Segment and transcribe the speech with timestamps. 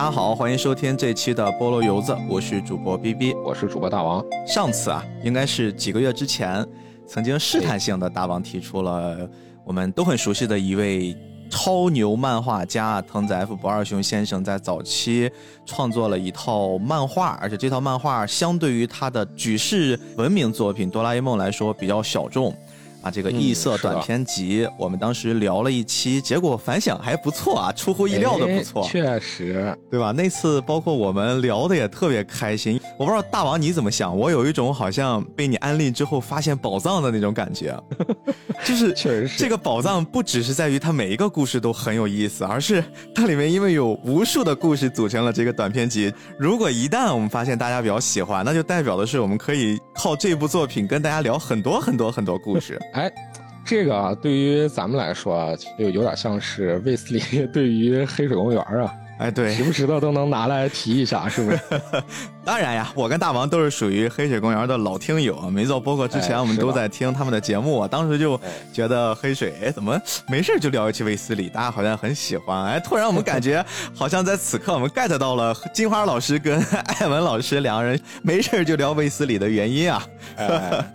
[0.00, 4.24] 大家好，欢迎收听这期的菠萝油子，我是主播 B B，我是主播大王。
[4.46, 6.66] 上次啊，应该是几个月之前，
[7.06, 9.28] 曾经试探性的大王提出了
[9.62, 11.14] 我们都很熟悉的一位
[11.50, 15.30] 超牛漫画家藤子 F 不二雄先生，在早期
[15.66, 22.54] 创作了一套漫画，而且这套漫画相对于他的举世闻名作品《哆啦 A 梦》来说比较小众。
[23.02, 30.12] 啊，这个异色短篇集，我们当时聊了一期，结果反响还不错啊，出乎意料的不错，确实，对吧？
[30.12, 32.80] 那次包括我们聊的也特别开心。
[32.98, 37.74] 我不知道大王你怎么想，我有一种好像被你安利之后发现宝藏的那种感觉，
[38.64, 46.12] 就是确实是这个宝藏不只是在于它每一个故事都很有意思，而是它里面因为有无数的故事组成了这个短篇集。
[46.38, 52.80] 如果一旦我们发现大家比较喜欢，那就代表的是我们可以靠这部作品跟大家聊很多很多很多故事。
[52.94, 53.12] 哎，
[53.66, 58.90] 这个啊，对于咱们来说，就有点像是卫斯理 对于黑水公园啊，
[59.20, 61.60] 哎，对，时不时的都能拿来提一下，是不是？
[62.42, 67.86] 当然呀，我跟大王都是属于黑水公园的老听友，没做播客之前，我们都在听他们的节目啊。
[67.86, 68.40] 当时就
[68.72, 72.64] 觉得黑水，哎，怎么没事就聊一期卫斯理，大家好像很喜欢。
[72.64, 73.62] 哎，突然我们感觉
[73.94, 76.58] 好像在此刻我们 get 到了金花老师跟
[76.98, 80.02] 艾文老师两个人没事就聊卫斯理的原因啊。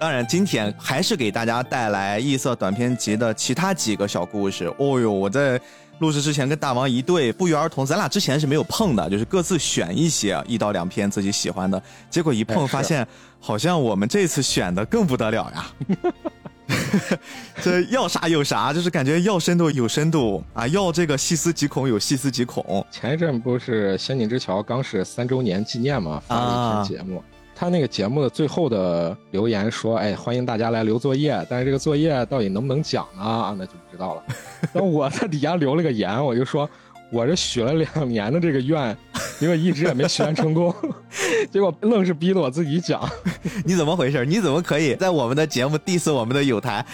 [0.00, 4.66] 当然，今天还是给大家带来异色短篇集的其他几个小故事。
[4.78, 5.58] 哦呦，我在
[6.00, 11.80] 录制之前跟大王一对不约而同，咱俩之前是没有碰的，就是各自选一些一到两篇自己喜欢的。
[12.10, 13.06] 结果一碰，发现
[13.40, 15.66] 好像我们这次选的更不得了呀！
[17.62, 22.84] 这要啥有啥，就是感觉要深度有深度啊，要这个细思极恐有细思极恐。
[22.90, 27.22] 前一阵不是《仙境之桥》刚是三周年纪念嘛，发了一篇节目。
[27.54, 33.54] 他那个节目的最后的留言说：“哎，欢迎大家来留作业，但是这个作业到底能不能讲呢？
[33.58, 34.22] 那就不知道了。
[34.74, 36.68] 那我在底下留了个言，我就说。”
[37.14, 38.96] 我这许了两年的这个愿，
[39.38, 40.74] 因为一直也没许愿成功，
[41.48, 43.08] 结果愣是逼着我自己讲。
[43.64, 44.26] 你怎么回事？
[44.26, 46.84] 你怎么可以在我们的节目 diss 我们的友台？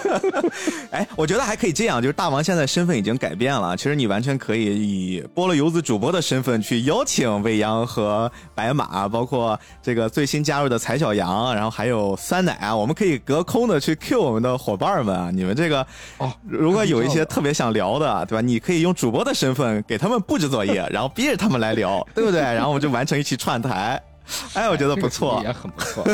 [0.92, 15.30] 哎，我觉得还可以这样，就是大王现在身份已经改变了，其实你完全可以以菠萝游子主播的身份去邀请未央和白马，包括这个最新加入的彩小羊，然后还有酸奶啊，我们可以隔空的去 Q 我们的伙伴们啊。
[15.32, 15.86] 你们这个
[16.18, 18.42] 哦，如果有一些特别想聊的，对吧？
[18.42, 19.45] 你可以用主播的身。
[19.46, 22.40] 身份给他们布置作业， 然后逼着他们来聊， 对不对？
[22.40, 24.00] 然后我们就完成一期串台，
[24.54, 26.04] 哎，我觉得不错，也很不错。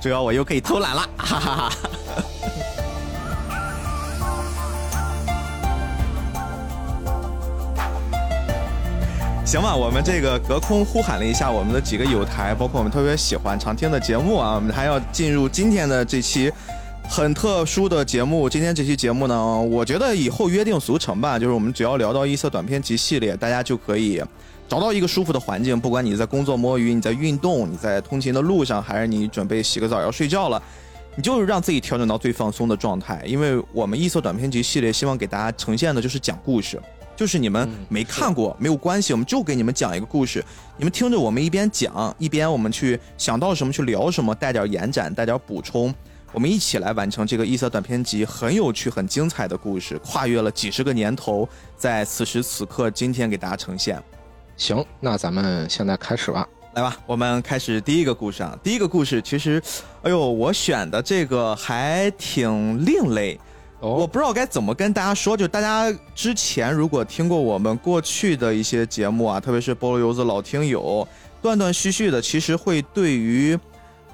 [0.00, 1.72] 主要我又可以偷懒了，哈哈哈。
[9.46, 16.52] 行吧，我们这个隔空呼喊了一下我们的几个友台，包括我们特别喜欢常听的节目啊，我们还要进入今天的这期。
[17.08, 24.22] 很特殊的节目，今天这期节目呢，我觉得以后约定俗成吧，就是我们只要聊到异色短片集系列，大家就可以
[24.68, 30.62] 找到一个舒服的环境，不管你在工作摸鱼，你在运动，你在通勤的路上，还是你准备洗个澡要睡觉了，
[31.16, 33.22] 你就是让自己调整到最放松的状态。
[33.26, 36.80] 因为我们异色短片集系列希望给大家呈现的就是讲故事，
[37.16, 40.44] 就是你们没看过没有关系，我们就给你们讲一个故事，
[40.76, 45.92] 你们听着我们一边讲一边我们去想到什么去聊什么，带点延展，带点补充。
[46.30, 54.02] 我们一起来完成这个异色短片集，很有趣、很精彩的故事，跨越了几十个年头，在此时此刻，今天给大家呈现。
[54.56, 58.56] 行，那咱们现在开始吧，来吧，我们开始第一个故事啊。
[58.62, 59.60] 第一个故事其实，
[60.02, 63.40] 哎呦，我选的这个还挺另类，
[63.80, 65.34] 我不知道该怎么跟大家说。
[65.34, 71.08] 就大家之前如果听过我们过去的一些节目啊，特别是菠萝油子老听友，
[71.40, 73.58] 断断续续的，其实会对于。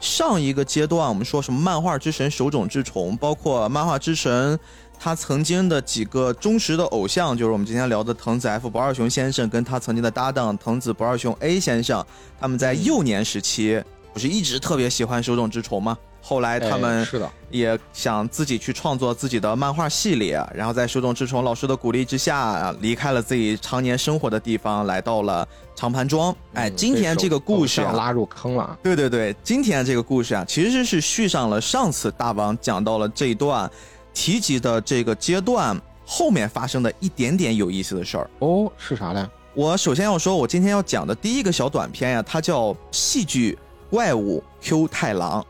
[0.05, 4.59] 上一个阶段，我们说什么漫画之神手冢治虫，包括漫画之神
[5.01, 12.05] 他曾经的几个忠实的偶像，就是我们今天聊的藤子 F 不二雄先生跟他曾经的搭档藤子不二雄 A 先生，
[12.39, 13.83] 他们在幼年时期
[14.13, 15.97] 不是一直特别喜欢手冢治虫吗？
[16.27, 26.35] 后来他们是的，也想自己去创作自己的漫画系列，然后在手冢治虫老师的鼓励之下，离开了自己常年生活的地方，来到了长盘庄。
[26.55, 28.79] 哎，今天这个故事拉入坑了。
[28.83, 33.71] 对对对，今天这个故事啊，其实是续上了上次大王讲到了这一段
[34.15, 38.31] 提及的这个阶段后面发生的一点点有意思的事儿。
[38.39, 39.31] 哦，是啥呢？
[39.53, 43.59] 我首先要说，我今天要讲的第一个小短片呀，它叫《戏剧
[43.91, 45.43] 怪物 Q 太郎》。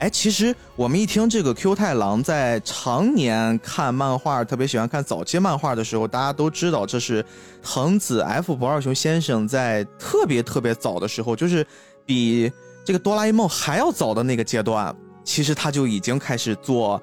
[0.00, 7.22] 哎，其实我们一听这个 Q 太郎，在常年看漫画，特别喜欢看早期漫画的时候，大家都知道这是
[7.62, 11.66] 藤子 F 不二雄先生在特别特别早的时候，就是
[12.06, 12.50] 比
[12.82, 17.00] 这个哆啦 A 梦还要早的那个阶段，其实他就已经开始做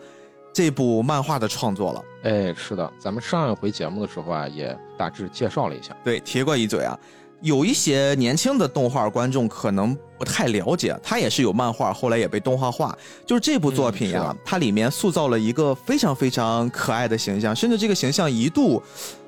[0.51, 2.03] 这部漫画的创作了。
[2.23, 6.97] 哎，是的，咱们上一回节目的时候啊，也大致介绍了一下，对，提过一嘴啊。
[7.41, 12.97] 有一些年轻的动画观众可能不太了解，它也是有漫画，后来也被动画化。
[13.27, 18.81] 就是这部作品呀，它里面塑造了一个非常非常可爱的形象，甚至这个形象一度，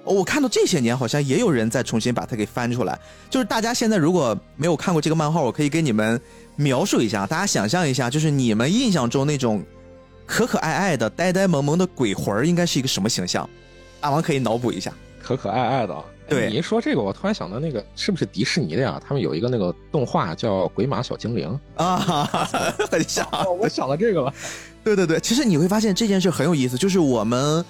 [0.03, 2.99] 我看到这些年好像也有人在重新把它给翻出来。
[3.29, 6.19] 就是大家现在如果没有看过这个漫画，我可以给你们
[6.55, 9.63] 描述一下，大家想象一下，就是你们印象中那种
[10.25, 13.47] 可可爱爱的、呆呆萌萌的鬼魂应该是一个什么形象？
[14.01, 14.91] 大王可以脑补一下，
[15.21, 15.95] 可可爱爱的。
[16.29, 19.01] 对，你一说这个，我突然想到那个是不是迪士尼的呀？
[19.05, 21.97] 他们有一个那个动画叫《鬼马小精灵》啊，
[22.89, 23.27] 很像。
[23.59, 24.33] 我想到这个了。
[24.83, 27.65] 对对对，其实你会发现这件事很有意思，就是我们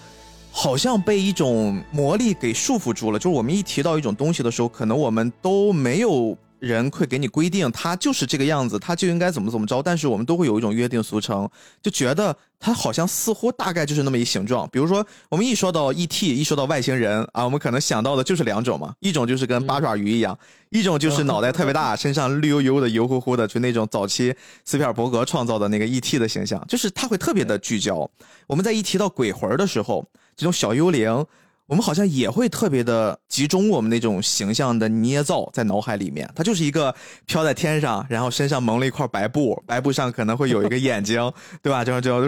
[0.51, 3.17] 好像被一种魔力给束缚住了。
[3.17, 6.37] 就是我们一提到一种东西的时候，可能我们都没有。
[6.59, 9.81] 人会给你规定，他就是这个样子，他就应该怎么怎么着。
[9.81, 11.49] 但是我们都会有一种约定俗成，
[11.81, 14.67] 就觉得他好像似乎大概就是那么一形状。
[14.69, 20.37] 比如说，我们一说到 ET，一说到外星人啊，我们可能想到的就是两种嘛，一种就是跟八爪鱼一样，
[20.69, 24.35] 一种就是脑袋特别大，身上绿油油的、油乎乎的，就那种早期
[24.65, 28.09] 斯皮尔伯格创造的那个 ET 的形象，就是他会特别的聚焦。
[28.47, 31.25] 我们在一提到鬼魂的时候，这种小幽灵。
[31.69, 36.93] 我们好像也会特别的集中我们那种形象的捏造在脑海里面，它就是一个
[37.27, 41.31] 飘在天上，然后身上蒙了一块白布， 白布上可能会有一个眼睛，
[41.61, 41.85] 对吧？
[41.85, 42.25] 就就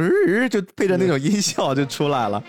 [0.47, 2.41] 就配着那种音效就出来了。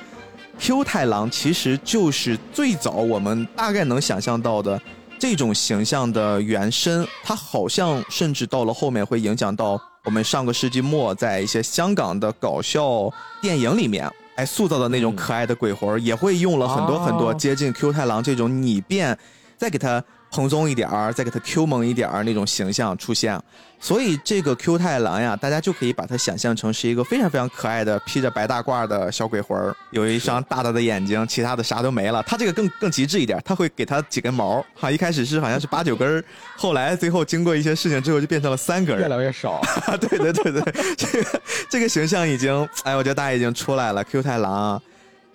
[0.58, 4.78] Q 太郎其实就是最早我们大概能想象到的
[5.18, 13.10] 这种形象的原身，它好像甚至到了后面会影响到我们上个世纪末在一些香港的搞笑
[13.40, 14.12] 电影里面。
[14.37, 19.19] 哎，塑造的那种可爱的鬼魂，也会用了很多很多接近 Q 太郎这种拟变，
[19.56, 20.02] 再给他。
[20.32, 23.38] 蓬松一点儿，再给它 Q 萌一点儿那种形象出现，
[23.79, 32.23] 所以这个 Q 太郎呀，大家就可以把它想象成是一个非常非常可爱的披着白大褂的小鬼魂儿，有一双大大的眼睛，其他的啥都没了。
[32.23, 36.25] 他这个更更极致一点，他会给他几根毛，哈，一开始是好像是 八九根儿，
[36.56, 39.61] 后来最后经过一些事情之后就变成了三根，越来越少。
[40.00, 44.81] 对对对对，这个这个形象已经，哎，我觉得大家已经出来了，Q 太郎。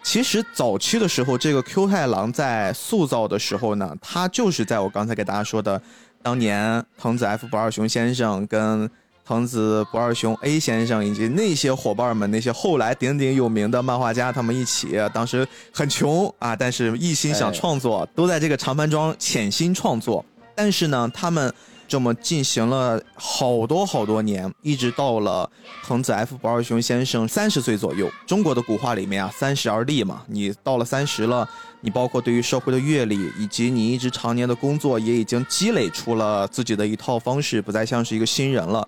[0.03, 5.81] 其实早期的时候，这个 Q 太郎在塑造的时候呢，他就是在我刚才给大家说的，
[6.23, 8.89] 当年藤子 F 不二雄先生跟
[9.25, 20.23] 藤子不二雄 A 先生以及那些伙伴们，那些后来鼎鼎有名的漫画家，他们一起，当时很穷啊，但是一心想创作，都在这个长盘庄潜心创作，
[20.55, 21.53] 但是呢，他们。
[21.87, 25.49] 这么进行了好多好多年，一直到了
[25.85, 28.11] 藤子 F 不二雄先生三十岁左右。
[28.25, 31.47] 中国的古话里面啊，三十而立嘛，你到了三十了，
[31.79, 38.87] 你包括对于社会的阅历，以及你一直常年的工作，也已经积累出了自己的一套方式，不再像是一个新人了。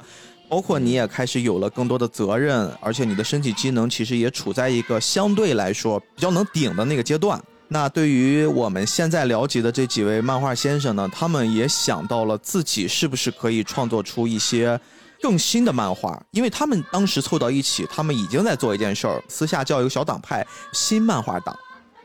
[0.49, 7.39] 包括你也开始有了更多的责任，而且你的身体机能其实也处在一个相对来说比较能顶的那个阶段。
[7.71, 14.79] 那对于我们现在了解的这几位漫画先生呢，他们也想到了自己是不是可以创作出一些
[15.21, 21.55] 更新的漫画，因为他们当时凑到一起，他们已经在做一件事儿，私下叫一个小党派——新漫画党。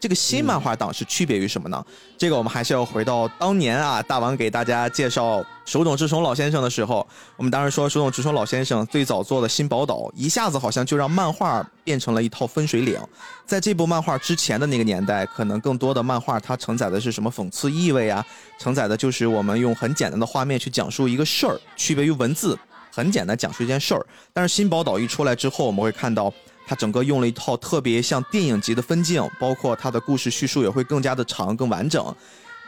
[0.04, 1.82] 这个新漫画党是区别于什么呢？
[2.18, 7.06] 这个我们还是要回到当年啊，大王给大家介绍手冢治虫老先生的时候，
[7.38, 13.00] 我们当时说手冢治虫老先生最早做的新宝岛，一下子好像就让漫画变成了一套分水岭。
[13.46, 18.22] 在这部漫画之前的那个年代，可能更多的漫画它承载的是什么讽刺意味啊？
[18.58, 22.58] 承载的就是我们用很简单的画面去讲述一个事儿，区别于文字，
[22.92, 24.06] 很简单讲述一件事儿。
[24.34, 26.30] 但是新宝岛一出来之后，我们会看到。
[26.66, 32.14] 它整个用了一套特别像电影级的分镜，包括它的故事叙述也会更加的长、更完整。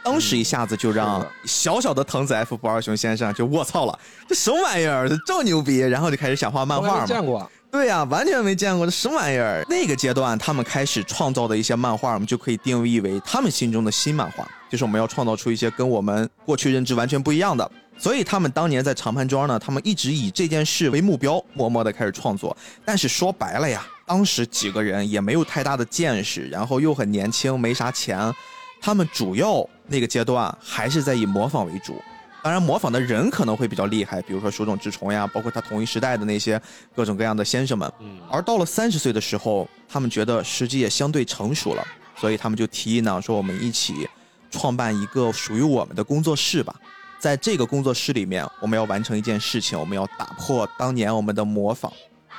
[0.03, 5.09] 当时一下子就让小小的藤子 F 不二雄先生就卧槽了，这什么玩意儿？
[5.09, 5.79] 这这么牛逼！
[5.79, 7.05] 然后就开始想画漫画嘛。
[7.05, 7.49] 见过。
[7.69, 9.65] 对呀，完全没见过这什么玩意儿。
[9.67, 17.69] 那个阶段，他们开始创造的一些漫画，我们就可以定义为他们心中的新漫画，就是我们要创造出一些跟我们过去认知完全不一样的。
[17.99, 22.55] 所以他们当年在长盘庄呢，他们一直以这件事为目标，默默的开始创作。
[22.85, 28.31] 但是说白了呀，当时几个人也没有太大的见识，然后又很年轻，没啥钱，
[28.79, 32.01] 他们主要那个阶段还是在以模仿为主。
[32.43, 36.61] 当然，模仿的人可能会比较厉害，比如说手冢治虫呀，包括他同一时代的那些
[36.95, 37.91] 各种各样的先生们。
[38.31, 41.85] 而到了三十岁的时候，他们觉得时机也相对成熟了，
[42.15, 44.07] 所以他们就提议呢，说我们一起
[44.49, 46.73] 创办一个属于我们的工作室吧。
[47.19, 51.91] 在这个工作室里面，我们要完成一件事情，我们要打破当年我们的模仿，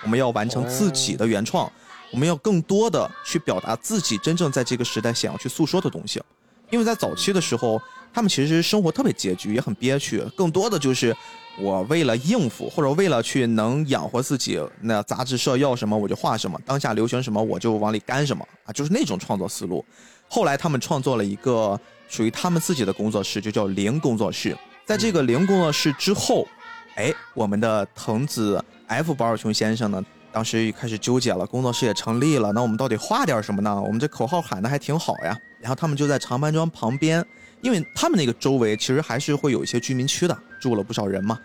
[0.04, 1.70] 我们要完成自己的原创，
[2.12, 6.22] 我们要更多的去表达自己真正在这个时代想要去诉说的东西。
[6.70, 7.80] 因为在早期的时候，
[8.12, 11.16] 他们其实生活特别拮据，也很憋屈，更多的就是
[11.58, 19.84] 我为了应付或者为了去能养活自己，那杂志社要什么我就画什么，当下流行什么我就往里干什么啊，就是那种创作思路。
[20.28, 24.56] 后来他们创作了一个属于他们自己的工作室，就叫零工作室。
[24.88, 26.48] 在这个零工作室之后，
[26.94, 30.02] 哎，我们的藤子 F 保尔雄先生呢，
[30.32, 33.78] 当时开始纠结了，工作室也成立了，那我们到底画点什么呢？
[33.82, 35.38] 我们这口号喊的还挺好呀。
[35.60, 37.22] 然后他们就在长班庄旁边，
[37.60, 41.38] 因为他们那个周围其实还是会有一些居民区的，住了不少人嘛，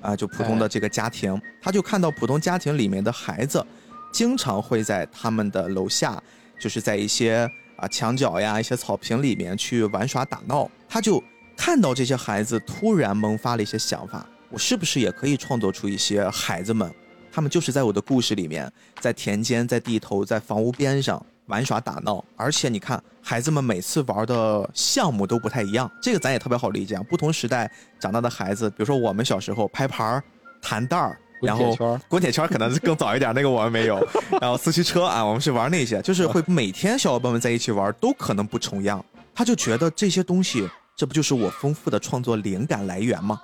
[0.00, 3.62] 啊，就普通的这个家庭，他就看到普通家庭里面的孩子，
[4.10, 6.18] 经常会在他们的楼下，
[6.58, 11.22] 就是在一些啊墙角呀、一些草坪里面去玩耍打闹，他就
[11.56, 16.92] 看到这些孩子突然萌发了一些想法，我是不是也可以创作出一些孩子们，
[17.32, 18.70] 他们就是在我的故事里面，
[19.00, 21.24] 在田间、在地头、在房屋边上。
[21.46, 27.02] 玩耍打闹，而且你看，孩子们每次玩的项目都不太一样，这个咱也特别好理解啊。
[27.08, 27.70] 不同时代
[28.00, 30.20] 长大的孩子，比如说我们小时候拍牌儿、
[30.60, 31.76] 弹袋儿，然后
[32.08, 34.04] 滚铁圈可能是更早一点，那个我们没有。
[34.42, 39.04] 然后四驱车啊，我们是玩那些，就是会每天小伙伴们在一起玩，都可能不重样。
[39.32, 43.38] 他就觉得这些东西，这不就是我丰富的创作灵感来源吗？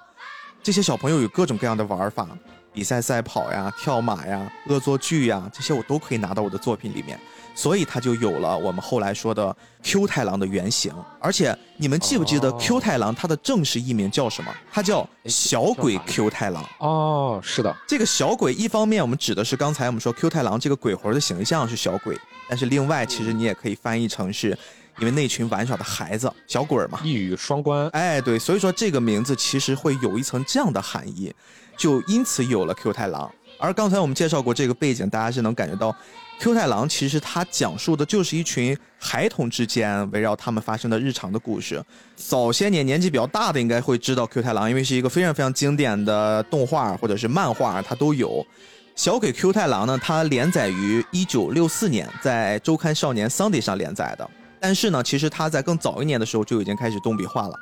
[0.62, 2.26] 这些小朋友有各种各样的玩法，
[2.72, 7.20] 比赛赛跑呀、跳马呀、恶作剧呀，这些我都可以拿到我的作品里面。
[7.54, 10.90] 所以他就有了我们后来说的 Q 太郎的原型，
[11.20, 14.50] 而且你们记不记得 Q 太郎他的正式艺名叫什么？
[14.72, 16.66] 他叫小鬼 Q 太郎。
[16.78, 22.18] 哦，是的，这个小鬼一方面我们指的是刚才我们说 Q 太郎这个鬼魂的形象是小鬼，
[22.48, 24.58] 但是另外其实你也可以翻译成是，
[24.98, 27.88] 因为那群玩耍的孩子小鬼儿嘛，一语双关。
[27.88, 31.32] 哎，对，所以说这个名字其实会有一层这样的含义，
[31.76, 33.32] 就因此有了 Q 太郎。
[33.58, 35.94] 而刚才我们介绍过这个背景，大家是能感觉到
[36.40, 41.80] ，Q 太郎其实他讲述的就是一群孩童之间围绕他们发生的日常的故事。
[42.16, 48.44] 早些年年纪比较大的应该会知道 Q 太郎，因为是一个非常非常经典的动画或者是漫画，它都有。
[48.96, 54.28] 小鬼 Q 太郎呢，它连载于一九六四年，在周刊少年 Sunday 上连载的。
[54.62, 57.54] 但是呢，其实它在更早一年的时候就已经开始动笔画了。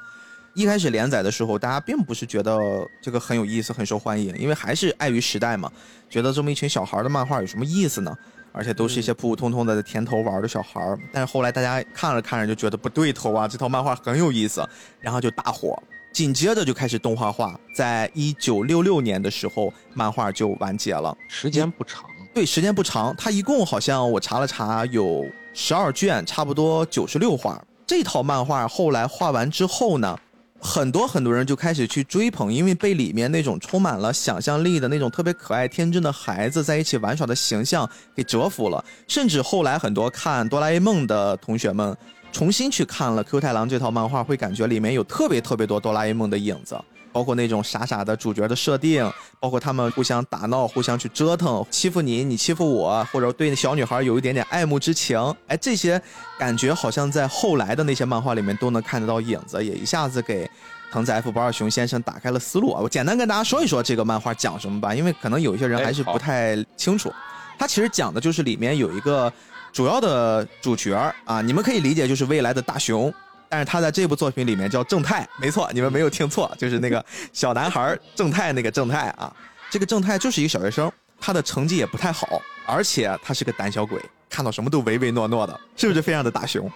[0.52, 2.61] 一开始连载的时候，大家并不是觉得
[3.00, 5.73] 这个很有意思、很受欢迎，因为还是碍于时代嘛，
[6.11, 8.14] 觉得这么一群小孩的漫画有什么意思呢？
[8.52, 10.95] 而且都是一些普普通通的甜头玩的小孩。
[11.12, 14.69] 但是后来大家看着看着就觉得不对头啊，这套漫画很有意思，
[15.00, 15.83] 然后就大火。
[16.12, 21.16] 紧接着就开始动画化，在一九六六年的时候，漫画就完结了。
[21.28, 22.04] 时间不长，
[22.35, 23.14] 对，时间不长。
[23.16, 27.62] 它一共好像我查了查，有十二卷，差不多九十六画。
[27.87, 30.19] 这套漫画后来画完之后呢？
[30.62, 38.85] 很多很多人就开始去追捧，因为被里面那种充满了想象力的那种特别可爱天真的孩子在一起玩耍的形象给折服了。
[39.09, 41.97] 甚至后来很多看哆啦 A 梦的同学们
[42.30, 46.78] 重新去看了 Q 太郎这套漫画，会感觉里面有特别特别多哆啦 A 梦的影子。
[47.12, 56.00] 包括那种傻傻的主角的设定，包括他们互相打闹、互相去折腾、欺负你，你欺负我，或者对小女孩有一点点爱慕之情，哎，这些
[56.38, 60.49] 感觉好像在后来的那些漫画里面都能看得到影子，也一下子给
[60.93, 62.81] 藤子 F 不二雄先生打开了思路啊！
[62.83, 67.12] 我简单跟大家说一说这个漫画讲什么吧，因为可能有一些人还是不太清楚。
[67.59, 69.33] 它其实讲的就是里面有一个
[69.73, 73.12] 主要的主角啊，你们可以理解就是未来的大雄。
[73.50, 79.35] 但是他在这部作品里面叫正太，没错，你们没有听错， 就是那个小男孩正太那个正太啊。
[79.71, 80.90] 这个正太就是一个小学生，
[81.21, 86.71] 他的成绩也不太好，而且他是个胆小鬼，看到什么都唯唯诺诺的，是不是非常的大熊？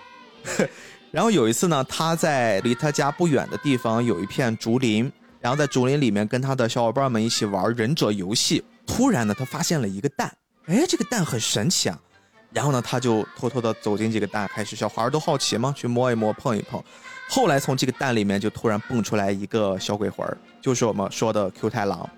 [1.13, 11.97] 然后有一次呢，他在离他家不远的地方有一片竹林，然后在竹林里面跟他的小伙伴们一起玩忍者游戏，突然呢，他发现了一个蛋，哎，这个蛋很神奇啊。
[12.55, 16.81] 然后呢，他就偷偷的走进这个蛋，开始小孩都好奇嘛，去摸一摸、碰一碰。
[17.29, 22.09] 后来从这个蛋里面就突然蹦出来一个小鬼魂儿，就是我们说的 Q 太郎。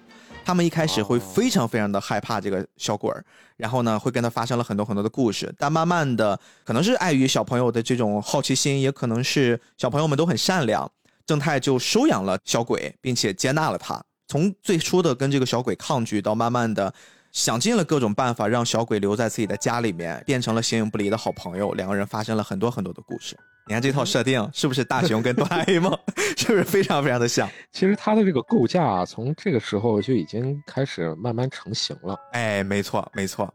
[0.45, 3.25] 他们一开始会非常非常的害怕这个小鬼儿，
[3.57, 5.53] 然后呢，会跟他发生了很多很多的故事。
[5.59, 10.89] 但慢慢的，可能是碍于小朋友的这种好奇心，也可能是小朋友们都很善良，
[11.25, 14.01] 正太就收养了小鬼，并且接纳了他。
[14.29, 16.93] 从最初的跟这个小鬼抗拒，到慢慢的。
[17.37, 21.71] 想尽了各种办法让小鬼留在自己的家里面，变成了形影不离的好朋友。
[21.73, 23.37] 两个人发生了很多很多的故事。
[23.67, 25.93] 你看这套设定是不是大雄跟哆啦 A 梦
[26.35, 27.47] 是不是非常非常的像？
[27.73, 32.19] 其实他的这个构架从这个时候就已经开始慢慢成型了。
[32.33, 33.53] 哎，没错没错。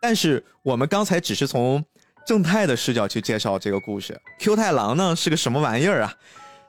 [0.00, 1.84] 但是我们刚才只是从
[2.26, 4.18] 正太的视角去介绍这个故事。
[4.38, 6.14] Q 太郎呢是个什么玩意儿啊？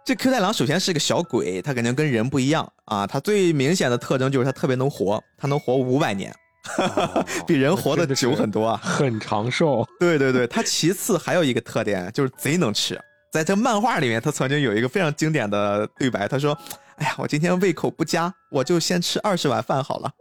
[0.03, 3.07] 这 Q 太郎首先是个小鬼，他肯定跟人不一样啊。
[3.07, 6.35] 他最明显的特征就是他特别能活，他能活五百年。
[7.47, 9.85] 比人活得久很多啊，很长寿。
[9.99, 12.99] 对对对，它其次还有一个特点就是贼能吃，
[13.31, 16.57] 在这漫画里面，他曾经有一个非常经典的对白，他说
[16.97, 20.11] ：“哎呀，我今天胃口不佳，我就先吃二十碗饭好了。”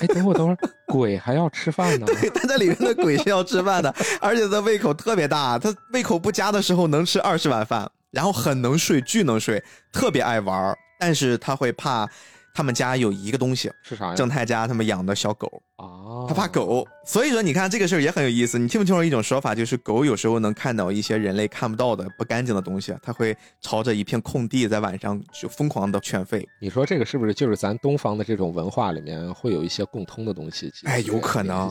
[0.00, 2.06] 哎，等会儿等会儿，鬼还要吃饭呢？
[2.20, 9.62] 对，他在里面的鬼是要吃饭的，而且他胃口特别大，他胃口不佳的时候能吃二十碗饭，然后很能睡，巨能睡，
[9.92, 12.08] 特别爱玩，但是他会怕。
[12.56, 14.14] 他们家有一个东西是啥呀？
[14.14, 18.58] 正太家他们养的小狗啊，他怕狗，所以说你看这个事儿也很有意思。
[18.58, 26.42] 你听不听说一种说法，就是狗有时候能看到一些人类看不到的不干净的东西，它会朝着一片空地在晚上就疯狂的犬吠。
[26.58, 30.72] 你说这个是不是就是咱东方的这种文化里面会有一些共通的东西？
[30.84, 31.70] 哎，有可能。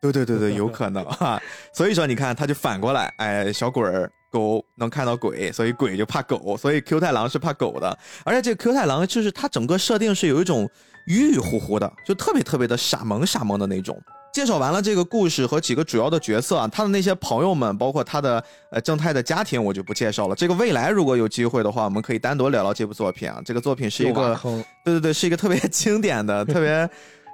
[0.00, 1.42] 对对对对，有可能哈。
[1.74, 4.08] 所以说你看，他就反过来，哎，小鬼儿。
[4.30, 7.98] 狗能看到鬼，所以鬼就怕狗，所以 Q 太郎是怕狗的。
[8.24, 10.68] 而且这个 Q 太郎就是他整个设定是有一种
[11.08, 14.00] 晕晕乎乎的，就特别特别的傻萌傻萌的那种。
[14.32, 20.36] 介绍完了这个故事和几个主要的角色啊，他的那些朋友们，包括他的呃正太的家庭，我就不介绍了。
[20.36, 23.42] 这个未来如果有机会的话，我们可以单独聊聊这部作品啊。
[23.44, 24.38] 这个作品是一个，
[24.84, 26.88] 对对对，是一个特别经典的、 特别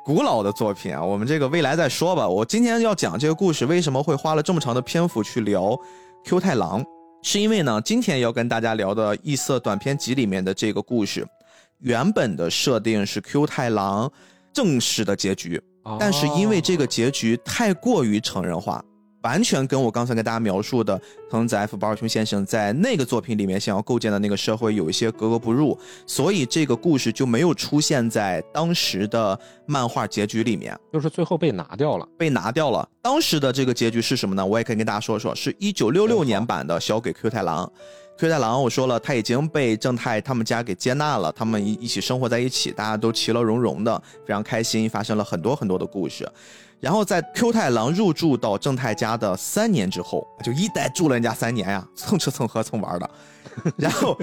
[0.06, 1.04] 古老的作品啊。
[1.04, 2.26] 我们这个未来再说吧。
[2.26, 5.78] 我今天要讲这个故事，为什么会花了这么长的篇幅去聊
[6.26, 6.84] ？Q 太郎
[7.22, 11.24] 是因为呢，今天要跟大家聊的异色短篇集里面的这个故事，
[11.78, 14.10] 原本的设定是 Q 太郎
[14.52, 15.62] 正式的结局，
[16.00, 18.84] 但是因为这个结局太过于成人化。
[19.26, 32.88] 完全跟我刚才给大家描述的藤子 F 不二雄先生在那个作品里面想要构建的那个社会有一些格格不入，所以这个故事就没有出现在当时的漫画结局里面，就是最后被拿掉了，被拿掉了。
[33.02, 34.46] 当时的这个结局是什么呢？
[34.46, 37.68] 我也可以跟大家说说，是一九六六年版的小鬼 Q 太郎。
[38.18, 46.26] Q 太郎，我说了，他已经被正太他们家给接纳了，他们一一起生活在一起，大家都其乐融融的，非常开心，发生了很多很多的故事。
[46.80, 53.10] 然后在 Q 太郎入住到正太家的三年之后，就一待住了人家三年呀，蹭吃蹭喝蹭玩的。
[53.76, 54.16] 然后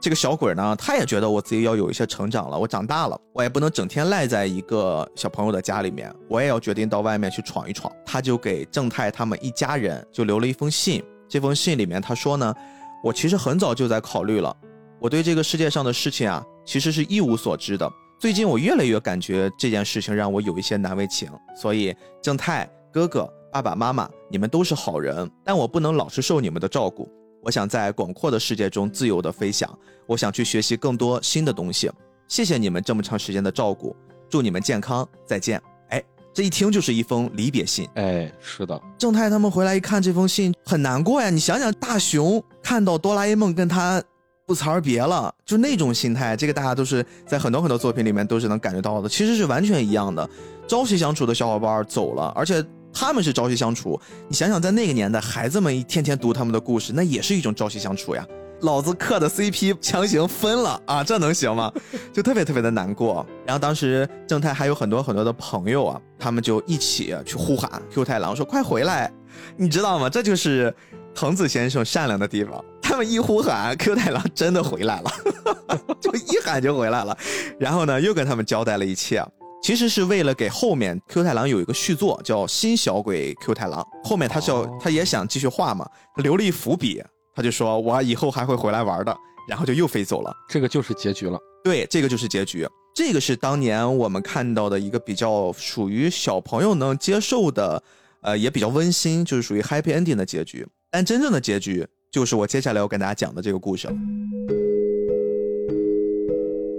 [0.00, 7.90] 这个小鬼呢，他也觉得我自己要有一些成长了，我长大了，我也不能整天赖在一个小朋友的家里面，我也要决定到外面去闯一闯。
[8.04, 12.54] 他就给正太他们一家人就留了一封信，这封信里面他说呢，
[13.02, 14.54] 我其实很早就在考虑了，
[15.00, 17.90] 我对这个世界上的事情啊，其实是一无所知的。
[18.18, 27.10] 最近我越来越感觉这件事情让我有一些难为情，所以正太哥哥、爸爸妈妈，你们都是好人，但我不能老是受你们的照顾。
[27.42, 29.68] 我想在广阔的世界中自由的飞翔，
[30.06, 31.90] 我想去学习更多新的东西。
[32.26, 33.94] 谢谢你们这么长时间的照顾，
[34.30, 35.60] 祝你们健康，再见。
[35.90, 37.86] 哎，这一听就是一封离别信。
[37.96, 38.80] 哎，是的。
[38.96, 41.28] 正太他们回来一看这封信，很难过呀。
[41.28, 44.02] 你想想，大雄看到哆啦 A 梦跟他。
[44.46, 50.28] 不辞而别了，就那种心态，这个大家都是在很多很多作品里面都是能感觉到的，其实是完全一样的。
[50.66, 53.98] 朝夕相处的小伙伴走了，而且他们是朝夕相处。
[54.28, 58.26] 你想想，在那个年代，孩子们一天天读他们的故事，那也是一种朝夕相处呀。
[58.60, 61.70] 老子磕的 CP 强行分了啊，这能行吗？
[62.12, 63.26] 就特别特别的难过。
[63.44, 69.12] 然后当时正太还有很多很多的朋友啊，他们就一起去呼喊 Q 太郎说：“快回来！”
[69.56, 70.08] 你知道吗？
[70.08, 70.74] 这就是
[71.14, 72.64] 藤子先生善良的地方。
[72.84, 75.10] 他们一呼喊，Q 太郎真的回来了，
[75.98, 77.16] 就一喊就回来了。
[77.58, 79.24] 然后呢，又跟他们交代了一切，
[79.62, 83.80] 其实是为了给后面 Q 太郎有一个续作，叫《新小鬼 Q 太郎》。
[84.08, 87.02] 后面他是要，他也想继续画嘛，留了一伏笔，
[87.34, 89.16] 他就说我以后还会回来玩的。
[89.48, 91.38] 然后就又飞走了，这个就是结局了。
[91.64, 92.66] 对，这个就是结局。
[92.94, 97.82] 这个是当年我们看到的一个比较属于小朋友能接受的，
[98.22, 100.66] 呃，也比较温馨，就是属于 Happy Ending 的结局。
[100.90, 101.86] 但真正的结局。
[102.14, 103.94] 就是我接下来要跟大家讲的这个故事了。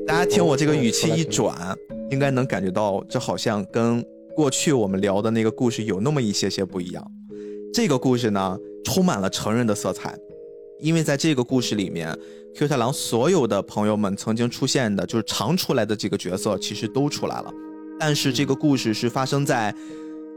[0.07, 1.77] 大家听我这个语气一转，
[2.09, 4.01] 应该能感觉到，这好像跟
[4.33, 7.11] 过去我们聊的那个故事有那么一些些不一样。
[7.73, 10.17] 这个故事呢，充满了成人的色彩，
[10.79, 12.17] 因为在这个故事里面
[12.55, 17.53] ，Q 太郎所有的朋友们曾经出现的，就是常出来的几个角色，其实都出来了。
[17.99, 19.75] 但是这个故事是发生在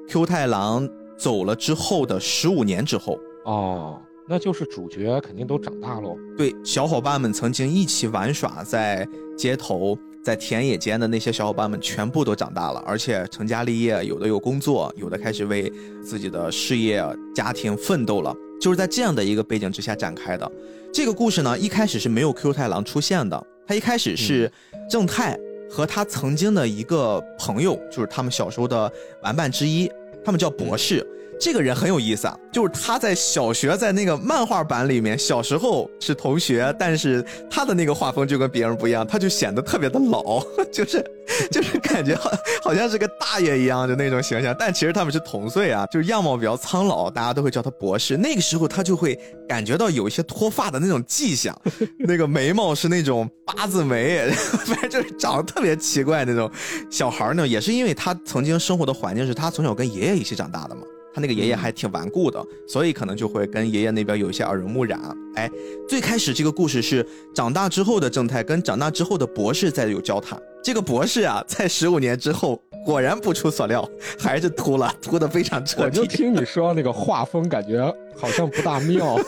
[0.08, 3.16] Q 太郎走了之后的十五年之后。
[3.44, 4.02] 哦。
[4.28, 6.16] 那就是主角肯定都长大喽。
[6.36, 17.02] 对，小伙伴们曾经一起玩耍在街头、在田野间的那些小伙伴们全部都长大了，而且成家立业，有的有工作，有的开始为自己的事业、
[17.34, 18.34] 家庭奋斗了。
[18.60, 20.50] 就是在这样的一个背景之下展开的
[20.92, 21.56] 这个故事呢。
[21.56, 24.50] 一开始是没有 Q 太郎出现的，他一开始是
[24.90, 25.38] 正太
[25.70, 29.88] 和他曾经的一个朋友，就是他们小时候的玩伴之一，
[30.24, 31.06] 他们叫博士。
[31.40, 41.04] 这个人很有意思啊，就是他在小学在那个漫画版里面，小时候是同学，但是他的那个画风就跟别人不一样，他就显得特别的老， 就是
[41.50, 42.30] 就是感觉好
[42.62, 48.16] 好像是个大爷一样的那种形象，但其实他们是同岁啊，就是样貌比较苍老，大家都会叫他博士。
[48.16, 51.56] 那个时候他就会感觉到有一些脱发的那种迹象，
[51.98, 54.28] 那个眉毛是那种八字眉，
[54.66, 56.50] 反正就是长得特别奇怪那种。
[56.90, 60.82] 小孩呢，也是因为他曾经生活的环境是他从小跟爷爷一起长大的嘛。
[61.18, 65.00] 他那个爷爷还挺顽固的，所以可能就会跟爷爷那边有一些耳濡目染。
[65.34, 65.50] 哎，
[65.88, 67.04] 最开始这个故事是
[67.34, 70.40] 长大之后的正太跟长大之后的博士在有交谈。
[70.62, 75.98] 这个博士啊，在十五年之后，果然不出所料，还是秃了，秃的非常彻底。
[75.98, 79.18] 我就听你说那个画风，感觉好像不大妙。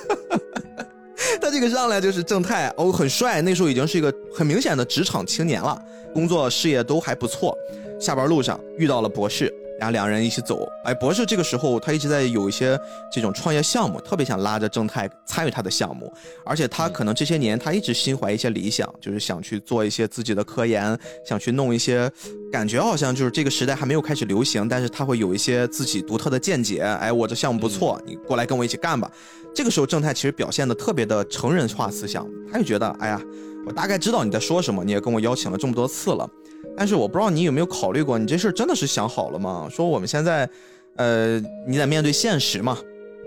[1.42, 5.76] 他这个上来就是正太哦，很帅，那时候已经是一个很明显的职场青年了，
[6.14, 7.52] 工作事业都还不错。
[7.98, 9.52] 下班路上遇到了博士。
[9.80, 12.78] 然后两人一起走，哎，博士这个时候他一直在有一些
[13.10, 16.12] 这种创业项目，特别想拉着正太参与他的项目，
[16.44, 22.12] 而且他可能这些年他一直心怀一些理想，就是想去做一些自己的科研，想去弄一些，
[22.52, 29.10] 感觉好像就是这个时代还没有开始流行，但是他会有一些自己独特的见解，哎，我这项目不错，你过来跟我一起干吧。
[29.54, 33.18] 这个时候正太其实表现的特别的成人化思想，他就觉得，哎呀，
[33.66, 36.28] 我大概知道你在说什么，你也跟我邀请了这么多次了。
[36.76, 39.68] 但是我不知道你有没有考虑过，你这事儿真的是想好了吗？
[39.70, 40.48] 说我们现在，
[40.96, 42.78] 呃，你得面对现实嘛。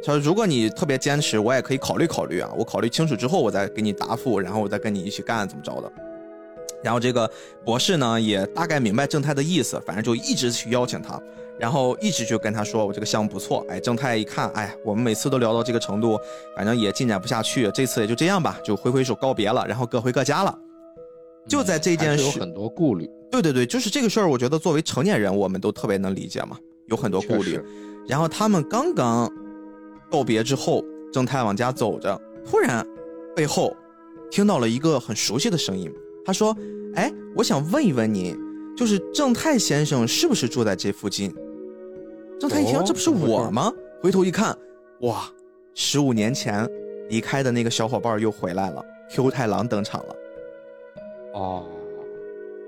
[0.05, 2.51] 他说，如果你特别坚持，我也可以考虑考虑啊。
[2.57, 5.91] 我考虑清楚之后，我再给你答复，然后我再跟你一起干，怎么着的。
[6.83, 7.29] 然后这个
[7.63, 11.21] 博士呢，也大概明白正太的意思，反正就一直去邀请他，
[11.63, 13.65] 然后一直就跟他说，我这个项目不错。
[13.69, 16.19] 哎，正太一看，哎，我们每次都聊到这个程度，
[16.57, 20.53] 反正也进展不下去，这次也就这样吧，就挥挥手告别了，然后各回各家了。
[21.47, 23.09] 就在这件事，有很多顾虑。
[23.31, 27.57] 对对对，就是这个事儿，我觉得作为成年人，我们都特别能理解嘛，有很多顾虑。
[28.09, 29.31] 然后他们刚刚
[30.11, 32.85] 告别之后，正太往家走着，突然
[33.33, 33.73] 背后
[34.29, 35.89] 听到了一个很熟悉的声音。
[36.25, 36.53] 他说
[36.95, 38.37] ：“哎，我想问一问您，
[38.75, 41.33] 就是正太先生是不是住在这附近？”
[42.39, 43.71] 正太一听，这不是我吗？
[44.01, 44.55] 回头一看，
[45.01, 45.23] 哇，
[45.73, 46.67] 十五年前
[47.09, 50.15] 离开的那个小伙伴又回来了，Q 太郎登场了。
[51.33, 51.65] 哦。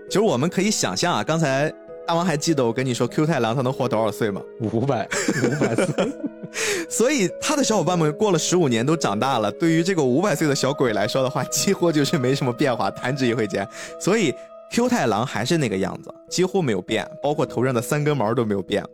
[0.08, 1.68] 其实我们可以想象啊，刚才
[2.06, 4.42] 大王还记得我跟你说 Q 太郎他能活多少岁吗？
[4.62, 5.08] 五百，
[5.44, 6.14] 五百岁。
[6.88, 13.68] 所以他的小伙伴们过了十五年都长大了，对于这个五百岁的小鬼来说的话，几乎就是没什么变化，弹指一挥间。
[14.00, 14.34] 所以
[14.72, 18.86] Q 太郎还是那个样子，几乎没有变，包括头上的三根毛都没有变。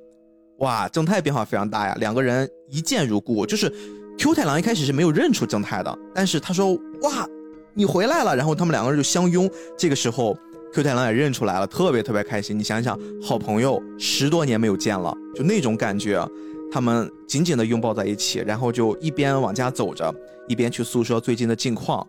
[0.61, 3.45] 哇，正太变化非常大呀，两个人一见如故。
[3.45, 3.71] 就是
[4.17, 7.27] Q 太郎一开始是没有认出正太的，但是他说哇，
[7.73, 9.49] 你回来了，然后他们两个人就相拥。
[9.77, 10.35] 这个时候。
[10.73, 12.57] Q 太郎也认出来了，特别特别开心。
[12.57, 16.25] 你想想，好朋友十多年没有见了，就那种感觉，
[16.71, 20.09] 他们紧紧的拥抱在一起，然后就一边往家走着，
[20.47, 22.07] 一边去诉说最近的近况。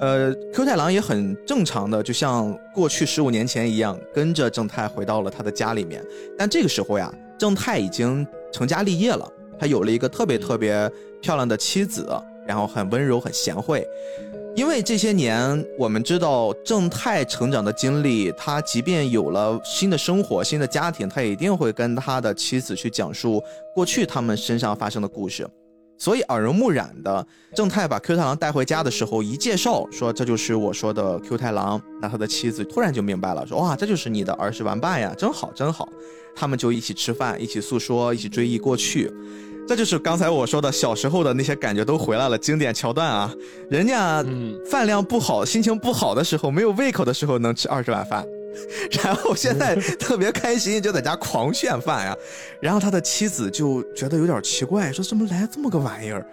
[0.00, 6.04] 呃，Q 太郎也很正常的，就像过去十五年前一样，跟着正太回到了他的家里面。
[6.36, 9.26] 但这个时候呀，正太已经成家立业了，
[9.58, 12.06] 他有了一个特别特别漂亮的妻子，
[12.46, 13.82] 然后很温柔，很贤惠。
[14.54, 23.42] 因为这些年，我们知道正太成长的经历，他即便有了新的生活、新的家庭，他也一定会跟他的妻子去讲述
[23.74, 25.48] 过去他们身上发生的故事。
[26.00, 35.86] 所以耳濡目染的，正太把 Q 太郎带回家的时候，一介绍说这就是我说的 Q 太郎，那他的妻子突然就明白了，说哇，这就是你的儿时玩伴呀，真好真好。
[36.34, 39.12] 他们就一起吃饭，一起诉说，一起追忆过去。
[39.68, 43.32] 这就是刚才我说的小时候的那些感觉都回来了，经典桥段啊！
[43.68, 44.24] 人家
[44.68, 48.24] 饭量不好、心情不好的时候、没有胃口的时候能吃二十碗饭，
[49.02, 52.16] 然后现在 特别开心，就在家狂炫饭呀。
[52.60, 56.24] 然后他的妻子就觉得有点奇怪，说怎么来这么个玩意儿，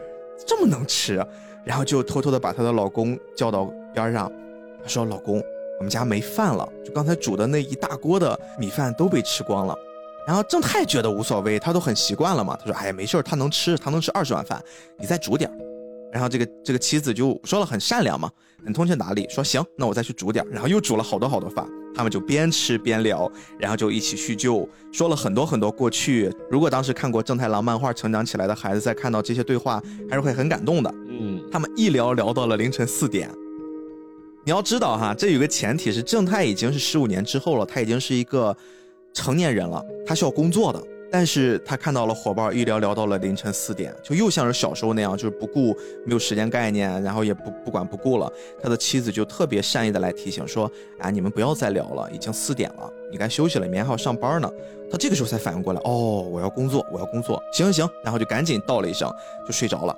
[0.46, 1.26] 这么能吃？
[1.64, 4.32] 然后就偷偷的把她的老公叫到边上，
[4.86, 5.44] 说：“老公，
[5.80, 9.78] 我们家没饭了，就刚才煮的那一大锅的米饭都被吃光了。”
[10.26, 12.58] 然后正太觉得无所谓，他都很习惯了嘛。
[12.58, 14.64] 他说：“哎呀，没事他能吃，他能吃二十碗饭，
[14.98, 15.50] 你再煮点
[16.18, 18.28] 然后这个这个妻子就说了很善良嘛，
[18.66, 26.34] 很通情达理，说行，那我再去煮点然后又煮了好多好多饭，他们就边吃边聊，然后就一起叙旧，说了很多很多过去。
[26.50, 30.92] 如果当时看过正太郎漫画成长起来的孩子，在看到这些对话，还是会很感动的。
[31.08, 33.30] 嗯，他们一聊聊到了凌晨四点。
[34.44, 38.58] 你要知道哈，这有个前提是正太已经是十五年之后了，他已经是一个。
[39.14, 45.74] 成年人了，他需要工作的，但是他看到了伙伴一聊聊到了凌晨四点，就又像是小时候那样，就是不顾
[46.06, 48.32] 没有时间概念，然后也不不管不顾了。
[48.62, 54.52] 他的妻子就特别善意的来提醒说：“啊，你们不要再聊了，已经四点了，你该休息了，明天还要上班呢。”
[54.91, 59.10] 他这个时候才反应过来，哦，我要工作，我要工作，行行行，然后就赶紧道了一声，
[59.46, 59.98] 就睡着了。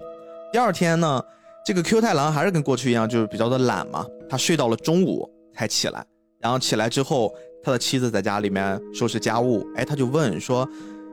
[0.51, 1.23] 第二天呢，
[1.65, 6.05] 这个 Q 太郎还是跟过去一样，就是比较的懒嘛，他睡到了中午才起来，
[6.39, 10.69] 然后起来之后，他的妻子在家里面收拾家务，哎，他就问说。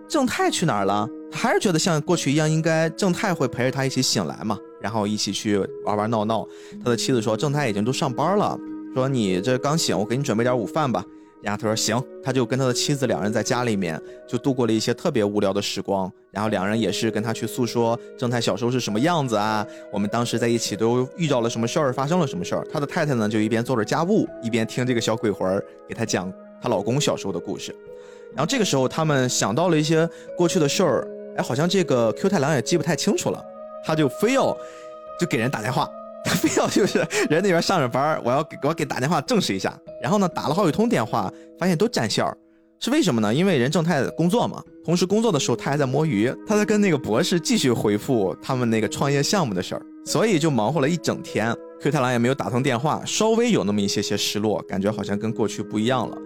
[0.09, 1.09] 正太去哪儿了？
[1.31, 6.47] 他还是觉得像过去一样，应该正太会陪着他一起醒来嘛，然后一起去玩玩闹闹。
[6.83, 8.59] 他的妻子说：“正太已经都上班了，
[8.95, 11.05] 说你这刚醒，我给你准备点午饭吧。”
[11.43, 16.11] 然后他说：“行。”他就跟他的妻子两人在家里面就度过了一些特别无聊的时光。
[16.31, 22.67] 然后两人也是跟他去诉说正太小时候是什么样子啊，我们当时在一起都遇到了什么事儿，发生了什么事儿。
[22.71, 27.75] 他的太太呢就一边做着家务，一边听这个小鬼魂儿给他讲她老公小时候的故事。
[28.37, 33.43] 然后这个时候，他们想到了一些过去的事儿，哎，好像这个 Q 太郎也记不太清楚了，
[33.83, 34.57] 他就非要
[35.19, 35.91] 就给人打电话，
[36.23, 36.99] 他非要就是
[37.31, 39.77] 人那边上着班，我要给我给打电话证实一下。
[40.03, 42.37] 然后呢，打了好几通电话，发现都占线儿，
[42.79, 43.35] 是为什么呢？
[43.35, 51.57] 因为人正太工作嘛，同时工作的时候他还在摸鱼，他在跟那个博士继续回复他们那个创业项目的事儿，所以就忙活了一整天。
[51.81, 56.17] Q 太郎也没有打通电话，稍微有那么一些些失落，感觉好像跟过去不一样了。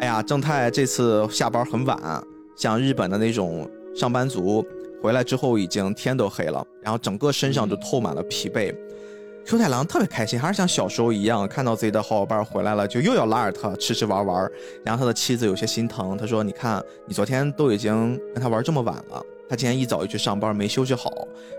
[0.00, 2.24] 哎呀，正太这次下班很晚，
[2.56, 4.64] 像日本的那种上班族
[5.02, 8.74] 回来之后已经天都黑了，然后整个身上就透满了疲惫。
[9.44, 14.50] Q 太郎特别开心，还是像小时候一样，看到自己的好伙伴回来了，就又要拉着他吃吃玩玩。
[14.82, 21.12] 然后他的妻子有些心疼，他说：“你看，你昨天都已经跟他玩这么晚了。”他今天一早就去上班，没休息好，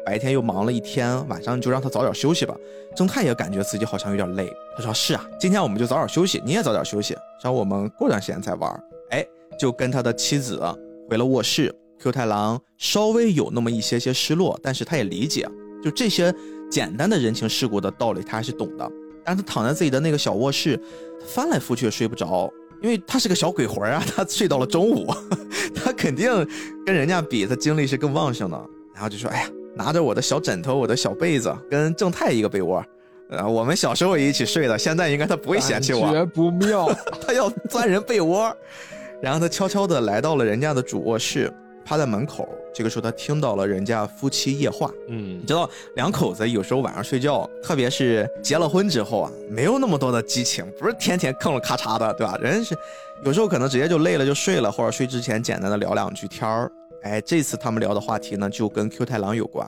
[0.06, 2.56] 白天又忙了一天，晚上就让他早点休息吧。
[2.95, 9.27] 正太也感觉自己好像有点累，他说：“是啊，今天我们就早点休息，你也早点休息，让我们过段时间再玩。”哎，
[9.60, 10.62] 就跟他的妻子
[11.10, 11.75] 回了卧室。
[11.99, 15.45] Q 太郎稍微有那么一些些失落，但是他也理解，
[15.84, 16.34] 就这些
[16.71, 18.89] 简单的人情世故的道理，他还是懂的。
[19.25, 20.80] 但是他躺在自己的那个小卧室，
[21.27, 22.49] 翻来覆去也睡不着。
[22.82, 25.08] 因为他是个小鬼魂啊， 他睡到了中午，
[25.76, 26.30] 他肯定
[26.86, 28.60] 跟人家比，他精力是更旺盛的。
[28.94, 32.84] 然后就说：“哎呀，拿着我的小枕头，我的小被子，跟正太一个被窝，
[33.30, 36.88] 呃，我们小时候也一起睡的，现在应该他不会嫌弃我。”感觉不妙，
[37.26, 38.56] 他要钻人被窝。
[39.22, 41.52] 然后他悄悄地来到了人家的主卧室。
[41.84, 44.90] 趴在门口，这个时候他听到了人家夫妻夜话。
[45.08, 52.38] 嗯，你知道两口子有时候晚上睡觉，特别是结了婚之后啊，没有那么多的激情，不是天天吭了咔嚓的，对吧？
[52.42, 52.76] 人是
[53.24, 56.72] 有时候可能直接就累了就睡了，或者睡之前简单的聊两句天儿。
[57.04, 59.68] 哎，这次他们聊的话题呢，就跟 Q 太郎有关。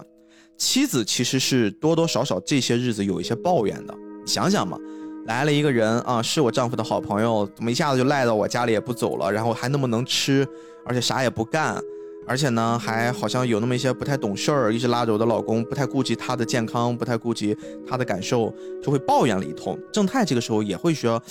[0.58, 3.94] 妻子其实是多多少少这些日子有一些抱怨的。
[4.24, 4.78] 你想想嘛，
[5.26, 10.48] 来了一个人啊，是我丈夫的好朋友，怎么一下子就赖到我家里也不走了，然后还那么能吃，
[10.86, 11.82] 而且啥也不干。
[12.26, 17.56] 而且呢，还好像有那么一些不太懂事儿，一直拉着我的老公，不太顾及他的健康，不太顾及
[17.88, 19.78] 他的感受，就会抱怨了一通。
[19.92, 21.22] 正太这个时候也会说：“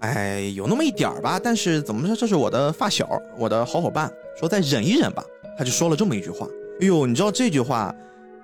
[0.00, 5.24] 哎，有那么一点儿吧，但是怎么说，这是我的发小，我的好伙伴，说再忍一忍吧。”
[5.56, 6.46] 他就说了这么一句话。
[6.80, 7.94] 哎呦，你知道这句话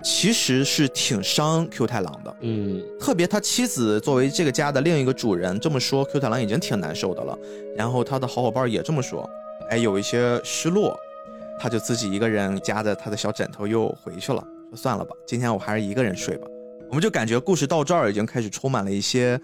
[0.03, 2.35] 其实是挺伤 Q 太郎的。
[2.39, 7.37] 嗯，特别他妻子作为这个家的另一个主人这么说，Q 太郎已经挺难受的了。
[7.75, 9.29] 然后他的好伙伴也这么说，
[9.69, 10.97] 哎，有一些失落。
[11.61, 16.47] 他就自己一个人夹着他的小枕头又回去了，说算了吧，今天我还是一个人睡吧。
[16.89, 19.39] 我们就感觉故事到这儿已经开始充满了一些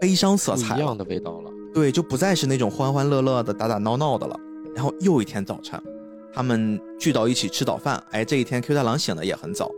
[0.00, 1.50] 悲伤色彩，一样的味道了。
[1.74, 4.38] 对，就不再是那种欢欢乐乐的打打闹闹的了。
[4.76, 5.82] 然后又一天早晨，
[6.32, 8.00] 他们聚到一起吃早饭。
[8.12, 9.68] 哎，这一天 Q 太郎醒的也很早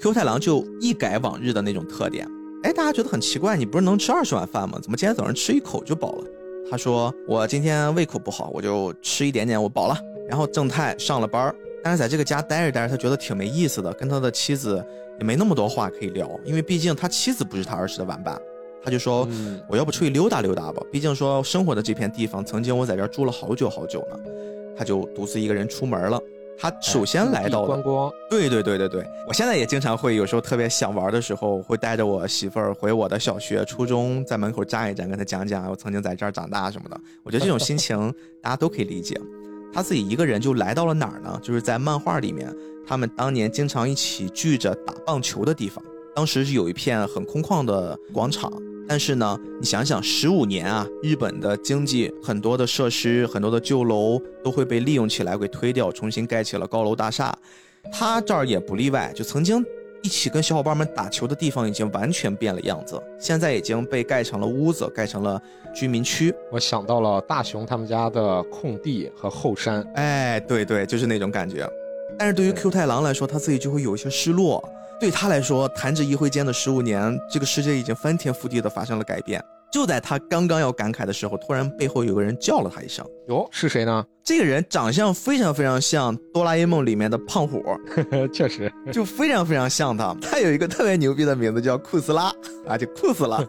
[0.00, 2.24] ，Q 太郎就一改往日的那种特点。
[2.62, 4.78] 哎，大家觉得很奇怪，你不是能吃二十碗饭吗？
[4.80, 6.24] 怎么今天早上吃一口就饱了？
[6.70, 9.96] 他说我今天胃口不好，我就吃一点点，我饱了。
[10.28, 14.84] 然后正太上了班但是在这个家待着待着，他觉得挺没意思的，跟他的妻子
[15.20, 18.40] 也没那么多话可以聊，因为毕竟他妻子不是他儿时的玩伴。
[18.84, 19.28] 他就说
[19.68, 20.80] ：“我要不出去溜达溜达吧？
[20.92, 24.18] 毕竟说生活的这片地方，曾经我在这儿住了好久好久呢。”
[24.78, 26.20] 他就独自一个人出门了。
[26.56, 28.12] 他首先来到了观光。
[28.30, 36.96] 对对对对对，我现在也经常会有时候特别想玩的时候，会带着我媳妇儿回我的小学、初中，在门口站一站，跟他讲讲我曾经在这儿长大什么的。
[37.24, 39.20] 我觉得这种心情大家都可以理解。
[39.72, 41.38] 他自己一个人就来到了哪儿呢？
[41.42, 42.54] 就是在漫画里面，
[42.86, 45.84] 他们当年经常一起聚着打棒球的地方。
[46.14, 48.50] 当时是有一片很空旷的广场，
[48.88, 57.36] 但是呢，你想想，十五年啊，日本的经济很多的设施、很多的旧楼都会被利用起来，给推掉，重新盖起了高楼大厦。
[57.92, 59.62] 他这儿也不例外，就曾经
[60.06, 65.42] 一起跟小伙伴们打球的地方已经完全变了样子，现在已经被盖成了屋子，盖成了
[65.74, 66.32] 居民区。
[66.52, 71.68] 我想到了大雄他们家的空地和后山，哎，对对，就是那种感觉。
[72.16, 74.62] 但是对于 Q 太郎来说，他自己就会有一些失落。
[75.00, 79.44] 对他来说，弹指一挥间的十五年，这个世界已经翻天覆地的发生了改变。
[79.72, 87.62] 就在他刚刚要感慨的时候，突然背后有个人叫了他一声：“哟，是谁呢？”这个人长相非常非常像哆啦 A 梦里面的胖虎，
[88.32, 90.16] 确实就非常非常像他。
[90.20, 92.32] 他有一个特别牛逼的名字叫库斯拉
[92.66, 93.44] 啊，就库斯拉。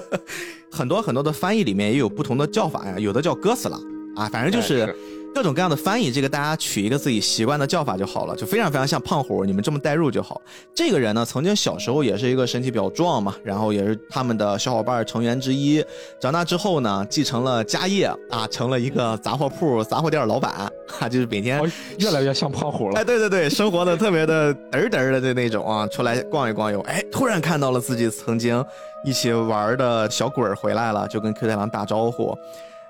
[0.70, 3.78] 很多很多的翻译里面也有不同的叫法呀，有的叫哥斯拉
[4.16, 4.94] 啊，反正就是。
[5.34, 10.40] 各种各样的翻译，这个大家取一个自己习惯的叫法就好了，就非常非常像胖虎，你们这么代入就好。
[10.74, 15.84] 这个人呢，曾经小时候也是一个身体比较壮嘛，然后也是他们的小伙伴成员之一。
[16.20, 21.60] 长大之后呢，继承了家业啊，成了一个杂货铺、杂货店老板啊，就是每天
[21.98, 23.00] 越来越像胖虎了。
[23.00, 28.64] 哎，对对对，生活的特别的嘚嘚的的那种啊，出来逛一逛悠，哎，突然看到了自己曾经
[29.04, 32.36] 一起玩的小鬼儿回来了，就跟 Q 太郎打招呼。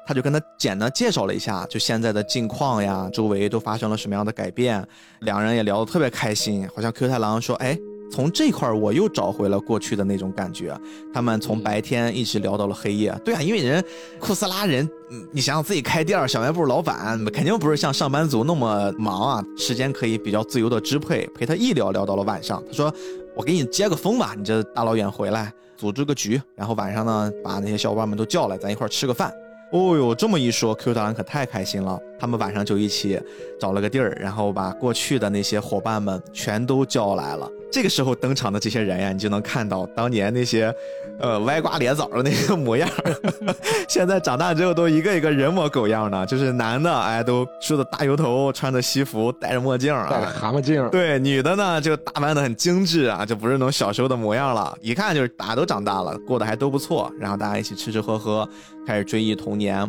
[0.07, 4.87] 他就跟他简单介绍了一下，就现在的近况呀，周围都发生了什么样的改变，
[5.21, 7.79] 两人也聊得特别开心，好像 Q 太郎说，哎，
[8.11, 10.77] 从这块我又找回了过去的那种感觉。
[11.15, 13.17] 他们从白天一直聊到了黑夜。
[13.25, 13.83] 对啊，因为人
[14.19, 14.89] 库斯拉人，
[15.31, 22.63] 你想想自己开店小卖部老板，肯定不是像上班族那么忙啊，时间可以比较自由的支配，陪他一聊聊到了晚上。
[22.67, 22.93] 他说，
[23.37, 29.33] 我给你接个风吧，你这大老远回来，组织个局，然后晚上呢，把那些小伙伴们都叫来，咱一块吃个饭。
[29.73, 31.99] 哦呦，这么一说，Q 大人可太开心了。
[32.19, 33.19] 他们晚上就一起
[33.59, 37.51] 找了个地儿，然后把过去的那些伙伴们全都叫来了。
[37.73, 40.73] 这个时候登场的这些人呀，你就能看到当年那些，
[41.19, 42.87] 呃，歪瓜裂枣的那个模样。
[43.89, 50.87] 现在长大之后都一个一个人模狗样的，就是男的，哎，都梳着大油头，穿着西服，戴着墨镜啊，戴着蛤蟆镜。
[50.91, 54.77] 对，女的呢就打扮的很精致啊，就不是那种小时候的模样了。
[54.83, 57.11] 一看就是大家都长大了，过得还都不错。
[57.19, 58.47] 然后大家一起吃吃喝喝，
[58.87, 59.89] 开始追忆童年。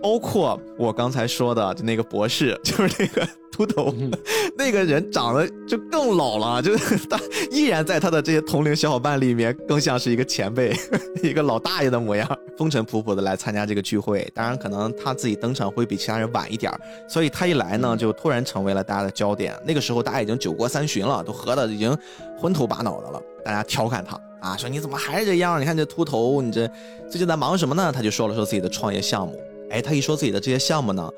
[0.00, 3.94] 包括我刚才说的，就那个博士， 就是那个秃头，
[4.56, 10.74] 那个人长得就更老了，就是 他依然在他的这些同龄小伙伴里面，更像是一个前辈，
[11.22, 14.28] 一个老大爷的模样，风尘仆仆的来参加这个聚会。
[14.34, 16.72] 当然，可能他自己登场会比其他人晚一点，
[17.08, 19.54] 所以他一来呢，就突然成为了大家的焦点。
[19.64, 21.96] 那个时候，大家已经酒过三巡了，都喝的已经
[22.38, 23.22] 昏头巴脑的了。
[23.44, 25.60] 大家调侃他啊，说你怎么还是这样？
[25.60, 26.66] 你看这秃头，你这
[27.08, 27.92] 最近在忙什么呢？
[27.94, 29.38] 他就说了说自己的创业项目。
[29.72, 31.10] 哎，他一说自己的这些项目呢，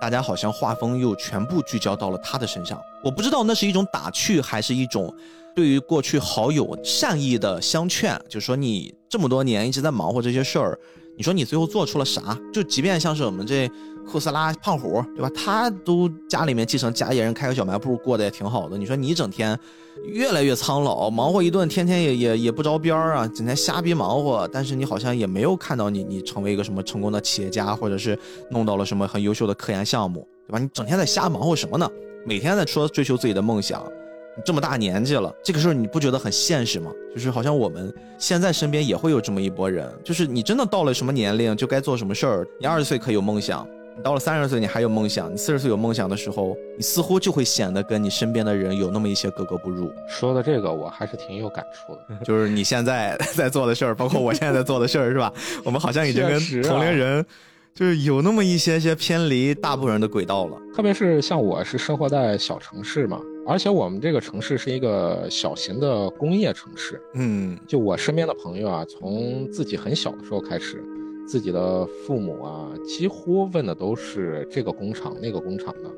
[0.00, 2.76] 大家好像画风又全部聚焦到了他的身上。
[3.04, 5.14] 我不知道那是一种打趣，还是一种
[5.54, 10.76] 对于过去好友善意的相劝，就说你这么多年一直在忙活这些事儿。
[11.16, 12.36] 你说你最后做出了啥？
[12.52, 13.70] 就即便像是我们这
[14.06, 15.30] 库斯拉胖虎，对吧？
[15.34, 18.76] 他都家里面继承家业，人开个小卖部，过得也挺好的。
[18.76, 19.58] 你说你整天
[20.04, 24.48] 越来越苍老，忙活一顿，天天也也也不着边儿啊，整天瞎逼忙活。
[24.52, 28.18] 但是你好像也没有看到你你成为一个什么成功的企业家，或者是
[28.50, 30.58] 弄到了什么很优秀的科研项目，对吧？
[30.58, 31.88] 你整天在瞎忙活什么呢？
[32.26, 33.82] 每天在说追求自己的梦想。
[34.44, 36.90] 这么大年纪了，这个时候你不觉得很现实吗？
[37.12, 42.48] 就是好像我们现在身边也会有这么一波人，就是你真的到了什么年龄就该做什么事儿。
[42.58, 43.66] 你二十岁可以有梦想，
[44.00, 49.92] 你到了三十岁你还有梦想，你四十岁有梦想的时候，你似乎就会显得跟你身边的人有那么一些格格不入。
[50.08, 55.30] 说的这个我还是挺有感触的， 就是你现在 在做的事儿，包括我现在在做的事儿，是吧？
[55.64, 57.22] 我们好像已经跟同龄人。
[57.72, 67.00] 就是有那么一些些偏离大部分人的轨道了，特别是像我是生活在小城市嘛，而且我们这个城市是一个小型的工业城市。
[67.14, 70.82] 嗯，就我身边的朋友啊，从自己很小的时候开始，
[71.30, 75.88] 自己的父母啊，几乎问的都是这个工厂那个工厂的，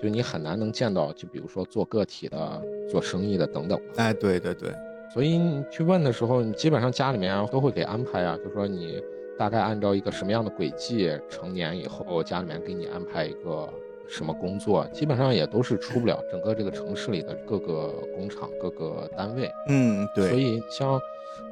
[0.00, 3.76] 就你很难能见到，就比如说做个体的、做生意的等等。
[3.96, 4.70] 哎，对对对，
[5.12, 9.02] 所以你去问的时候，你基本上家里面都会给安排啊，就说你。
[9.38, 13.68] 大概按照一个什么样的轨迹，成年以后家里面给你安排一个
[14.08, 19.52] 什么工作，基本上也都是出不了整个这个城市里的各个工厂、各个单位。
[19.68, 20.30] 嗯，对。
[20.30, 20.98] 所以像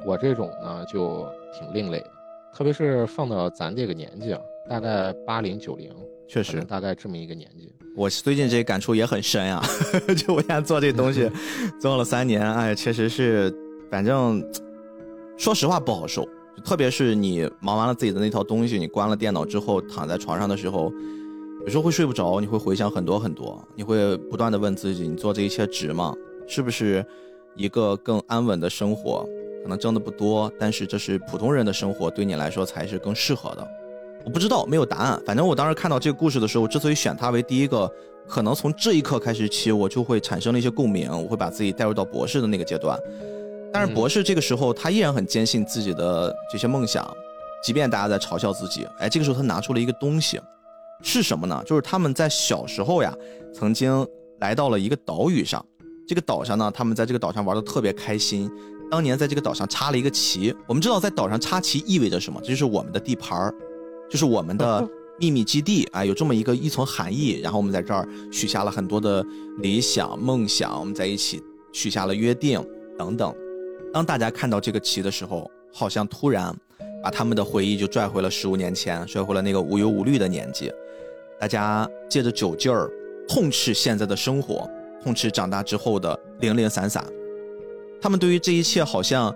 [0.03, 2.07] 我这种呢，就挺另类的，
[2.55, 4.39] 特别是放到咱这个年纪啊，
[4.69, 5.91] 大概八零九零，
[6.25, 7.69] 确实大概这么一个年纪。
[7.97, 9.61] 我最近这感触也很深啊，
[10.15, 11.29] 就我现在做这东西
[11.81, 13.53] 做了三年，哎，确实是，
[13.91, 14.41] 反正
[15.35, 16.25] 说实话不好受。
[16.63, 20.89] 特别是你忙完了自己的那套东西，你关了电脑之后躺在床上的时候，
[21.65, 26.15] 有时候会睡不着，你会回想很多很多，你会不断的问自己：你做这一切值吗？
[26.47, 27.05] 是不是
[27.57, 29.27] 一个更安稳的生活？
[29.65, 33.67] 可能挣的不多，但是这是普通人的生活，对你来说才是更适合的。
[34.23, 35.19] 我不知道，没有答案。
[35.25, 37.91] 反正我当时看到这个故事的时候，之所以选他为第一个，
[38.27, 42.95] 可能从这一刻开始起，我就会产生了一些共鸣，我会把自己带入到博士的那个阶段。
[43.73, 47.03] 但是博士这个时候，他依然很坚信自己的这些梦想，
[47.63, 48.87] 即便大家在嘲笑自己。
[48.99, 50.39] 哎，这个时候他拿出了一个东西，
[51.01, 51.59] 是什么呢？
[51.65, 53.11] 就是他们在小时候呀，
[53.51, 54.07] 曾经
[54.41, 55.65] 来到了一个岛屿上。
[56.07, 58.47] 这个岛上呢，他们在这个岛上玩的特别开心。
[58.89, 62.39] 当年在这个岛上插了一个旗，我们知道在岛上插旗意味着什么？
[62.41, 63.53] 这就是我们的地盘儿，
[64.09, 64.87] 就是我们的
[65.19, 67.39] 秘密基地啊，有这么一个一层含义。
[67.41, 69.25] 然后我们在这儿许下了很多的
[69.59, 72.63] 理想梦想，我们在一起许下了约定
[72.97, 73.33] 等等。
[73.93, 76.55] 当大家看到这个旗的时候，好像突然
[77.03, 80.71] 把他们的回忆就拽回了十五年前，拽回了那个无忧无虑的年纪。
[81.39, 82.89] 大家借着酒劲儿，
[83.27, 84.69] 痛斥现在的生活。
[85.03, 87.05] 痛斥长大之后的零零散散，
[88.01, 89.33] 他们对于这一切好像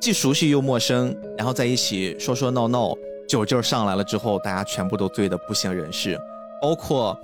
[0.00, 2.94] 既熟悉又陌生，然后在一起说说闹闹，
[3.28, 6.18] 酒劲儿上来了之后，大家全部都醉得不省人事。
[6.62, 7.18] 包括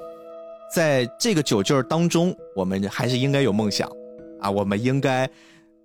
[0.75, 3.91] 在这个酒劲儿当中，我们还是应该有梦想
[4.41, 5.29] 啊，我们应该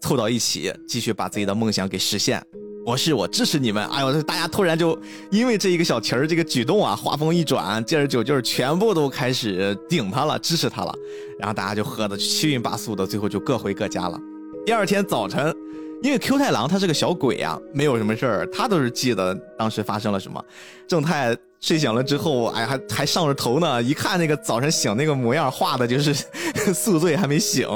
[0.02, 2.42] 凑到一起，继续把自己的梦想给实现。
[2.86, 3.86] 博士，我支持你们！
[3.88, 4.98] 哎呦，大家突然就
[5.30, 10.94] 因为这一个小旗儿这个举动啊，话锋一转，借着酒劲儿，全部都开始顶他了，支持他了。
[11.38, 14.20] 然后大家就喝的七晕八素的，最后就各回各家了。
[14.66, 15.56] 第二天早晨，
[16.04, 20.44] 因为 Q 太郎他是个小鬼呀，没有什么事儿，他都是记得当时发生了什么。
[20.88, 21.36] 正太。
[21.62, 23.84] 睡醒了之后，哎，还还上着头呢。
[23.84, 26.14] 一看那个早晨醒那个模样，画的就是
[26.74, 27.68] 宿醉还没醒。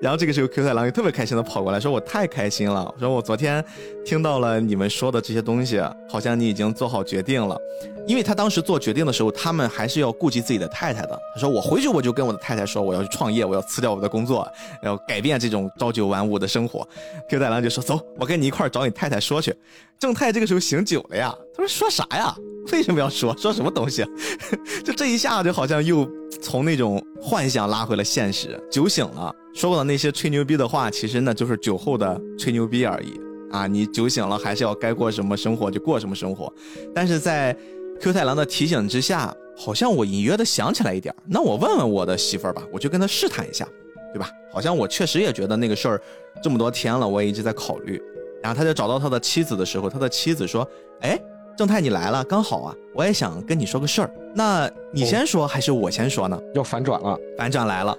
[0.00, 3.62] 然后这个时候，Q 太郎就特别开心的跑过来，说：“我太开心了，说我昨天
[4.04, 7.60] 听到了你们说的这些东西，好像你已经做好决定了。
[8.06, 11.18] 因为他当时做决定的时候，他们还是要顾及自己的太太的。
[11.34, 14.46] 他说：我回去我就跟我的太太说，我要去创业，我要辞掉我的工作，
[14.82, 16.86] 然后改变这种朝九晚五的生活。
[17.28, 19.54] Q 太郎就说：走，我跟你一块找你太太说去。
[19.98, 22.34] 正太这个时候醒酒了呀，他说：说啥呀？”
[22.72, 24.04] 为什么要说说什么东西？
[24.84, 26.08] 就这一下就好像又
[26.40, 28.60] 从那种幻想拉回了现实。
[28.70, 33.66] 酒醒了，说过的那些吹牛逼的话，其实那就是酒后的吹牛逼而已啊！
[33.66, 36.52] 你酒醒了，还是要该过什么生活就过什么生活。
[36.94, 37.56] 但是在
[38.02, 43.64] Q 太郎的提醒之下，好像我隐约的想起来一点，那我问问我的媳妇儿吧，我就跟她试探一下，
[44.12, 44.28] 对吧？
[44.52, 46.02] 好像我确实也觉得那个事儿
[46.42, 48.02] 这么多天了，我也一直在考虑。
[48.42, 50.68] 然后他就找到他的妻子的时候，他的妻子说
[51.02, 51.16] ：“哎。”
[51.54, 52.74] 正太，你来了，刚好啊！
[52.94, 56.40] 我也想跟你说个事儿，那你先说还是我先说呢？
[56.54, 57.96] 要反转了，反转来了。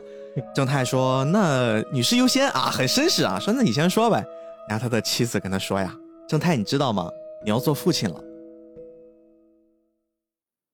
[0.55, 4.25] 正太说：“那女士优先啊，很绅士啊。”说：“那你先说呗。”
[4.67, 5.95] 然后他的妻子跟他说：“呀，
[6.27, 7.07] 正太，你知道吗？
[7.43, 8.19] 你要做父亲了，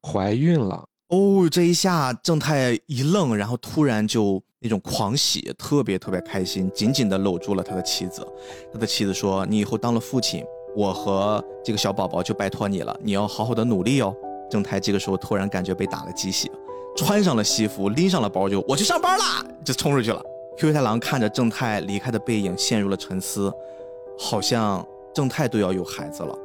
[0.02, 8.26] 怀孕了。”哦，这一下正太一愣，然后突然就那种狂喜，特别特别开心，紧紧的搂住了他的妻子。
[8.72, 10.44] 他的妻子说：“你以后当了父亲。”
[10.76, 14.16] 我和这个小宝宝就拜托你了，你要好好的努力哦。
[14.52, 16.48] 正太这个时候突然感觉被打了鸡血，
[16.96, 20.22] 穿上了西服，拎上了包，就我去上班啦，就冲出去了。
[20.60, 23.52] Q 太郎看着正太离开的背影，陷入了沉思，
[24.18, 26.38] 好像正太都要有孩子了，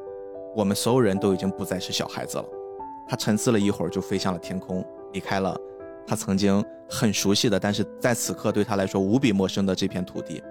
[0.56, 2.44] 我们所有人都已经不再是小孩子了。
[3.06, 5.56] 他沉思了一会儿，就飞向了天空，离开了
[6.06, 10.42] 他曾经很熟悉的，但是在此刻对他来说无比陌生的这片土地。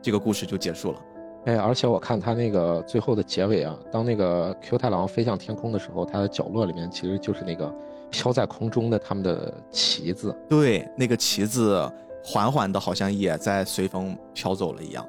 [0.00, 1.00] 这个故事就结束了。
[1.44, 7.72] 哎，而且我看他那个最后的结尾啊，当那个 Q 太郎飞向天空的时候，他的角落里面其实就是那个
[8.10, 10.34] 飘在空中的他们的旗子。
[10.48, 11.90] 对，那个旗子
[12.24, 15.04] 缓缓的，好像也在随风飘走了一样。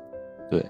[0.49, 0.65] 对，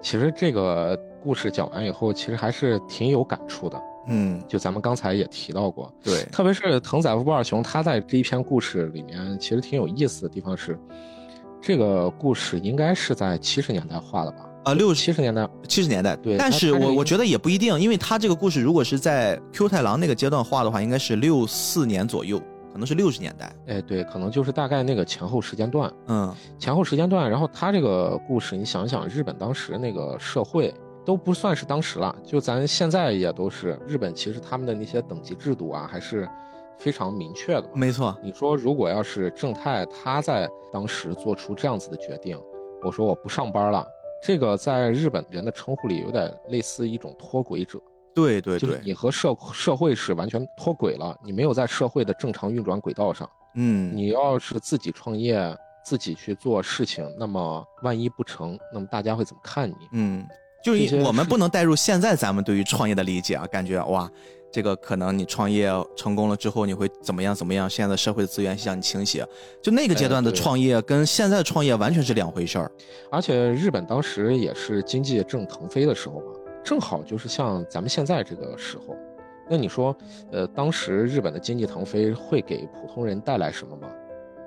[0.00, 3.80] 其实这个故事讲完以后，其实还是挺有感触的。
[4.06, 10.78] 嗯，就咱们刚才也提到过，对，特别是藤宰夫不二雄，他在这一篇故事里面，其实挺有意思的地方是，
[11.60, 14.48] 这个故事应该是在七十年代画的吧。
[14.64, 16.36] 啊，六七十年代，七十年代，对。
[16.36, 22.40] 但是我我觉得也不一定，因为他这个故事如果是在 Q 太郎那个阶段画的话，应该是六四年左右，
[22.72, 23.52] 可能是六十年代。
[23.66, 25.92] 哎，对，可能就是大概那个前后时间段。
[26.06, 27.28] 嗯，前后时间段。
[27.28, 30.72] 然后他这个故事，你想想，日本当时那个社会
[31.04, 36.28] 都不算是当时了，就咱现在也都是日本，其实他们的那些等级制度啊，还是
[36.78, 37.64] 非常明确的。
[37.74, 42.38] 没错，你说如果要是正太他在当时做出这样子的决定，
[42.82, 43.86] 我说我不上班了。
[44.24, 47.80] 这个在日本人的称呼里有点类似一种脱轨者，
[48.14, 53.28] 对对对，就是你和社社会是完全脱轨了，你没有在社会的正常运转轨道上。
[53.56, 59.74] 嗯，你要是自己创业，自己去做事情，那么万一不成，那么大家会怎么看你？
[59.92, 60.24] 嗯，
[60.62, 64.10] 就是我们不能带入现在咱们对于创业的理解啊，感觉哇。
[64.54, 67.34] 这个可能你创业成功了之后，你会怎么样？
[67.34, 67.70] 怎么样？
[67.70, 69.26] 现在的社会的资源向你倾斜，
[69.62, 72.70] 就那个阶段的创业跟现在的创业完全是两回事儿。
[73.10, 76.26] 而且日本当时也是经济正腾飞的时候嘛，
[76.62, 78.94] 正好就是像咱们现在这个时候，
[79.48, 79.96] 那你说，
[80.30, 83.88] 呃，当时日本的经济腾飞会给普通人带来什么吗？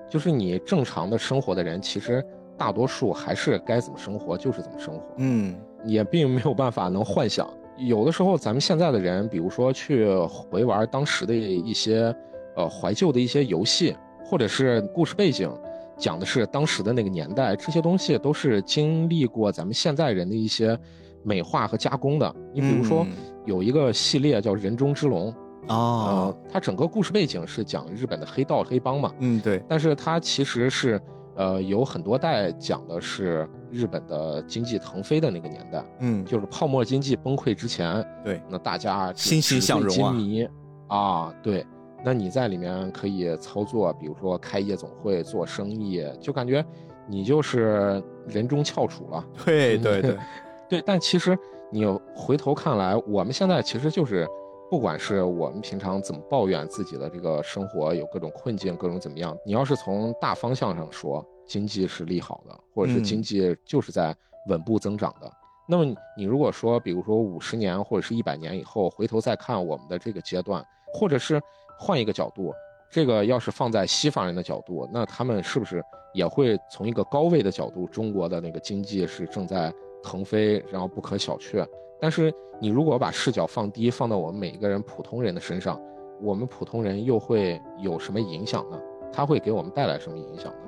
[0.08, 2.24] 就是你正常的生活的人，其实
[2.56, 5.56] 大多数还是该怎么生活就是怎么生活，嗯，
[5.86, 7.48] 也并没有办法能幻想。
[7.78, 12.16] 有的时候咱们现在的人，比如说去回玩当时的一些，
[12.56, 15.52] 呃，怀旧的一些游戏，或者是故事背景，
[15.98, 20.78] 讲的是当时的那个年代，这些东西都是经历过咱们现在人的一些
[21.24, 22.36] 美化和加工的。
[22.54, 23.06] 你比如说
[23.46, 25.32] 有一个系列叫《人中之龙》。
[25.68, 31.02] 啊，它整个故事背景是讲日本的黑道黑帮嘛，嗯对，但是它其实是，
[31.36, 40.48] 呃，有很多代讲的是日本的经济腾飞的那个年代，嗯，就是泡沫经济崩溃之前，对，那大家欣欣向荣
[40.88, 41.66] 啊，啊，对，
[42.04, 46.66] 那你在里面可以操作，比如说开夜总会做生意，就感觉
[47.08, 49.78] 你就是人中翘楚了， 对。
[49.78, 50.18] 对对，
[50.70, 51.38] 对，但其实
[51.72, 54.28] 你回头看来，我们现在其实就是。
[54.68, 64.16] 不管是我们平常怎么抱怨自己的这个生活有各种困境，各种怎么样，你要是从大方向上说，经济是利好的，或者是经济就是在
[64.48, 65.32] 稳步增长的，
[65.68, 71.42] 那么你如果说，比如说五十年或者是一百年以后回头再看我们的这个阶段，或者是
[71.78, 72.54] 换一个角度，
[72.90, 75.84] 这个要是放在西方人的角度，那他们是不是
[76.14, 79.74] 也会从一个高位的角度，中国的那个经济是正在
[80.04, 81.68] 腾飞，然后不可小觑？
[82.00, 85.82] 但是你如果把视角放低，放到我们每一个人普通人的身上，
[86.22, 88.80] 我们普通人又会有什么影响呢？
[89.12, 90.60] 它会给我们带来什么影响呢？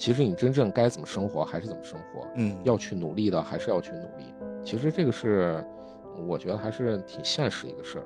[0.00, 4.32] 其实你真正该怎么生活还是怎么生活，嗯，要去努力的还是要去努力。
[4.64, 5.62] 其实这个是，
[6.26, 8.04] 我觉得还是挺现实一个事儿。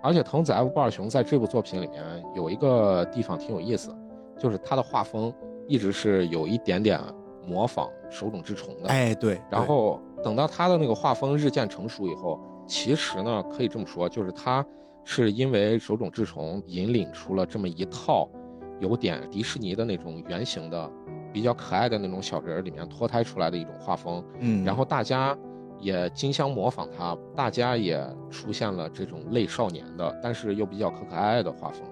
[0.00, 2.00] 而且藤子 F 不二雄在这部作品里面
[2.36, 3.92] 有一个地方挺有意思，
[4.38, 5.34] 就是他的画风
[5.66, 7.00] 一直是有一点点
[7.44, 8.88] 模仿手冢治虫的。
[8.88, 10.00] 哎，对，然后。
[10.22, 14.64] 等到他的那个画风日渐成熟以后，其实呢，可以这么说，就是他
[15.04, 18.26] 是因为手冢治虫引领出了这么一套，
[18.80, 20.90] 有点迪士尼的那种原型的、
[21.34, 24.24] 比较可爱的那种小人里面脱胎出来的一种画风。
[24.38, 25.36] 嗯，然后大家
[25.80, 31.82] 也竞相模仿他，大家也出现了这种类少年的，但是又比较可可爱爱的画风。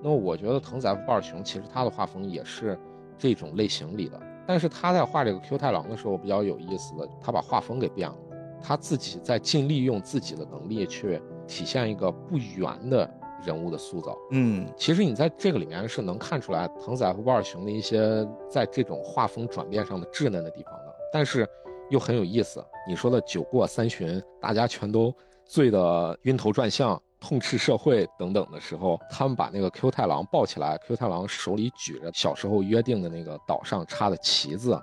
[0.00, 2.78] 那么我觉得藤子 F 不二雄其实他的画风也是
[3.18, 4.20] 这种类型里的。
[4.46, 8.16] 但是他在画这个 Q 太郎的时候比较有意思的，他把画风给变了，
[8.62, 13.10] 他自己在尽力用自己的能力去体现一个不圆的
[13.44, 14.16] 人物的塑造。
[14.30, 21.48] 嗯，其实你在这个里面是能看出来藤子 F 不二雄的一些在这种画风转变上的稚嫩的地方的，但是
[21.90, 22.64] 又很有意思。
[22.88, 25.14] 你说的酒过三巡，大家全都
[25.44, 27.00] 醉得晕头转向。
[27.20, 34.78] 痛斥社会等等的时候，他们把那个 Q 太郎抱起来，Q 太郎手里举着小时候约定的那个岛上插的旗子，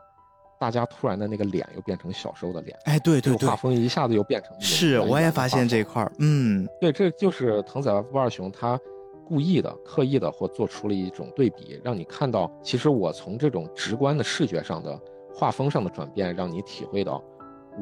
[0.62, 8.80] 大家突然的那个脸又变成小时候的脸，哎，对对对，画风一下子又变成是，我也发现这块儿，嗯，对，这就是藤子 F 不二雄他
[9.26, 15.01] 故意的、刻意的或做出了一种对比，让你看到，其实我从这种直观的视觉上的
[15.34, 17.24] 画风上的转变，让你体会到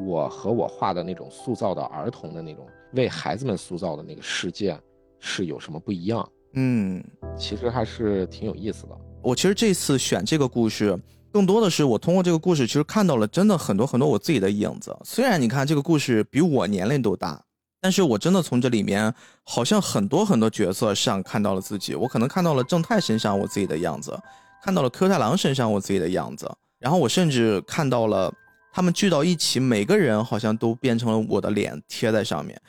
[0.06, 2.66] 我和我画的那种塑造的儿童的那种。
[2.94, 4.74] 为孩子们塑造的那个世界
[5.18, 6.26] 是有什么不一样？
[6.54, 7.04] 嗯，
[7.36, 8.96] 其实还是挺有意思的。
[9.22, 10.98] 我其实这次选这个故事，
[11.32, 14.96] 更多的是我通过这个故事，其实看到了真的很多很多我自己的影子。
[15.04, 17.40] 虽然你看这个故事比我年龄都大，
[17.80, 19.14] 但是我真的从这里面
[19.44, 21.94] 好像很多很多角色上看到了自己。
[21.94, 24.18] 我可能看到了正太身上我自己的样子，
[24.62, 28.32] 看到了 Q 太郎身上我自己的样子，然后我甚至看到了
[28.72, 32.60] 他们聚到一起，每个人好像都变成了我的脸贴在上面。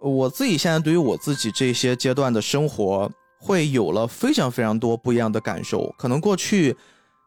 [0.00, 5.94] 我自己现在对于我自己这些阶段的生活，会有了非常非常多不一样的感受。
[5.96, 6.76] 可能过去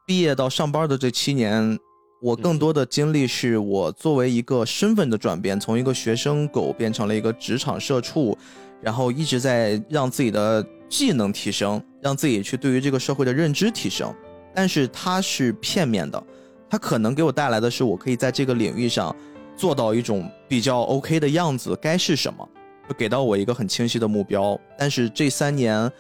[0.06, 1.80] 毕业到上班的这七年，
[2.22, 8.38] 我更多的经历是我作为一个身份的转变，从一个学生狗变成了一个职场社畜，
[8.84, 14.14] 然后一直在让自己的技能提升，让自己去对于这个社会的认知提升。
[14.54, 16.24] 但是它是片面的，
[16.70, 19.14] 它可能给我带来的是我可以在这个领域上
[19.58, 22.48] 做到一种比较 OK 的样子，该是什么。
[22.88, 25.92] 就给到我一个很清晰的目标，但是这三年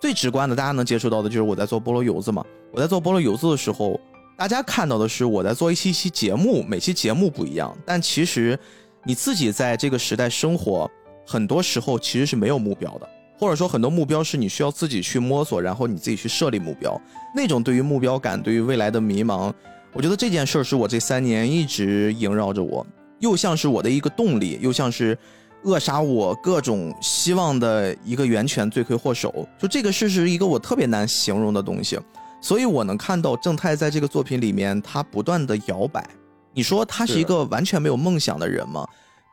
[0.00, 2.42] 最直观的，大家能接触到的就是我在做菠萝油子嘛。
[2.72, 4.00] 我在做菠萝油子的时候，
[4.34, 7.76] 大家看到的是我在做一期期节目，每期节目不一样。
[7.84, 8.58] 但其实
[9.04, 10.90] 你自己在这个时代生活，
[11.26, 13.06] 很多时候其实是没有目标的，
[13.38, 16.98] 或者说很多目标是你需要自己去摸索，然后你自己去设立目标。
[17.36, 19.52] 那种对于目标感、对于未来的迷茫，
[19.92, 22.86] 我觉得这件事儿是我这三年一直萦绕着我，
[23.18, 25.16] 又像是我的一个动力，又像是。
[25.64, 31.96] 扼杀我各种希望的一个源泉罪魁祸首，就这个事是一个我特别难形容的东西，
[32.42, 36.06] 所以我能看到正太在这个作品里面，他不断的摇摆。
[36.52, 38.86] 你说他是一个完全没有梦想的人吗？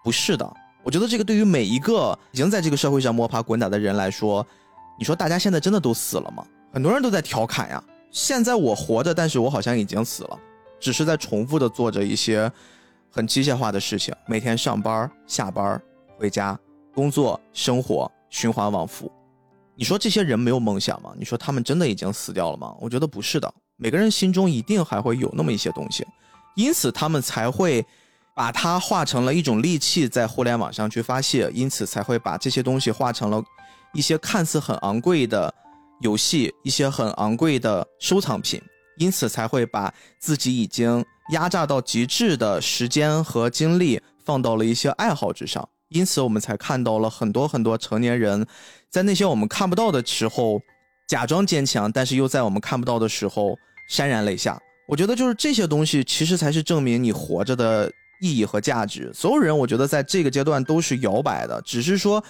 [0.04, 0.50] 不是的，
[0.84, 4.46] 我觉得这个对于每一个已经在这个社会上摸爬滚打的人来说，
[4.98, 6.46] 你说大家现在真的都死了吗？
[6.72, 7.84] 很多人都在调侃呀。
[8.12, 10.40] 现在我活着，但是我好像已经死了，
[10.80, 12.50] 只是在重复的做着一些
[13.12, 15.82] 很机械化的事情，每天上班、下班、
[16.18, 16.58] 回家、
[16.94, 19.12] 工作、生活，循环往复。
[19.80, 21.14] 你说这些人没有梦想吗？
[21.18, 22.76] 你说他们真的已经死掉了吗？
[22.82, 26.06] 我觉得不是的，每个人心中一定还会有那么一些东西，
[26.58, 27.86] 因此他们才会
[28.36, 33.42] 把它化成了一种利器，在互联网上去发泄，因此才会把这些东西化成了
[33.94, 35.54] 一些看似很昂贵的
[36.02, 38.62] 游戏，一些很昂贵的收藏品，
[38.98, 45.70] 因此才会把自己已经压榨到极致的时间和精力放到了一些爱好之上。
[45.90, 48.46] 因此，我们才看到了很多很多成年人，
[48.90, 50.62] 在那些我们看不到的时候，
[51.08, 53.58] 假装坚强，但是又在我们看不到的时候
[53.92, 54.60] 潸然泪下。
[54.88, 59.12] 我觉得，就是这些东西，其实才是证明你活着的意义和价值。
[59.14, 62.24] 所有人，我觉得在这个阶段都是摇摆的，只是说，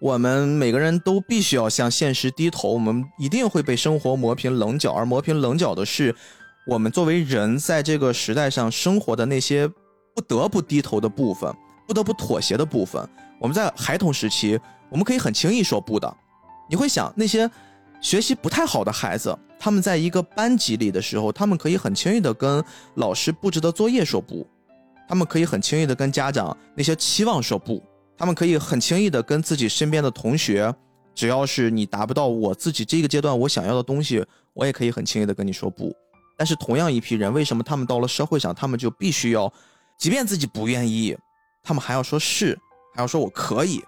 [0.00, 2.72] 我们每个人都必须要向现实低头。
[2.72, 6.14] 我们一定会被生活磨平棱角，而磨平棱角的是，
[6.66, 9.68] 我们作为人在这个时代上生活的那些
[10.14, 11.52] 不得不低头的部分。
[11.86, 13.06] 不得不妥协的部分，
[13.38, 14.58] 我们在孩童时期，
[14.88, 16.16] 我们可以很轻易说不的。
[16.68, 17.50] 你会想那些
[18.00, 22.64] 学习不太好的孩子，他们在一个班级里的时候，他们可以很轻易的跟
[22.94, 24.46] 老师布置的作业说不，
[25.08, 27.82] 他们可以很轻易的跟家长那些期望说不，
[28.16, 30.74] 他们可以很轻易的跟自己身边的同学，
[31.14, 34.24] 只要是你达不到我自己这个阶段我想要的东西，
[34.54, 35.94] 我也可以很轻易的跟你说不。
[36.36, 39.52] 但是同样一批人，为什么他们到了社会上，他们就必须要，
[39.98, 41.16] 即便自己不愿意？
[41.64, 42.56] 他们还要说是，
[42.94, 43.82] 还要说我可以，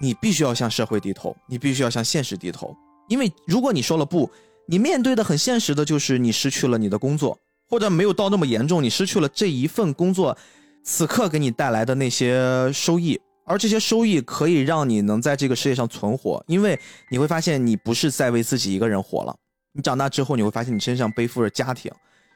[0.00, 2.76] 你必须要向社会低头，你必须要向现实低头。
[3.08, 4.28] 因为如果你说了不，
[4.66, 7.38] 你面对的很现实的就是你失去了你的工作，
[7.70, 10.36] 或者没有到那么严重，你失去了这一份工作
[10.82, 16.44] 此刻给你带来的那些收益，而这些收益可以让你能在这个世界上存活。
[16.48, 16.78] 因为
[17.10, 19.36] 你会发现你不是在为自己一个人活了，
[19.72, 21.92] 你长大之后你会发现你身上背负着家庭，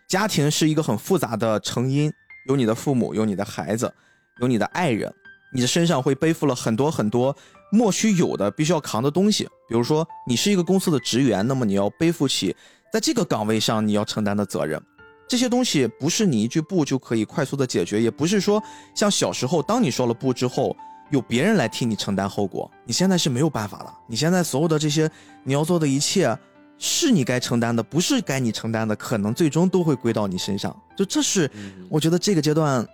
[0.09, 2.13] 家庭是一个很复杂的成因，
[2.47, 3.93] 有你的父母，有你的孩子。
[4.41, 5.13] 有你的爱人，
[5.53, 7.35] 你的身上会背负了很多很多
[7.71, 9.45] 莫须有的必须要扛的东西。
[9.69, 12.55] 比如说，你是一个公司的职员，那么你要背负起
[12.93, 14.81] 在这个岗位上你要承担的责任。
[15.29, 18.61] 这些东西不是你一句不就可以快速的解决，也不是说
[18.95, 20.75] 像小时候，当你说了不之后，
[21.11, 22.69] 有别人来替你承担后果。
[22.85, 23.95] 你现在是没有办法了。
[24.09, 25.09] 你现在所有的这些
[25.45, 26.37] 你要做的一切，
[26.79, 30.75] 是你该承担的，不是该你承担的，可能最终都会归到你身上。
[30.97, 31.49] 就这是，
[31.89, 32.85] 我觉得这个阶段。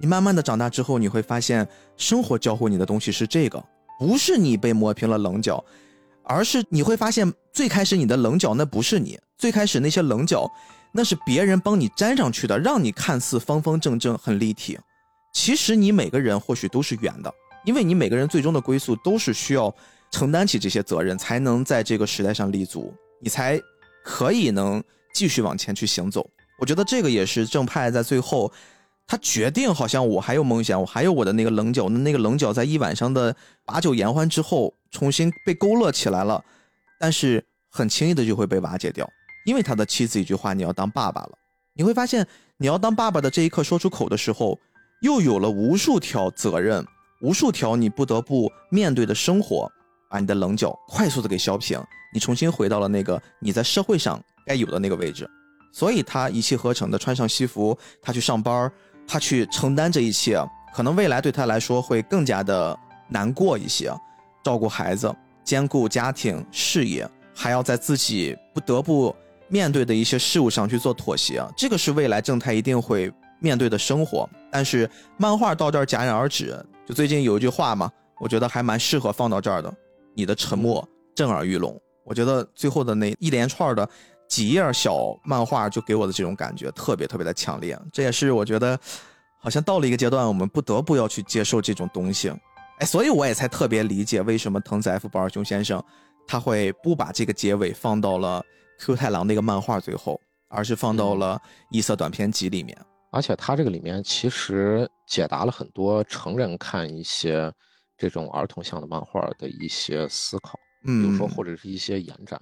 [0.00, 1.66] 你慢慢的长大之后，你会发现，
[1.96, 3.64] 生活教会你的东西是这个，
[3.98, 5.64] 不是你被磨平了棱角，
[6.24, 10.50] 而是你会发现，最开始你的棱角那不是你，最开始那些棱角，
[10.92, 14.78] 那是别人帮你粘上去的，让你看似方方正正、很立体。
[15.32, 17.32] 其实你每个人或许都是圆的，
[17.64, 19.72] 因为你每个人最终的归宿都是需要
[20.10, 23.60] 承担起这些责任，才能在这个时代上立足，你才
[24.04, 24.82] 可以能
[25.14, 26.28] 继续往前去行走。
[26.58, 28.52] 我觉得这个也是正派在最后。
[29.06, 33.36] 他决定，好像我还有梦想，我还有我的那个棱角，那那个棱角在一晚上的
[33.66, 36.42] 把酒言欢之后，重新被勾勒起来了，
[36.98, 39.08] 但是很轻易的就会被瓦解掉，
[39.44, 41.32] 因为他的妻子一句话：“你要当爸爸了。”
[41.76, 42.26] 你会发现，
[42.56, 44.58] 你要当爸爸的这一刻说出口的时候，
[45.02, 46.86] 又有了无数条责任，
[47.20, 49.70] 无数条你不得不面对的生活，
[50.08, 51.78] 把你的棱角快速的给削平，
[52.14, 55.28] 你重新回到了那个你在社会上该有的那个位置，
[55.72, 58.72] 所以他一气呵成的穿上西服，他去上班。
[59.06, 60.38] 他去承担这一切，
[60.74, 62.78] 可能未来对他来说会更加的
[63.08, 63.92] 难过一些，
[64.42, 69.14] 照顾孩子，兼顾家庭事业，还要在自己不得不
[69.48, 74.28] 面对的一些事物上去做妥协，这个是未来正太一定会面对的生活。
[74.50, 79.72] 但是漫画到这儿戛然而止，就最近有一句话嘛，我觉得还蛮适合放到这儿的，
[80.14, 81.78] 你的沉默震耳欲聋。
[82.04, 83.88] 我觉得最后的那一连串的。
[84.34, 88.76] 几页小漫画就给我的这种感觉特别特别的强烈，这也是我觉得
[89.40, 92.30] 好像到了一个阶段，我们不得不要去接受这种东西，
[92.80, 95.80] 哎，所以我也才特别理解为什么藤子 F 不二雄先生
[96.26, 98.44] 他会不把这个结尾放到了
[98.80, 102.76] Q 太郎那个漫画最后，而是放到了异色短篇集里面。
[103.12, 107.52] 而且他这个里面其实解答了很多成人看一些
[107.96, 112.40] 这种儿童向的漫画的一些思考，嗯，比如说或者是一些延展。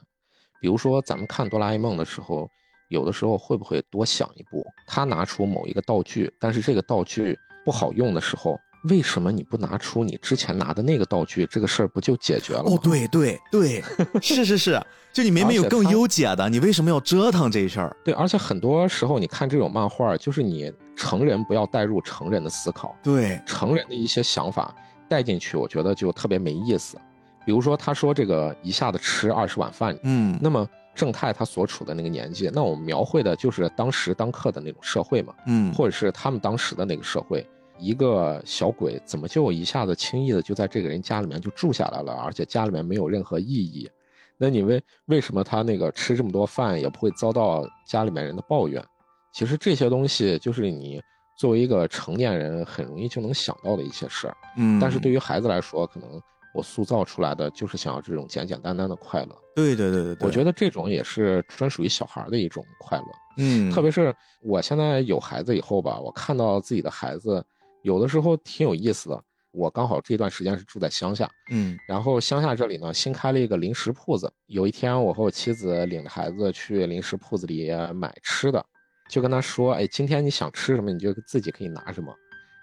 [0.62, 2.48] 比如说，咱们看哆啦 A 梦的时候，
[2.88, 4.64] 有的时候会不会多想一步？
[4.86, 8.56] 他拿出某一个道具，但是这个道具不好用的时候，
[8.88, 11.44] 为什么你不拿出你之前拿的那个道具？
[11.46, 12.62] 这个事儿不就解决了？
[12.62, 13.82] 哦，对对对，
[14.22, 14.80] 是是是，
[15.12, 17.96] 就你明明有更优解的，你为什么要折腾这事儿？
[18.04, 24.72] 对，而且很多时候你看这种漫画，就是你成人不要带入成人的思考，对，成人的一些想法。
[25.08, 26.96] 带进去，我觉得就特别没意思。
[27.44, 37.46] 比如说，他说这个一下子吃二十碗饭，嗯，那么正太他所处的那个年纪，那我们描绘的就是当时当刻的那种社会嘛，嗯，或者是他们当时的那个社会，
[37.78, 43.90] 一个小鬼怎么就一下子轻易的就在这个人家里面就住下来了，而且家里面没有任何意义？
[44.38, 48.84] 那你为为什么他那个吃这么多饭也不会遭到家里面人的抱怨？
[49.32, 51.00] 其实这些东西就是你。
[51.34, 56.20] 作为一个成年人，很容易就能想到的一些事儿，嗯，但是对于孩子来说，可能
[56.54, 59.36] 我塑造出来的就是想要这种简简单单的快乐。
[59.54, 63.04] 对对对对，对我觉得这种也是专属于小孩的一种快乐。
[63.38, 67.44] 嗯，特别是我现在有孩子以后吧，我看到自己的孩子，
[67.82, 69.24] 有的时候挺有意思的。
[69.52, 74.32] 我刚好这段时间是住在乡下，嗯，然后乡下这里呢新开了一个零食铺子。
[74.46, 78.64] 有一天，我和我妻子领着孩子去零食铺子里买吃的。
[79.10, 82.10] 就跟他说，哎，今天你想吃什么，你就自己可以拿什么。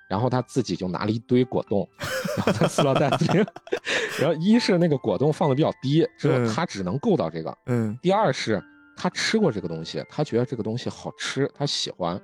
[0.09, 1.87] 然后他自己就拿了一堆果冻，
[2.35, 3.45] 然后在塑料袋子里。
[4.19, 7.57] 然后一是那个果冻放的比较低，之后他只能够到这个。
[7.67, 7.97] 嗯。
[8.01, 8.61] 第二是
[8.97, 12.19] 他吃过这个东西，他觉得这个东西好吃，他喜欢。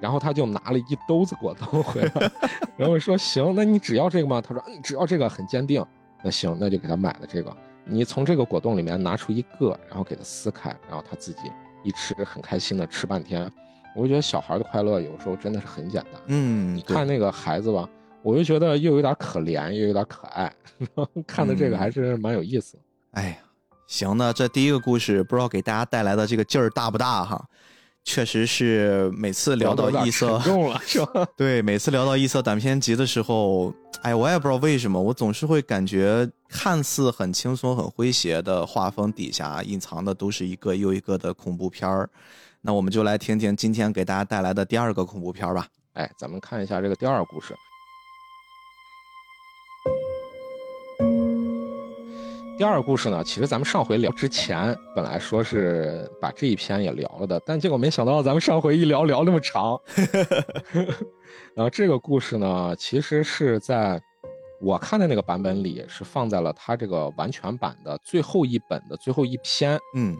[0.00, 2.30] 然后他就拿了一兜子果冻回来。
[2.76, 4.42] 然后说行，那你只要这个吗？
[4.44, 5.82] 他说嗯，只要这个，很坚定。
[6.24, 7.56] 那行，那就给他买了这个。
[7.84, 11.40] 你从这个果冻里面拿出一个，然后给他撕开，然后他自己。
[11.84, 13.50] 一吃很开心的吃半天，
[13.94, 16.20] 我就觉得小孩的快乐有时候真的是很简单。
[16.26, 17.88] 嗯，你看那个孩子吧，
[18.22, 20.52] 我就觉得又有点可怜，又有点可爱，
[21.26, 22.78] 看的这个还是蛮有意思。
[23.12, 23.36] 哎呀，
[23.86, 27.44] 行，那这第一个故事不知道给大家带来的这个劲儿大不大哈？
[28.04, 31.24] 确实是每次聊到异色，重了是吧？
[31.36, 42.10] 对，每次聊到异色短篇集的时候，哎，我也不知道为什么，我总是会感觉看似很轻松、很诙谐的画风底下，隐藏的都是一个又一个的恐怖片儿。
[42.64, 45.66] 那我们就来听听今天给大家带来的第二个恐怖片吧。
[45.94, 47.56] 哎，咱们看一下这个第二个故事。
[52.56, 59.76] 第二个故事呢，其实咱们上回聊之前，本来说是把这一篇也聊了的，但结果没想到咱们上回一聊聊那么长。
[61.56, 64.00] 然后这个故事呢，其实是在
[64.60, 69.76] 我看的那个版本里，是放在了它这个完全版的最后一本的最后一篇。
[69.96, 70.16] 嗯，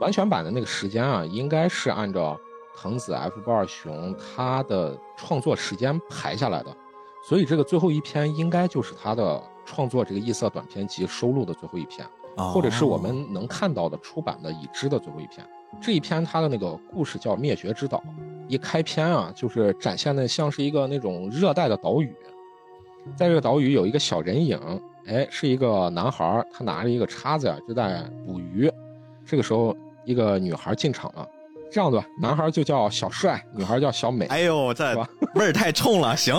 [0.00, 2.38] 完全版的那个时间啊，应该是按照
[2.76, 6.76] 藤子 F 不二雄他的创作时间排下来的，
[7.24, 9.42] 所以这个最后一篇应该就是他的。
[9.70, 15.46] 创作这个异色短篇集收录的最后一篇，或者是我们能看到的出版的已知的最后一篇。
[15.78, 17.98] 这一篇他的那个故事叫《灭绝之岛》，
[18.48, 22.16] 一开篇啊，就是展现的像是一个那种热带的岛屿，
[23.14, 24.58] 在这个岛屿有一个小人影，
[25.06, 28.72] 哎，是一个男孩，他拿着一个叉子呀，就在捕鱼。
[29.26, 29.76] 这个时候，
[30.08, 31.28] 一个女孩进场了。
[31.70, 34.24] 这样子吧，男孩就叫小帅，女孩叫小美。
[34.28, 34.96] 哎呦，这
[35.34, 36.34] 味儿太冲了， 行，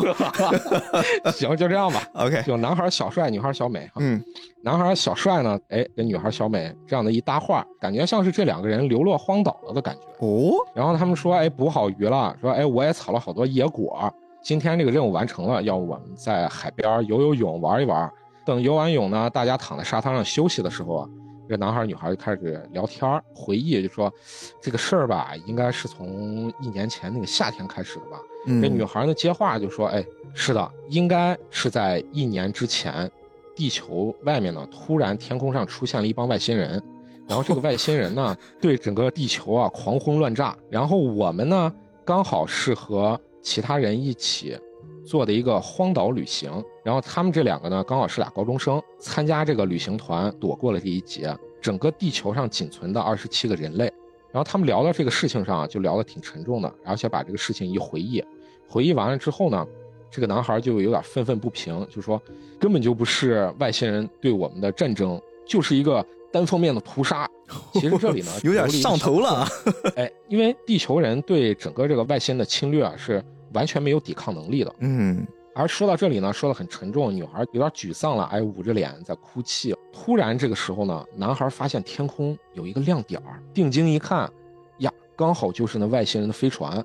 [1.32, 2.02] 行，就这样吧。
[2.16, 3.88] OK，就男孩小帅，女孩小美。
[3.98, 4.20] 嗯，
[4.64, 10.26] 男孩小帅呢，哎，跟女孩小美这样的一搭话，感觉像是这两个人流落荒岛了的感觉。
[10.26, 14.12] 哦，然后他们说，哎，捕好鱼了，说，哎，我也采了好多野果，
[14.42, 18.12] 今天这个任务完成了，要我们在海边游游泳，玩一玩。
[18.44, 21.10] 等游完泳呢，大家躺在沙滩上休息的时候啊。
[21.50, 24.14] 这个男孩女孩就开始聊天回忆，就说
[24.62, 28.20] 这个事儿吧，应该是从一年前那个夏天开始的吧。
[28.62, 33.10] 这女孩呢接话就说：“哎，是的，应该是在一年之前，
[33.56, 36.80] 地球外面呢突然天空上出现了一帮外星人，
[37.28, 41.74] 然后这个外星人呢 对整个地球啊狂轰乱炸，然后我们呢
[42.06, 44.56] 刚好是和其他人一起。”
[45.10, 51.36] 做的一个荒岛旅行，然后他们这两个呢，刚好是俩高中生，参加这个旅行团，躲过了这一劫。
[51.60, 53.86] 整个地球上仅存的二十七个人类，
[54.32, 58.24] 然后他们聊到这个事情上，就聊得挺沉重的，而且把这个事情一回忆，
[58.68, 59.66] 回忆完了之后呢，
[60.12, 62.22] 这个男孩就有点愤愤不平，就说
[62.60, 67.28] 根本就不是外星人对我们的战争，就是一个单方面的屠杀。
[67.74, 69.48] 其实这里呢，有点上头了。
[69.96, 73.26] 哎，因为地球人对整个这个外星的侵略啊是。
[73.54, 75.26] 完全没有抵抗能力的，嗯。
[75.56, 79.76] 而说到这里呢，说的很沉重，女孩有点沮丧了，哎，捂着脸在哭泣。
[79.92, 84.32] 突然这个时候呢，男孩发现天空有一个亮点儿，定睛一看，
[84.78, 86.82] 呀，刚好就是那外星人的飞船。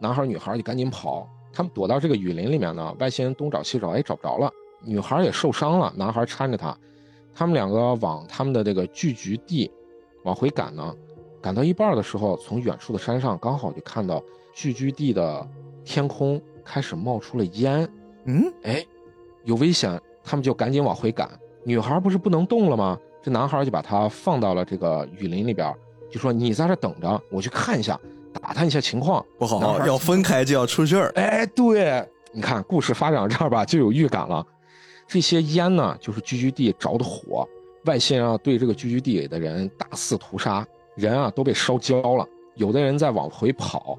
[0.00, 2.92] 男孩女孩就赶紧跑，他们躲到这个雨林里面呢。
[2.98, 4.50] 外星人东找西找，哎，找不着了。
[4.82, 6.76] 女孩也受伤了，男孩搀着她，
[7.32, 9.70] 他们两个往他们的这个聚集地
[10.24, 10.92] 往回赶呢。
[11.40, 14.20] 赶到一半的时候，从远处的山上刚好就看到
[14.52, 15.48] 聚居地的。
[15.86, 17.88] 天空开始冒出了烟，
[18.24, 18.84] 嗯，哎，
[19.44, 21.30] 有危险，他们就赶紧往回赶。
[21.64, 22.98] 女孩不是不能动了吗？
[23.22, 25.74] 这男孩就把她放到了这个雨林里边，
[26.10, 27.98] 就说：“你在这等着，我去看一下，
[28.32, 31.12] 打探一下情况。”不好，要分开就要出事儿。
[31.14, 34.46] 哎，对，你看故事发展到这儿吧，就有预感了。
[35.08, 37.48] 这些烟呢，就是聚居地着的火，
[37.84, 40.66] 外星人啊对这个聚居地里的人大肆屠杀，
[40.96, 43.98] 人啊都被烧焦了，有的人在往回跑，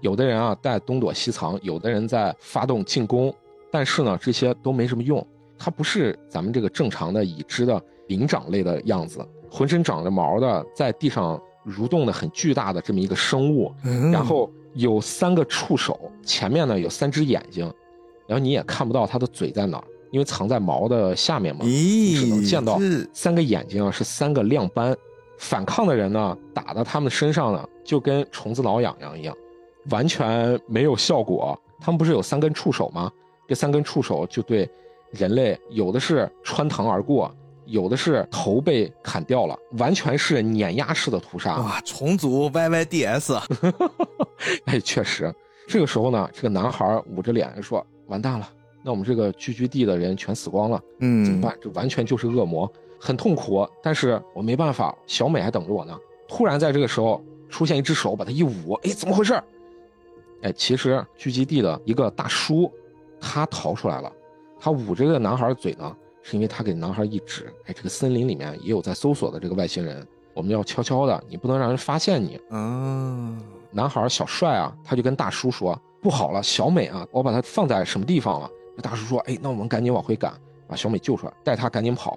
[0.00, 3.34] 有的人啊在东躲西藏，有的人在发动进攻，
[3.70, 5.24] 但是呢，这些都没什么用，
[5.58, 13.72] 它不是咱们这个正常的已知的灵长类的样子，浑身长着毛的，在地上蠕动的很巨大的这么一个生物，
[14.12, 17.70] 然后有三个触手，前面呢有三只眼睛。
[18.26, 22.78] 然后你也看不到它的嘴在哪儿，因为藏在毛的下面嘛，你只能见到
[23.14, 24.94] 三个眼睛啊，是三个亮斑。
[25.38, 29.34] 反抗的人呢，打到他们身上呢，就跟虫子挠痒痒一样，
[29.90, 31.58] 完全没有效果。
[31.80, 33.10] 他们不是有三根触手吗？
[33.46, 34.68] 这三根触手就对
[35.10, 37.34] 人类有的是穿膛而过，
[37.66, 41.56] 有的是头被砍掉了，完全是碾压式的屠杀。
[41.58, 43.40] 哇，虫族 YYDS，
[44.66, 45.34] 哎，确实。
[45.66, 47.84] 这个时候呢，这个男孩捂着脸说。
[48.08, 48.48] 完蛋了，
[48.82, 51.54] 那我们这个聚居地的人全死光了，嗯，怎么办？
[51.60, 52.66] 这完全就是恶魔，
[52.98, 53.68] 很痛苦。
[53.82, 55.94] 但是我没办法，小美还等着我呢。
[56.26, 59.38] 突然在这个时候出现一只手，把他一捂，哎，怎么回事？
[60.42, 62.72] 哎，其实聚集地的一个大叔，
[63.20, 64.12] 他逃出来了。
[64.60, 72.40] 他捂着这个男孩的嘴呢，是因为他给男孩一指，哎，这个森林里面也有在搜索的这个外星人，我们要悄悄的，你不能让人发现你。
[72.50, 75.80] 嗯，男孩小帅啊，他就跟大叔说。
[76.00, 78.48] 不好了，小美啊，我把她放在什么地方了？
[78.76, 80.32] 那大叔说：“哎，那我们赶紧往回赶，
[80.68, 82.16] 把小美救出来，带她赶紧跑。”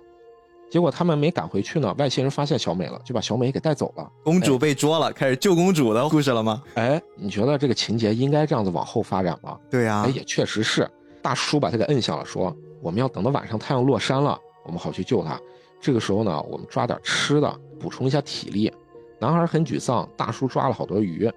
[0.72, 4.10] 结果他们没赶回去呢，外星人发现小美了，就把小美给带走了。
[4.24, 6.64] 公主被捉了，开始救公主的故事了吗？
[6.76, 9.60] 哎，你觉得这个情节应该这样子往后发展吗？
[9.70, 10.90] 对呀，哎，也确实是。
[11.22, 15.38] 大叔把他给摁下了，说：“我们要等到晚上太阳落山了，我们好去救她。
[15.82, 18.72] 这个时候呢，我们抓点吃的，补充一下体力。”
[19.20, 21.30] 男孩很沮丧，大叔抓了好多鱼。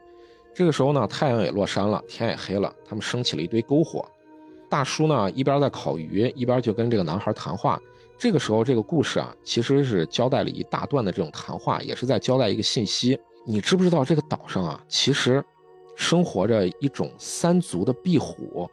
[0.54, 4.08] 这个时候呢，太阳也落山了，天也黑了，他们升起了一堆篝火。
[4.70, 7.78] 大叔呢一边在烤鱼，一边就跟这个男孩谈话。
[8.18, 13.18] 这个时候，这个故事啊，其实是交代了一大段的这种谈话，也是在交代一个信息。
[13.46, 15.44] 你知不知道这个岛上啊，其实
[15.96, 18.68] 生活着一种三足的壁虎，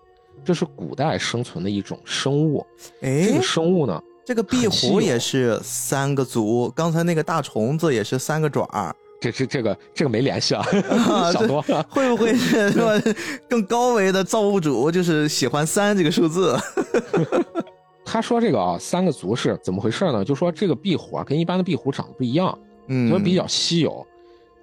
[0.45, 2.65] 这是古代生存的一种生物。
[3.01, 8.95] 哎，这个生物呢，这个壁虎也是三个足，刚才那个大虫子也是三个爪。
[9.19, 10.65] 这这这个这个没联系啊，
[11.31, 11.85] 想多了。
[11.89, 12.99] 会不会 是说
[13.47, 16.57] 更高维的造物主就是喜欢三这个数字？
[18.03, 20.23] 他说这个啊，三个族是怎么回事呢？
[20.23, 24.05] 就说这个壁虎啊，跟一般的壁虎长得不一样，嗯，因为比较稀有。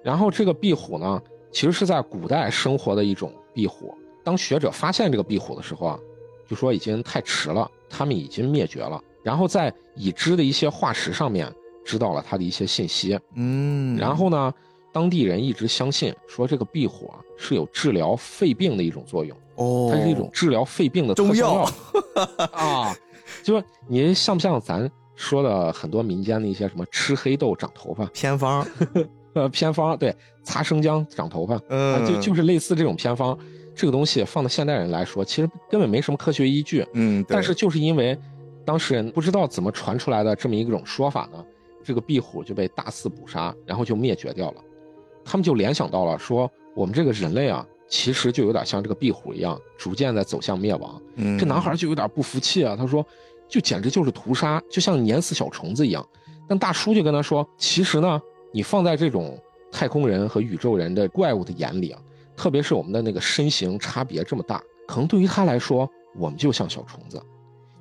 [0.03, 1.21] 然后这个壁虎呢，
[1.51, 3.93] 其实是在古代生活的一种壁虎。
[4.23, 5.99] 当学者发现这个壁虎的时候啊，
[6.47, 9.01] 就说已经太迟了，它们已经灭绝了。
[9.23, 11.51] 然后在已知的一些化石上面。
[11.85, 14.53] 知道了它的一些信息，嗯，然后呢，
[14.91, 21.67] 当地人一直相信说这个壁虎啊是有治疗肺病的一种作用，哦，它是一种治疗肺病的中药
[22.53, 22.95] 啊，
[23.49, 28.63] 就是您像不像咱说的很多民间的一些什么吃黑豆长头发偏方，
[29.33, 33.35] 呃，偏方对，擦生姜长头发，嗯，就就是类似这种偏方，
[33.75, 38.15] 这个东西放到现代人来说，其实根本没什么科学依据，嗯，但是就是因为
[38.63, 41.43] 当事人不知道怎么传出来的这么一种说法呢。
[41.83, 44.61] 这个壁虎就被大肆捕杀，然后就灭绝掉了。
[45.25, 51.01] 他们就联想到了说，我们这个人类啊，其实就有点像这个壁虎一样，逐渐在走向灭亡。
[51.15, 53.03] 嗯，这男孩就有点不服气啊，他说，
[53.49, 56.05] 就简直就是屠杀，就像碾死小虫子一样。
[56.47, 58.21] 但大叔就跟他说，其实呢，
[58.53, 59.37] 你放在这种
[59.71, 61.99] 太空人和宇宙人的怪物的眼里啊，
[62.37, 67.21] 特别是我们的那个身形差别这么大，可能对于他来说，我们就像小虫子。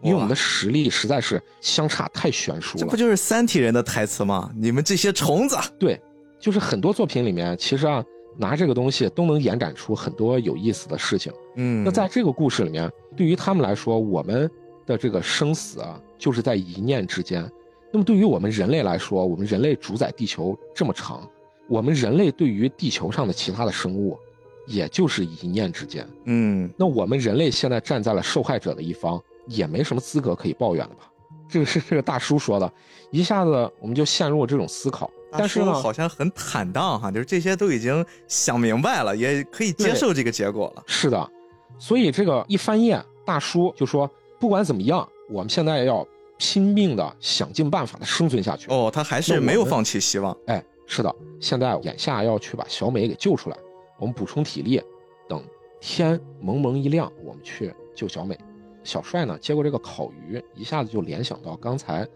[0.01, 4.49] 因为我们的实力实在是相差太悬殊了，这不就是三体人的台词吗？
[4.55, 5.57] 你们这些虫子！
[5.77, 6.01] 对，
[6.39, 8.05] 就是很多作品里面，其实啊，
[8.37, 11.33] 拿这个东西都能延展出很多有意思的事情。
[11.57, 14.49] 嗯，那在这个故事里面，对于他们来说，我们
[14.89, 17.49] 的这个生死啊，就是在一念之间。
[17.93, 21.23] 那么对于我们人类来说，我们人类主宰地球这么长，
[21.69, 24.19] 我们人类对于地球上的其他的生物，
[24.67, 26.05] 也就是一念之间。
[26.25, 29.23] 嗯，那我们人类现在站在了受害者的一方。
[29.51, 31.11] 也没什么资格可以抱怨了吧？
[31.49, 32.71] 这个是这个大叔说的，
[33.11, 35.11] 一下子我们就陷入了这种思考。
[35.33, 40.83] 但是呢，好像很坦荡哈，就是这些都已经想明白了，也可以接受这个结果了。
[40.87, 41.31] 是的，
[41.79, 48.71] 所以这个一翻页，大叔就说，不管怎么样，我们现在要拼命的想尽办法的生存下去。
[48.71, 50.37] 哦，他还是没有放弃希望。
[50.47, 53.57] 哎，是的，现在眼下要去把小美给救出来，
[53.99, 54.81] 我们补充体力，
[55.29, 55.43] 等
[55.81, 58.39] 天蒙蒙一亮，我们去救小美。
[58.85, 62.07] 小帅呢，接过这个烤鱼，一下子就联想到刚才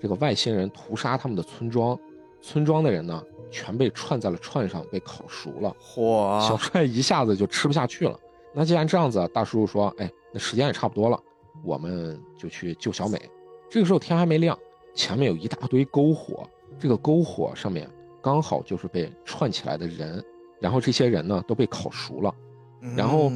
[0.00, 1.98] 这个外星人屠杀他们的村庄，
[2.42, 5.74] 村庄的人呢全被串在了串上，被烤熟了。
[5.80, 6.46] 嚯！
[6.46, 8.18] 小帅一下子就吃不下去了。
[8.52, 11.18] 那既然这样子，大叔叔说：“哎，那时间也差不多了，
[11.62, 13.20] 我们就去救小美。
[13.70, 14.58] 这个时候天还没亮，
[14.94, 16.48] 前面有一大堆篝火，
[16.78, 17.88] 这个篝火上面
[18.22, 20.24] 刚好就是被串起来的人，
[20.60, 22.34] 然后这些人呢都被烤熟了，
[22.96, 23.30] 然后，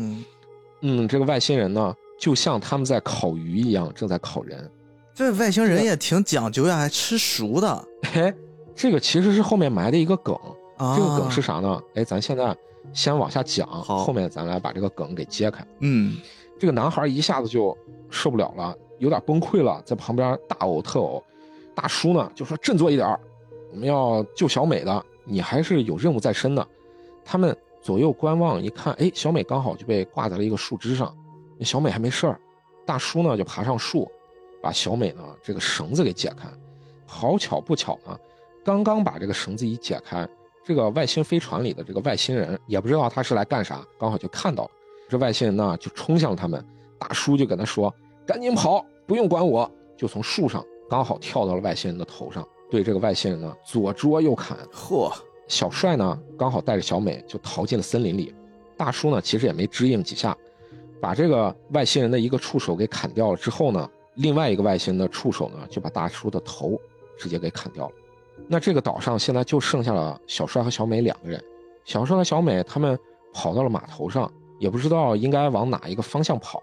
[0.81, 4.71] 嗯，这个外星人呢就像他们在烤鱼一样，正在烤人。
[5.15, 7.89] 这外星人也挺讲究呀，还吃熟的。
[8.15, 8.35] 哎，
[8.75, 10.35] 这个其实是后面埋的一个梗。
[10.97, 11.81] 这个梗是啥呢？
[11.95, 12.57] 哎，咱现在
[12.93, 15.65] 先往下讲，后面咱来把这个梗给揭开。
[15.81, 16.17] 嗯，
[16.63, 17.77] 这个男孩一下子就
[18.09, 21.21] 受不了了，有点崩溃了，在旁边大呕特呕。
[21.75, 23.19] 大叔呢就说：“振作一点
[23.73, 26.65] 我们要救小美的，你还是有任务在身的。”
[27.25, 31.13] 他们左右观望一看，哎，小美刚好就被挂在了一个树枝上，
[31.63, 32.41] 小美还没事儿。
[32.87, 34.09] 大叔呢就爬上树。
[34.63, 36.49] 把小美呢这个绳子给解开，
[37.05, 38.17] 好巧不巧呢，
[38.65, 40.29] 刚刚把这个绳子一解开，
[40.65, 44.71] 这个外星飞船里的这个外星人也不知道他是来干啥，刚好就看到了
[45.13, 46.65] 这外星人呢，就冲向他们。
[46.99, 47.95] 大叔就跟他说
[48.25, 54.57] ：“赶紧跑，不用管我。”就从树上刚好跳到了外星人的头上，对这个外星人呢左捉右砍。
[54.73, 55.13] 嚯！
[55.49, 58.35] 小帅呢刚好带着小美就逃进了森林里。
[58.75, 60.35] 大叔呢其实也没支应几下，
[60.99, 63.87] 把这个外星人的一个触手给砍掉了之后呢。
[64.15, 66.81] 另外一个外星人的触手呢，就把大叔的头
[67.19, 67.93] 直接给砍掉了。
[68.49, 71.43] 那这个岛上现在就剩下了小帅和小美两个人。
[71.85, 72.99] 小帅和小美他们
[73.35, 74.31] 跑到了码头上，
[74.63, 76.63] 也不知道应该往哪一个方向跑。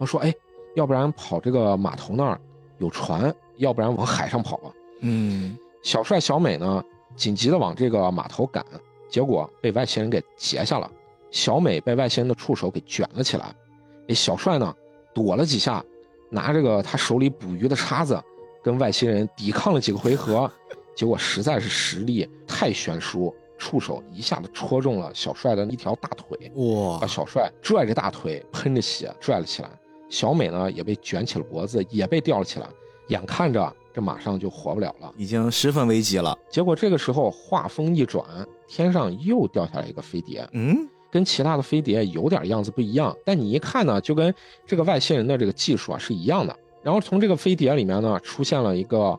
[0.00, 0.34] 他说：“哎，
[0.74, 2.40] 要不然跑这个码头那儿
[2.78, 6.82] 有船，要不然往海上跑吧。”嗯，小帅、小美呢，
[7.14, 8.66] 紧急的往这个码头赶，
[9.08, 10.90] 结果被外星人给截下了。
[11.30, 13.54] 小美被外星人的触手给卷了起来。
[14.08, 14.74] 哎，小帅呢，
[15.14, 15.84] 躲了几下。
[16.28, 18.20] 拿这个他手里捕鱼的叉子，
[18.60, 20.50] 跟外星人抵抗了几个回合，
[20.96, 26.98] 结果实在是实力太悬殊，触手一下子戳中了小帅的一条大腿，哇！
[26.98, 29.70] 把小帅拽着大腿喷着血拽了起来。
[30.08, 32.66] 小美呢也被卷起了脖子，也被吊了起来，
[33.08, 36.38] 眼看着这马上就活不了了，已经十分危急了。
[36.48, 38.24] 结果这个时候话锋一转，
[38.68, 40.88] 天上又掉下来一个飞碟，嗯。
[41.08, 44.34] 跟其他的飞碟有点样子不一样，但你一看呢，就跟
[44.66, 46.54] 这个外星人的这个技术啊是一样的。
[46.82, 49.18] 然后从这个飞碟里面呢，出现了一个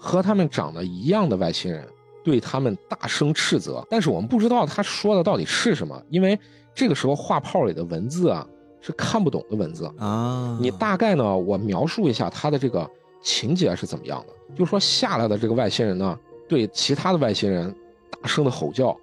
[0.00, 1.86] 和他们长得一样的外星人，
[2.24, 3.86] 对他们大声斥责。
[3.88, 6.36] 但是我们不知道他说的到底是什么，因为
[6.74, 8.44] 这个时候画炮里的文字啊
[8.80, 10.58] 是看不懂的文字啊。
[10.60, 12.90] 你大概呢，我描述一下他的这个
[13.22, 16.18] 情节是怎么样的，就是说下来的这个外星人呢，
[16.48, 17.72] 对其他的外星人
[18.10, 18.96] 大声的吼叫，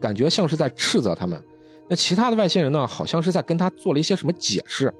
[0.00, 1.40] 感觉像是在斥责他们。
[1.88, 2.86] 那其他的外星人呢？
[2.86, 4.92] 好像是在跟他做了一些什么解释，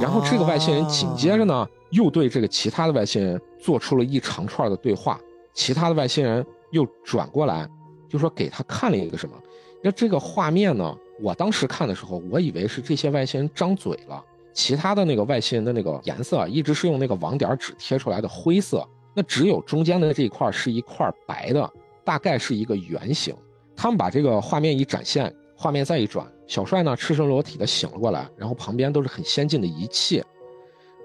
[0.00, 5.20] 然后这个外星人紧接着呢，又对这个其他的外星人做出了一长串的对话。
[5.52, 7.66] 其他的外星人又转过来，
[8.08, 9.34] 就说给他看了一个什么？
[9.82, 10.94] 那这个画面呢？
[11.20, 14.22] 我当时看的时候，我以为是这些外星人张嘴了。
[14.52, 21.70] 其他的那个外星人的那个颜色一直是用那个网点纸贴出来的灰色，那只有中间的这一块是一块白的，
[22.04, 23.34] 大概是一个圆形。
[23.76, 25.32] 他们把这个画面一展现。
[25.54, 30.20] 画面再一转，小帅呢赤身裸体的醒了过来，然后旁边都是很先进的仪器，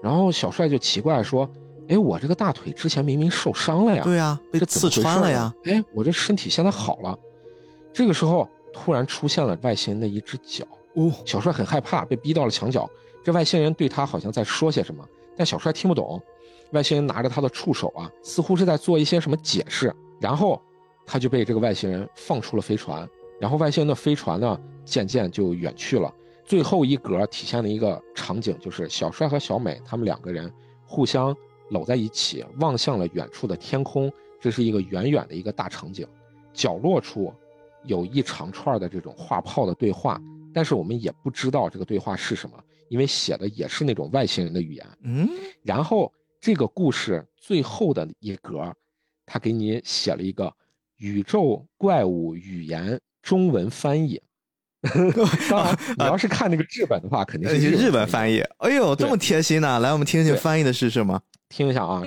[0.02, 1.48] 然后小帅就奇怪说
[1.88, 7.18] ：“哎，我这个大腿之前明明受伤了呀，对呀，被刺穿了呀，哎，我这身体现在好了。”
[7.92, 10.64] 这个时候突然出现了外星人的一只脚，
[10.94, 12.88] 哦，小帅很害怕，被逼到了墙角。
[13.24, 15.04] 这外星人对他好像在说些什么，
[15.36, 16.20] 但小帅听不懂。
[16.72, 20.60] 外星人拿着他的触手啊，似乎是在做一些什么解释，然后
[21.06, 23.08] 他就被这个外星人放出了飞船。
[23.40, 26.12] 然后外星人的飞船呢，渐渐就远去了。
[26.44, 30.52] 最后一格体现了一个场景，就是小帅和小美他们两个人
[30.86, 31.34] 互相
[31.70, 34.12] 搂在一起，望向了远处的天空。
[34.40, 36.06] 这是一个远远的一个大场景。
[36.52, 37.32] 角落处
[37.84, 40.20] 有一长串的这种画炮的对话，
[40.52, 42.56] 但是我们也不知道这个对话是什么，
[42.88, 44.86] 因为写的也是那种外星人的语言。
[45.02, 45.28] 嗯。
[45.62, 48.74] 然后这个故事最后的一格，
[49.26, 50.52] 他给你写了一个
[50.96, 53.00] 宇宙怪物语言。
[53.20, 54.18] 中文翻译
[55.50, 58.38] 当然，你要是看那个日本的话，肯定是日本翻译。
[58.58, 59.78] 哎呦，这么贴心呢！
[59.80, 61.20] 来，我们听听翻译的是什么？
[61.48, 62.02] 听一下啊。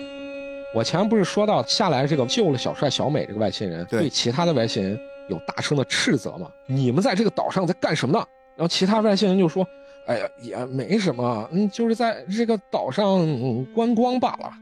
[0.74, 4.98] 我前面不是说到下来这个救了小帅、小美这个外星人，对其他的外星人
[5.30, 6.50] 有大声的斥责吗？
[6.68, 8.26] 你们在这个岛上在干什么呢？
[8.56, 9.68] 然后其他外星人就说
[10.08, 14.54] ：“哎呀，也没什么，嗯，就是在这个岛上观光罢了。”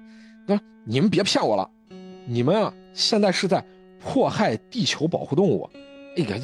[0.48, 1.70] 那你们别骗我了，
[2.26, 3.64] 你们啊，现在是在
[4.00, 5.70] 迫害地球保护动物。
[6.18, 6.38] 哎呀，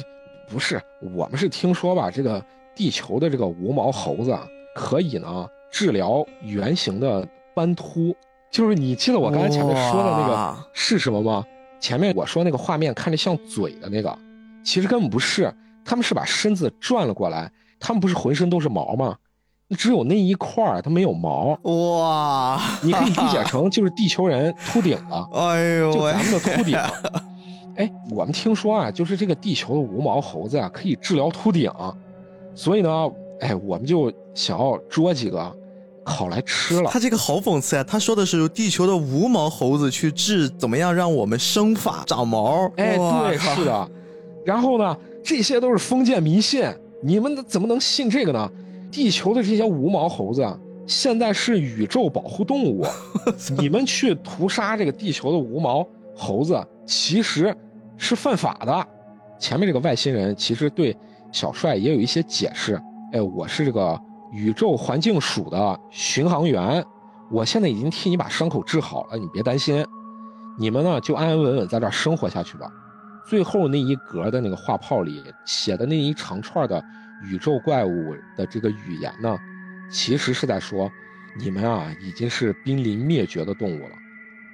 [0.48, 0.80] 不是，
[1.16, 4.38] 我们是听说吧，这个地球的这个无毛猴子
[4.76, 7.26] 可以呢治疗圆形的
[7.56, 8.14] 斑秃，
[8.50, 11.42] 就是你记得我刚才前面说的那个是什么吗？
[11.80, 14.14] 前面我说那个画面看着像嘴的那个，
[14.62, 15.50] 其实根本不是，
[15.82, 17.50] 他们是把身子转了过来，
[17.80, 19.16] 他们不是浑身都是毛吗？
[19.70, 21.58] 只有那一块儿它没有毛。
[21.62, 25.26] 哇，你可以理解成就是地球人秃顶了。
[25.32, 26.78] 哎呦，就咱们的秃顶。
[27.76, 31.72] 哎，我们听说啊，就是这个地球的无毛猴子啊，可以治疗秃顶，
[32.54, 35.56] 所以呢，哎，我们就想要捉几个。
[36.06, 37.82] 烤来吃了，他这个好讽刺呀！
[37.82, 42.70] 他说的是地球的无毛猴子去治怎么样让我们生发长毛？
[42.76, 43.90] 哎，对，是的。
[44.44, 46.64] 然后呢，这些都是封建迷信，
[47.02, 48.48] 你们怎么能信这个呢？
[48.88, 50.46] 地球的这些无毛猴子
[50.86, 52.86] 现在是宇宙保护动物，
[53.58, 55.84] 你们去屠杀这个地球的无毛
[56.14, 57.54] 猴子，其实
[57.96, 58.86] 是犯法的。
[59.40, 60.96] 前面这个外星人其实对
[61.32, 62.80] 小帅也有一些解释。
[63.12, 64.00] 哎，我是这个。
[64.36, 66.84] 宇宙环境署的巡航员，
[67.30, 69.82] 我现在已经替你把伤口治好了，你别担心。
[70.58, 72.70] 你们呢就安安稳稳在这儿生活下去吧。
[73.26, 76.84] 最后那一格的那个画炮里写的那一长串的
[77.24, 79.38] 宇宙怪物的这个语言呢，
[79.90, 80.92] 其实是在说，
[81.38, 83.94] 你们啊已经是濒临灭绝的动物了。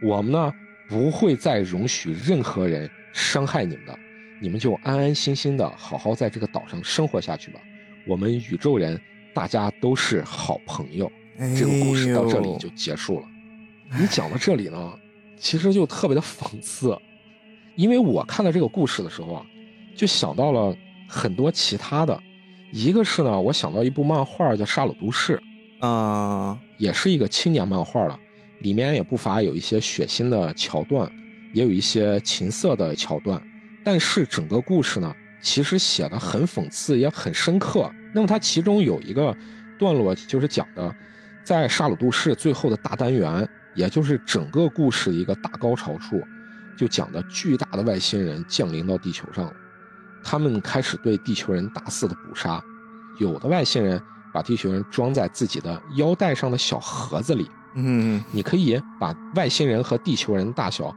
[0.05, 0.53] 我们呢
[0.89, 3.99] 不会再容许任何人伤害你们的，
[4.41, 7.59] 你们就安安心心的好好在这个岛上生活下去吧。
[8.07, 9.01] 我们宇宙人。
[9.35, 11.11] 大家都是好朋友，
[11.57, 13.27] 这个故事到这里就结束了。
[13.99, 14.93] 你讲到这里呢，
[15.39, 16.97] 其实就特别的讽刺，
[17.77, 19.47] 因为我看到这个故事的时候啊，
[19.97, 20.77] 就想到了
[21.09, 22.19] 很多其他的。
[22.73, 25.41] 一个是呢，我想到一部漫画叫《杀戮都市》，
[25.87, 28.19] 啊，也是一个青年漫画了，
[28.61, 31.11] 里面也不乏有一些血腥的桥段，
[31.53, 33.43] 也有一些情色的桥段，
[33.85, 37.91] 但是整个故事呢，其实写的很讽刺，也很深刻。
[38.13, 39.35] 那么它其中有一个
[39.79, 40.95] 段落，就是讲的，
[41.45, 46.23] 在沙鲁杜市最后的大单元，也就是整个故事的一个大高潮处，
[46.77, 49.53] 就讲的巨大的外星人降临到地球上了，
[50.23, 52.63] 他们开始对地球人大肆的捕杀，
[53.19, 54.01] 有的外星人
[54.33, 60.95] 把地球人装在自己的腰带上的小盒子里，嗯，你可以把外星人和地球人大小，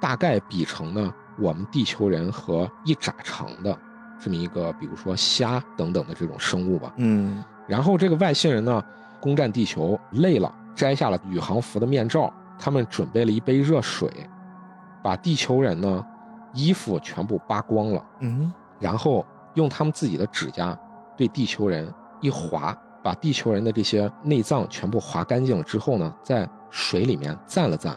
[0.00, 3.78] 大概比成呢我们地球人和一拃长的。
[4.20, 8.82] 这么一个，比如说虾等等的这种生物吧，嗯，然后这个外星人呢，
[9.20, 14.10] 攻占地球累了，摘下了宇航服的面罩，他们准备了一杯热水，
[15.02, 16.04] 把地球人呢
[16.52, 20.76] 衣服全部扒光了，嗯，然后用他们自己的指甲
[21.16, 27.94] 对地球人一划，把地球人的这些内脏全部划干净了之后呢，在水里面蘸了蘸，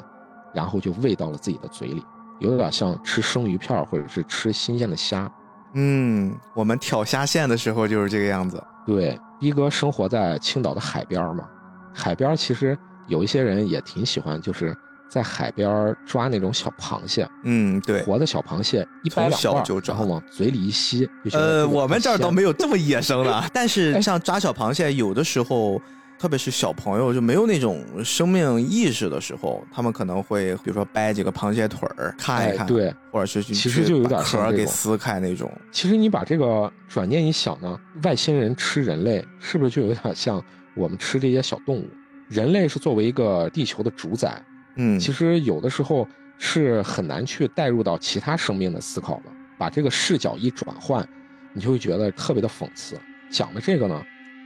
[0.54, 2.04] 然后就喂到了自己的嘴里，
[2.40, 5.32] 有点像吃生鱼片或者是吃新鲜的虾。
[5.74, 8.62] 嗯，我们挑虾线的时候就是这个样子。
[8.86, 11.46] 对，逼哥生活在青岛的海边嘛，
[11.94, 14.76] 海边其实有一些人也挺喜欢，就是
[15.10, 17.28] 在海边抓那种小螃蟹。
[17.44, 21.10] 嗯，对，活的小螃蟹一掰两段，然后往嘴里一吸。
[21.32, 25.82] 呃，我们这儿倒没有这么野生的，但是 像抓小螃蟹，有的时候。
[26.22, 35.52] 特别是小朋友就没有那种生命意识的时候，他们可能会比如说掰几个螃蟹腿儿看一看，对，或者是其实就有点壳给撕开那种。
[35.72, 40.40] 其实你把这个转念一想呢，外星人吃人类是不是就有点像
[40.76, 41.90] 我们吃这些小动物？
[42.30, 44.40] 人类是作为一个地球的主宰，
[44.76, 46.08] 嗯，其实有的时候
[46.38, 49.24] 是很难去带入到其他生命的思考的。
[49.58, 51.04] 把这个视角一转换，
[51.52, 52.96] 你就会觉得特别的讽刺。
[53.32, 54.00] 讲的这个呢。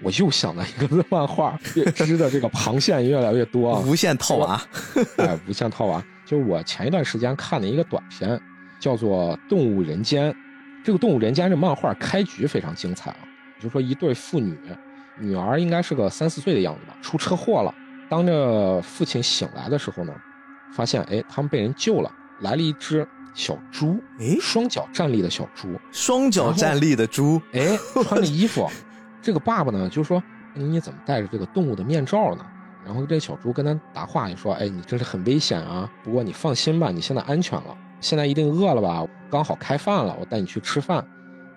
[0.05, 1.57] 我又想到一个漫画，
[1.95, 3.79] 织的这个螃蟹越来越多啊！
[3.89, 4.61] 无限套娃，
[5.17, 8.39] 哎，无限套娃，就是我前一段时间看了一个短片，
[8.79, 10.31] 叫做《动物人间》。
[10.83, 13.17] 这个《动物人间》这漫画开局非常精彩啊，
[13.59, 14.55] 就说一对父女，
[15.17, 17.73] 女儿应该是个三四岁的样子吧，出车祸了。
[18.07, 20.13] 当着父亲醒来的时候呢，
[20.71, 28.69] 发现哎，他们被人救了，来了一只小猪，哎，双脚站立的小猪，双脚站立的猪，哎，穿着衣服。
[29.25, 30.21] 这个爸爸呢，就说
[30.53, 32.45] 你怎么戴着这个动物的面罩呢？
[32.85, 35.91] 然后这小猪跟他答话，就说：“哎，你这是很危险啊！
[36.03, 37.75] 不过你放心吧，你现在安全了。
[37.99, 39.03] 现在一定饿了吧？
[39.31, 41.03] 刚好开饭了，我带你去吃饭。”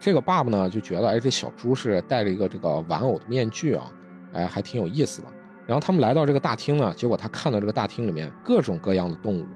[0.00, 3.92] 这个爸爸呢就觉得，哎，这小猪是戴着一个这个玩偶的面具啊，
[4.32, 5.28] 哎，还挺有意思的。
[5.66, 9.46] 然后他们来到这个大厅呢，结果他看到这个大厅里面各种各样的动物，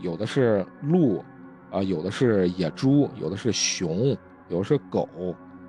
[0.00, 1.24] 有的是鹿，
[1.70, 4.16] 啊，有的是野猪，有的是熊，
[4.48, 5.08] 有的是狗，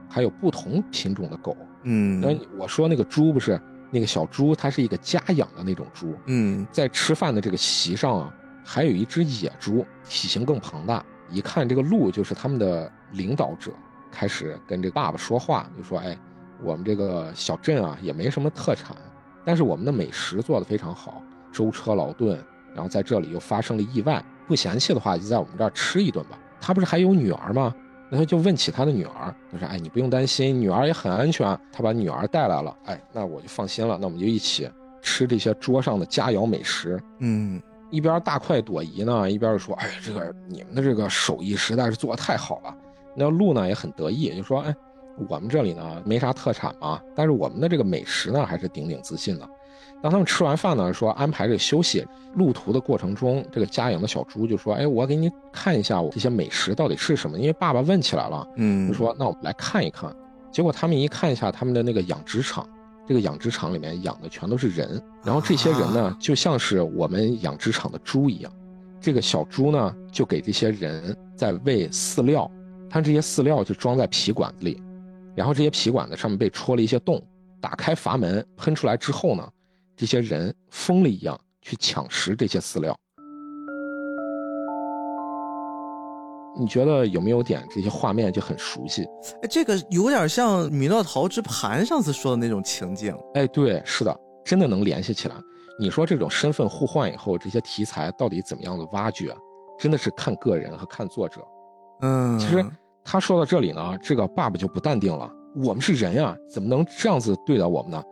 [0.10, 1.56] 还有不同品种的狗。
[1.84, 3.60] 嗯，那我说那个猪不是
[3.90, 6.16] 那个小猪，它是一个家养的那种猪。
[6.26, 11.04] 嗯，在吃饭的这个席上啊，还有一只野猪，体型更庞大。
[11.30, 13.72] 一看这个鹿就是他们的领导者，
[14.12, 16.18] 开始跟这个爸爸说话，就说：“哎，
[16.62, 18.96] 我们这个小镇啊也没什么特产，
[19.46, 21.22] 但是我们的美食做得非常好，
[21.52, 22.38] 舟车劳顿，
[22.74, 27.74] 然后在这里又发生了意外，不嫌弃的话就在我们这儿吃一顿吧。”他不是还有女儿吗？
[28.14, 31.58] 那他就问起他的女儿，他说：“哎，你不用担心，女儿也很安全。
[31.72, 33.98] 他把女儿带来了，哎，那我就放心了。
[33.98, 34.70] 那我们就一起
[35.02, 42.76] 吃这些桌上的佳肴美食。”嗯，一边大快朵颐呢，一边说：“哎，这个你们的这个手艺实在是做的太好了。”
[43.16, 44.76] 那鹿呢也很得意，就说：“哎，
[45.30, 49.50] 我们这里呢没啥特产嘛，但是我们的这个美食呢还是鼎鼎自信的。”
[50.02, 52.06] 当他们吃完饭呢，说安排着休息。
[52.36, 60.16] 路途的过程中，这个家养的小猪就说：“哎，我给你看一下我这些美食到底是什么。”因为爸爸问起来了，嗯，就说：“那我们来看一看。”
[60.50, 62.66] 结果他们一看一下他们的那个养殖场，
[63.06, 68.52] 这个养殖场里面养的全都是人，然后这些人呢就像是我们养殖场的猪一样。
[69.02, 72.50] 这个小猪呢就给这些人在喂饲料，
[72.90, 74.82] 它这些饲料就装在皮管子里，
[75.36, 77.22] 然后这些皮管子上面被戳了一些洞，
[77.60, 79.46] 打开阀门喷出来之后呢。
[80.02, 82.98] 这些人疯了一样去抢食这些饲料，
[86.60, 89.06] 你觉得有没有点这些画面就很熟悉？
[89.44, 93.16] 哎，这个有点像《米诺陶之盘》上次说的那种情景。
[93.36, 95.36] 哎，对，是的，真的能联系起来。
[95.80, 99.32] 你说这种身份互换以后，这些题材到底怎么样的挖掘，
[99.78, 101.42] 真的是看个人和看作者。
[102.02, 102.66] 嗯，其实
[103.04, 105.32] 他说到这里呢，这个爸爸就不淡定了。
[105.64, 108.04] 我们是人呀，怎么能这样子对待我们呢？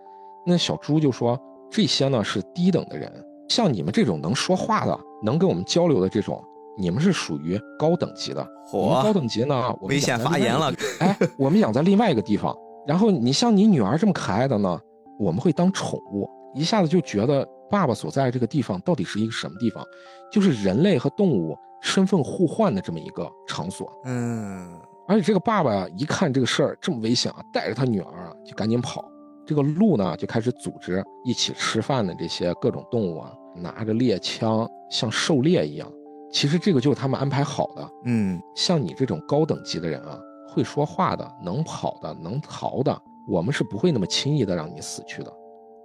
[0.46, 1.36] 那小猪就说。
[1.72, 3.12] 这些呢是低等的人，
[3.50, 6.44] 像你们这种能说话的、能跟我们交流的这种，
[6.78, 8.46] 你们是属于高等级的。
[8.72, 9.74] 嚯，高等级呢？
[9.82, 10.72] 危险发言了！
[11.00, 12.56] 哎，我们养在另外一个地方。
[12.88, 14.80] 然后你像你女儿这么可爱的呢，
[15.20, 16.30] 我们会当宠物。
[16.56, 19.86] 一下子就觉得爸爸所在这个地方到底是一个什么地方？
[20.32, 23.92] 就是人类和动物身份互换的这么一个场所。
[24.06, 24.74] 嗯，
[25.08, 29.06] 而且这个爸爸一看这个事儿这么危险啊，带着他女儿啊就赶紧跑。
[29.50, 35.92] 这个鹿呢，就开始组织一起吃饭的这些各种动物啊，拿着猎枪，像狩猎一样。
[36.32, 37.90] 其实这个就是他们安排好的。
[38.06, 42.96] 嗯，像你这种高等级的人啊，会说话的，能跑的，能逃的，
[43.28, 45.34] 我们是不会那么轻易的让你死去的。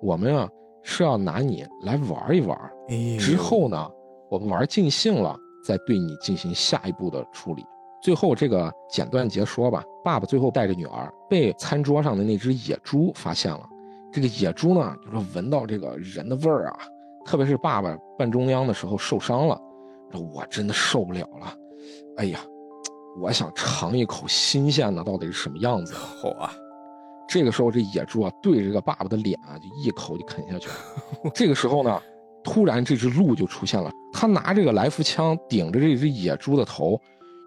[0.03, 0.47] 我们啊，
[0.83, 2.59] 是要拿你来玩一玩，
[3.19, 3.91] 之后呢，
[4.31, 5.35] 我们玩尽兴了，
[5.67, 7.65] 再对你进行下一步的处理。
[8.03, 13.67] 最后这个简短截说吧，爸爸最后带着女儿被餐桌上的那只野猪发现了。
[14.13, 16.79] 这个野猪呢，就说闻到这个人的味儿啊，
[17.25, 19.59] 特别是爸爸半中央的时候受伤了，
[20.13, 21.53] 说我真的受不了了。
[22.19, 22.39] 哎呀，
[23.21, 25.95] 我想尝一口新鲜的到底是什么样子。
[25.95, 26.53] 好啊，
[27.27, 30.75] 这个时候这野猪啊，对着这个爸爸的脸啊，就一口就啃下去了。
[31.35, 32.01] 这个时候呢，
[32.45, 37.01] 突然这只鹿就出现了，他拿这个来福枪顶着这只野猪的头。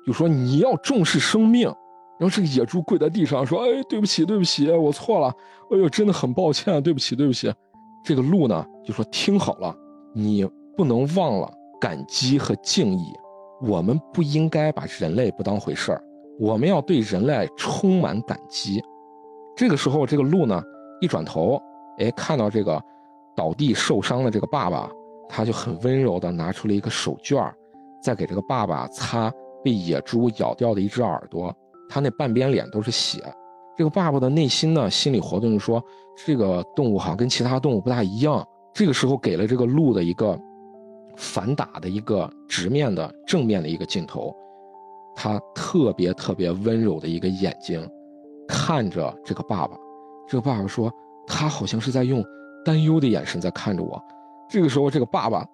[0.06, 1.74] 就说你要重视生命，
[2.20, 5.28] 然后这个野猪跪在地上说：“哎，对不起，对不起，我错了。
[5.72, 7.54] 哎呦，真的很抱歉，对不起，对不起。”
[8.04, 9.76] 这个鹿呢就说：“听好了，
[10.16, 10.44] 你
[10.76, 13.14] 不能忘了感激和敬意。
[13.62, 16.04] 我们不应该把人类不当回事儿，
[16.40, 18.82] 我们要对人类充满感激。”
[19.56, 20.62] 这个时候，这个鹿呢
[21.02, 21.62] 一转头，
[22.00, 22.82] 哎，看到这个
[23.36, 24.90] 倒地受伤的这个爸爸，
[25.30, 27.54] 他就很温柔的拿出了一个手绢
[28.02, 29.32] 在给这个爸爸擦。
[29.64, 31.54] 被野猪咬掉的一只耳朵，
[31.90, 33.24] 他那半边脸都是血。
[33.76, 35.84] 这个爸爸的内心呢，心理活动就说，
[36.26, 38.46] 这个动物好像跟其他动物不大一样。
[38.74, 40.40] 这个时候给了这个鹿的一个
[41.16, 44.36] 反打的一个直面的正面的一个镜头，
[45.16, 47.88] 他特别特别温柔的一个眼睛
[48.48, 49.76] 看着这个爸爸。
[50.28, 50.92] 这个爸爸说，
[51.26, 52.24] 他好像是在用
[52.66, 54.02] 担忧的眼神在看着我。
[54.50, 55.46] 这个时候，这个爸爸。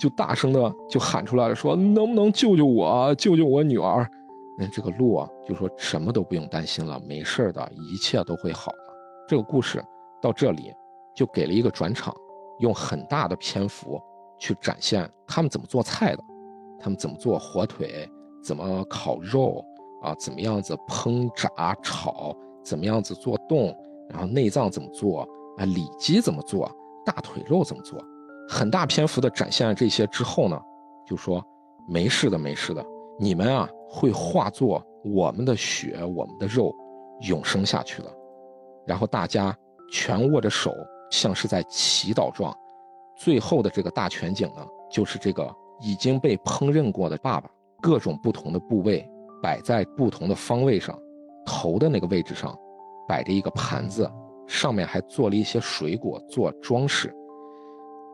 [0.00, 4.08] 就大声的就喊出来了，说能不能救救我，救救我女儿？
[4.58, 8.78] 那这个鹿啊就说什么都不用担心了，没事的，一切都会好的。
[9.28, 9.82] 这个故事
[10.20, 10.72] 到这里
[11.14, 12.14] 就给了一个转场，
[12.60, 14.00] 用很大的篇幅
[14.38, 16.22] 去展现他们怎么做菜的，
[16.78, 18.08] 他们怎么做火腿，
[18.44, 19.64] 怎么烤肉
[20.02, 23.74] 啊，怎么样子烹炸炒，怎么样子做冻，
[24.10, 25.26] 然后内脏怎么做
[25.56, 26.70] 啊，里脊怎么做，
[27.06, 27.98] 大腿肉怎么做。
[28.48, 30.60] 很大篇幅的展现了这些之后呢，
[31.06, 31.42] 就说
[31.88, 32.84] 没事的，没事的，
[33.18, 36.74] 你们啊会化作我们的血，我们的肉，
[37.28, 38.10] 永生下去了。
[38.86, 39.54] 然后大家
[39.92, 40.72] 全握着手，
[41.10, 42.56] 像是在祈祷状。
[43.14, 47.50] 最后的这个大全景呢，就是这个已经被烹饪过的爸爸，
[47.82, 49.06] 各种不同的部位
[49.42, 50.98] 摆在不同的方位上，
[51.44, 52.58] 头的那个位置上
[53.06, 54.10] 摆着一个盘子，
[54.46, 57.14] 上面还做了一些水果做装饰。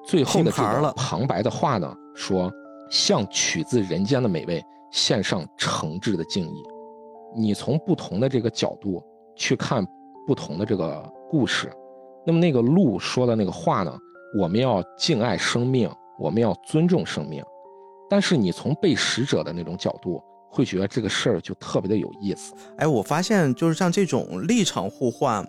[0.04, 2.52] 最后的这个旁白的话呢，说
[2.90, 6.62] 像取自人间的美味献上诚挚的敬意。
[7.36, 9.02] 你从不同的这个角度
[9.36, 9.86] 去看
[10.26, 11.70] 不同的这个故事，
[12.26, 13.94] 那么那个鹿说的那个话呢，
[14.38, 17.44] 我们要敬爱生命，我们要尊重生命。
[18.08, 22.54] 但是你从被食者的那种角度会觉得这个事儿就特别的有意思。
[22.78, 25.46] 哎，我发现就是像这种立场互换。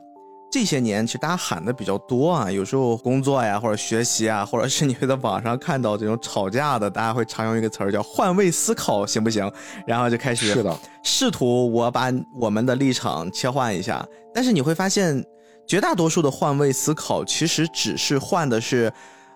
[0.51, 9.51] 这些年其实大家喊的比较多啊，有时候工作呀或者学习啊，或者是你会在网上看到这种吵架的，大家会常用一个词儿叫换位思考，行不行？
[9.85, 14.03] 然后就开始是的，试图我把我们的立场切换一下。
[14.34, 15.23] 但是你会发现，
[15.67, 18.91] 绝大多数的换位思考其实只是换的是，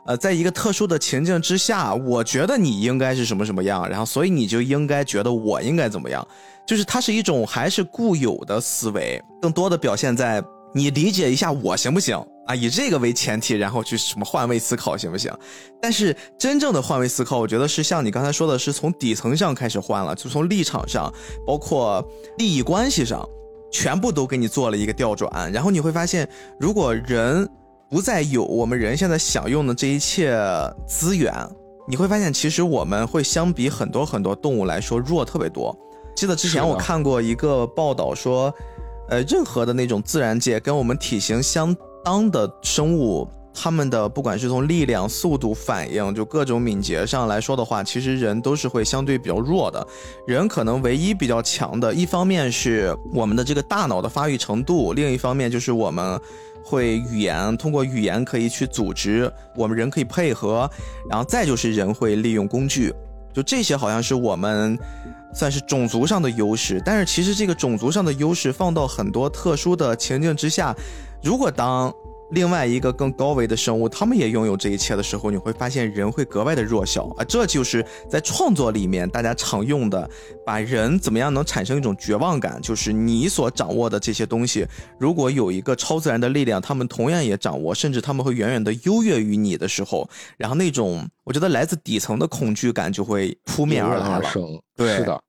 [0.07, 6.27] 呃，在一个特殊的情境之下，我觉得你应该是什么什么样，然后所以你就应该觉得我应该怎么样，
[6.65, 10.44] 就是它是一种还是固有的思维，更多的表现在。
[10.74, 12.18] 你理解一下我行不行
[12.48, 12.56] 啊？
[12.56, 15.32] 以这个为前提，然后去什么换位思考行不行？
[15.80, 21.14] 但是真正的换位思考，我觉得是像你刚才说的，是从底层上开始换了，就从立场上，
[21.45, 22.04] 包括
[22.40, 23.24] 利益关系上，
[23.72, 25.52] 全部都给你做了一个调转。
[25.52, 26.28] 然后你会发现，
[26.60, 27.48] 如果人
[27.88, 30.36] 不再有我们人现在享用的这一切
[30.88, 31.32] 资源，
[31.88, 35.78] 你会发现，其实我们会相比很多很多动物来说弱特别多。
[36.16, 38.52] 记得之前我看过一个报道说。
[39.10, 49.86] 呃，任何的那种自然界跟我们体型相当的生物，他们的不管是从力量、速度、反应，就各种敏捷上来说的话，其实人都是会相对比较弱的。
[50.26, 56.20] 人可能唯一比较强的，一方面是我们的这个大脑的发育程度，另一方面就是我们
[56.64, 60.70] 会语言，通过语言可以去组织，我们人可以配合，
[61.10, 62.94] 然后再就是人会利用工具，
[63.34, 64.80] 就这些好像是我们。
[65.34, 70.76] 算是种族上的优势，但是其实这个种族上的优势放到很多特殊的情境之下，
[71.22, 71.94] 如果当。
[72.34, 77.24] 另外一个更高维的生物，他们也拥有这一切的时候，你会发现人会格外的弱小啊！
[77.24, 80.10] 这就是在创作里面大家常用的，
[80.44, 84.68] 把人怎么样能产生一种绝望感，就是你所掌握的这些东西，
[85.00, 94.32] 如果有一个超自然的力量，他们同样也掌握，甚至他们会远远的优越于你的时候，然后那种我觉得来自底层的恐惧感就会扑面而来了。
[94.76, 95.22] 对，是的。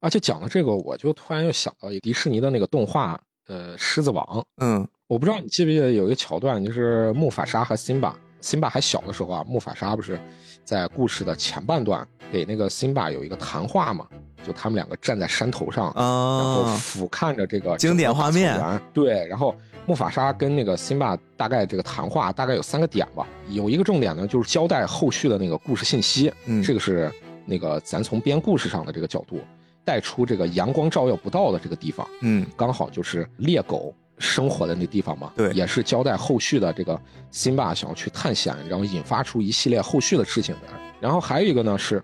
[0.00, 4.24] 而且讲到这个，我就突然又想到一迪士尼的那个动画，呃，《狮子王》。
[4.58, 4.86] 嗯。
[5.06, 10.18] 我不知道你记不记得有一个桥段，就是木法沙和辛巴，辛巴还小的时候啊，木法沙不是
[10.64, 14.06] 在故事的前半段给那个辛巴有一个谈话嘛？
[14.46, 18.58] 就他们两个站在山头上，然后俯瞰着这个经典画面。
[18.94, 19.54] 对，然后
[19.84, 26.32] 木法沙跟那个辛巴大概这个谈话大概有三个点吧，有一个重点呢，就是交代后续的那个故事信息。
[26.46, 27.12] 嗯，这个是
[27.44, 29.38] 那个咱从编故事上的这个角度
[29.84, 32.08] 带出这个阳光照耀不到的这个地方。
[32.22, 33.94] 嗯，刚好就是猎狗。
[34.18, 37.00] 生活的那地方嘛，对，也是交代后续的这个
[37.30, 40.60] 辛巴想要去探险，然后引发出一系列后续的事情的。
[41.00, 42.02] 然后还有一个呢是，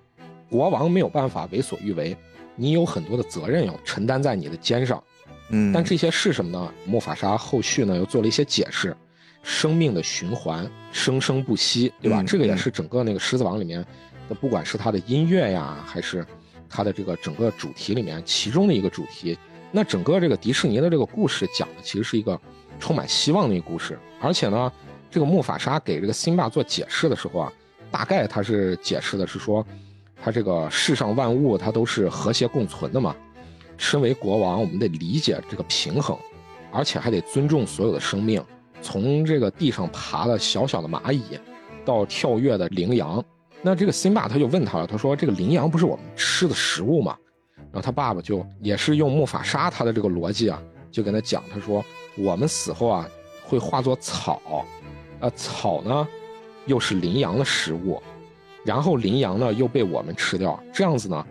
[0.50, 2.16] 国王没有办法为所欲为，
[2.56, 5.02] 你有很多的责任要承担在你的肩上。
[5.50, 6.72] 嗯，但这些是什么呢？
[6.84, 8.96] 莫法沙后续呢又做了一些解释，
[9.42, 12.22] 生命的循环，生生不息，对吧？
[12.22, 13.84] 这个也是整个那个狮子王里面
[14.28, 16.26] 的，不管是它的音乐呀，还是
[16.68, 19.38] 它的这个整个主题里面其中的一个主题。
[19.72, 22.38] 那整个这个迪士尼的这个故事讲的其实是一个
[22.78, 24.72] 充满希望的一个故事，而且呢，
[25.10, 27.52] 这个木法沙给这个辛巴做解释的时候啊，
[27.90, 29.64] 大概他是解释的是说，
[30.22, 33.14] 他这个世上万物它都是和谐共存的嘛。
[33.78, 36.16] 身为国王，我们得理解这个平衡，
[36.70, 38.44] 而且还得尊重所有的生命，
[38.82, 41.22] 从这个地上爬的小小的蚂蚁，
[41.84, 43.24] 到跳跃的羚羊。
[43.62, 47.16] 那这个辛巴他就问他了，他说这个羚羊不是我们吃的食物吗？
[47.72, 50.60] 然后他爸爸就也是用木法沙他的这个逻辑啊，
[50.90, 51.84] 就跟他讲，他说
[52.16, 53.08] 我们死后啊
[53.44, 54.40] 会化作草，
[55.20, 56.08] 呃草呢
[56.66, 58.02] 又是羚羊的食物，
[58.64, 61.24] 然后羚羊呢又被我们吃掉，这样子呢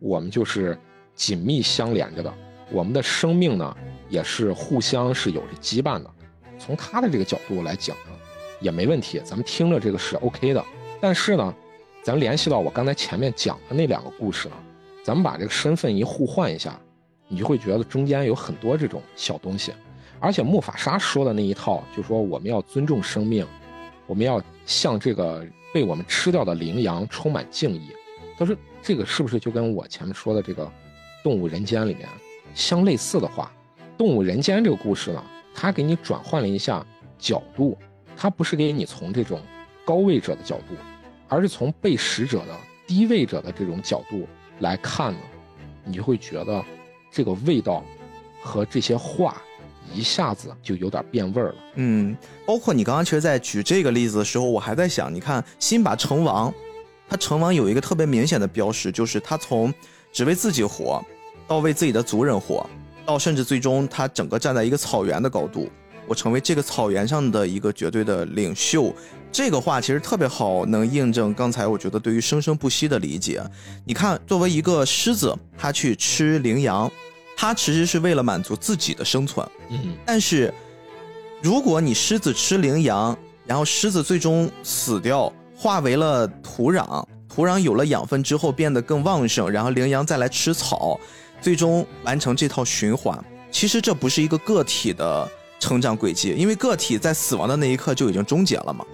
[0.00, 0.76] 我们就是
[1.14, 2.34] 紧密相连着的，
[2.72, 3.76] 我们的生命呢
[4.08, 6.10] 也是互相是有着羁绊的。
[6.58, 8.12] 从他的这个角度来讲呢
[8.60, 10.64] 也没问题，咱们听着这个是 OK 的。
[11.00, 11.54] 但是呢，
[12.02, 14.54] 咱联系到我刚才前面讲的那两个故事呢。
[15.04, 16.80] 咱们把这个身份一互换一下，
[17.28, 19.70] 你就会觉得中间有很多这种小东西，
[20.18, 23.46] 而且木法沙说的那一套，就说我们要尊重生命，
[24.06, 27.90] 我们要向这个被我们吃掉的羚羊充满敬意。
[28.38, 30.66] 他说这个是不是就跟我前面说的这个
[31.22, 32.08] 动物人间里面
[32.54, 33.52] 相类似的话？
[33.98, 35.22] 动物人间这个故事呢，
[35.54, 36.84] 它给你转换了一下
[37.18, 37.76] 角度，
[38.16, 39.38] 它不是给你从这种
[39.84, 40.74] 高位者的角度，
[41.28, 42.56] 而是从被食者的
[42.86, 44.26] 低位者的这种角度。
[44.60, 45.18] 来看呢，
[45.84, 46.64] 你就会觉得
[47.10, 47.84] 这个味道
[48.42, 49.40] 和这些话
[49.92, 51.54] 一下子就有点变味儿了。
[51.74, 52.16] 嗯，
[52.46, 56.52] 包括你刚刚其实，在举这个例子的时候，我还在想，你看辛巴成王，
[57.08, 59.72] 他成王有一个特别明显的标识，就是他从
[60.12, 61.04] 只为自己活，
[61.46, 62.68] 到为自己的族人活，
[63.04, 65.68] 到甚至最终他整个站在一个草原的高度，
[66.06, 68.94] 我成为这个草原上的一个绝对的领袖，
[69.34, 73.42] 这个话其实特别好，能印证刚才我觉得对于生生不息的理解。
[73.84, 76.88] 你看，作为一个狮子，它去吃羚羊，
[77.36, 79.44] 它其实是为了满足自己的生存。
[79.70, 80.54] 嗯，但是
[81.42, 90.96] 如果你狮子吃羚羊，然后狮子最终死掉，化为了土壤，土壤有了养分之后变得更旺盛，然后羚羊再来吃草，
[91.40, 93.20] 最终完成这套循环。
[93.50, 95.28] 其实这不是一个个体的
[95.58, 98.86] 成长轨迹，因为个体在死亡的那一刻就已经终结了嘛。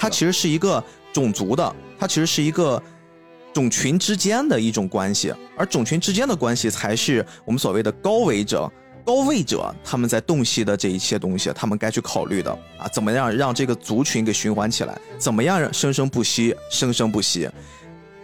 [0.00, 0.82] 它其实是一个
[1.12, 2.82] 种族的，它其实是一个
[3.52, 8.72] 种群之间的一种关系，而种群之间的关系才是我们所谓的高维者。
[9.04, 14.98] 高位者他们在洞悉的这一切东西，他们该去考虑的啊，怎么样让这个族群给循环起来？
[15.18, 16.54] 怎么样生生不息？
[16.70, 17.48] 生生不息？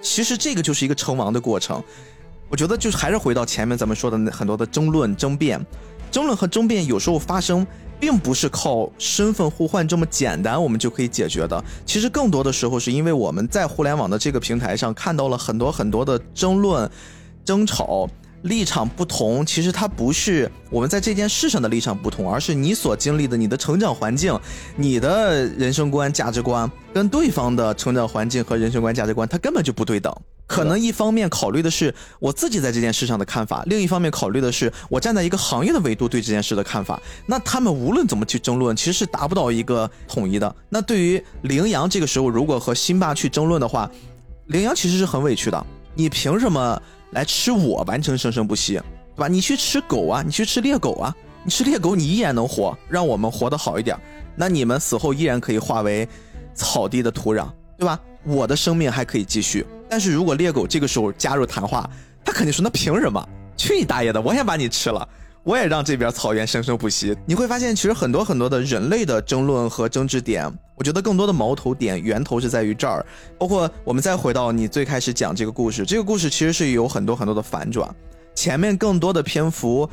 [0.01, 1.82] 其实这个就是一个成王的过程。
[2.48, 5.61] 我觉得就是还是回到前面咱们说的那很多的争论、争辩，
[6.11, 7.66] 争论和争辩有时候发生，
[7.98, 11.62] 并不是靠身份互换这么简单我们就可以解决的。
[11.85, 16.90] 其实更多的时候是因为我们在互联网的这个平台上看到了很多很多的争论、
[17.44, 18.09] 争吵。
[18.47, 24.39] 立场不同，其实它不是我们在这件事上的立场不同，而是你所经历的、你的成长环境、
[24.77, 30.14] 你的人生观、价值观，跟对方的成长环境和人生观、价值观，它根本就不对等。
[30.47, 37.02] 可能一方面考虑的是我自己在这件事上的看法，另一方面考虑的是我站在一个行业的维度对这件事的看法。
[37.27, 40.55] 那他们无论怎么去争论，其实是达不到一个统一的。
[40.68, 43.90] 那对于羚羊这个时候，如果和辛巴去争论的话，
[44.47, 45.66] 羚羊其实是很委屈的。
[45.97, 46.81] 你凭什么？
[47.16, 49.26] 来吃我完成生生不息，对吧？
[49.26, 53.98] 你去吃狗啊，你去吃猎狗啊，你吃猎狗你依然能活，让我们活得好一点。
[54.34, 56.06] 那你们死后依然可以化为
[56.55, 57.48] 草地的土壤，
[57.78, 57.98] 对吧？
[58.22, 59.66] 我的生命还可以继续。
[59.88, 61.88] 但是如果猎狗这个时候加入谈话，
[62.22, 63.26] 他肯定说：那凭什么？
[63.56, 64.20] 去你大爷的！
[64.20, 65.09] 我先把你吃了。
[65.47, 67.16] 我也让这边草原生生不息。
[67.24, 73.06] 你会发现，其实很多很多的人类的争论和争执点，我觉得更多的矛头点源头是在于这儿。
[73.39, 77.89] 包括我们再回到你最开始讲这个故事，这个故事其实是有很多很多的反转。
[78.35, 79.89] 前面更多的篇幅，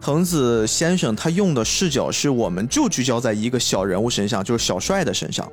[0.00, 5.46] 藤子先生他用的视角是我们就聚焦在一个小人物身上，就是小帅的身上。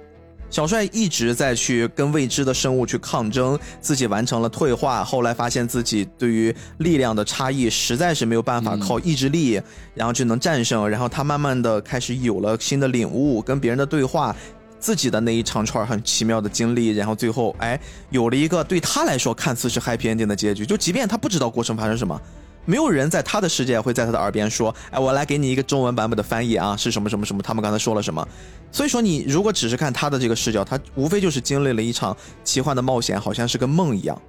[0.52, 9.62] 小帅一直在去跟未知的生物去抗争，自己完成了退化，后来发现自己对于力量的差异实在是没有办法靠意志力，
[9.96, 10.88] 然后就能战胜。
[10.88, 14.36] 然后他慢慢的开始有了新的领悟，跟别人的对话，
[14.78, 17.80] 自己的那一长串很奇妙的经历，然后最后哎
[18.10, 20.66] 有了一个对他来说看似是 happy ending 的结局。
[20.66, 22.22] 就即便他不知道过程发生什么。
[22.66, 27.42] 没有人在他的世界会在他的耳边说：“哎，我来给你一个中文版本的翻译啊，是什么什么什么？
[27.42, 28.26] 他们刚才说了什么？”
[28.72, 34.20] 所以说，你如果只是看他的这个视角，他无非就是经历了一场奇幻的冒险，好像是个梦一样。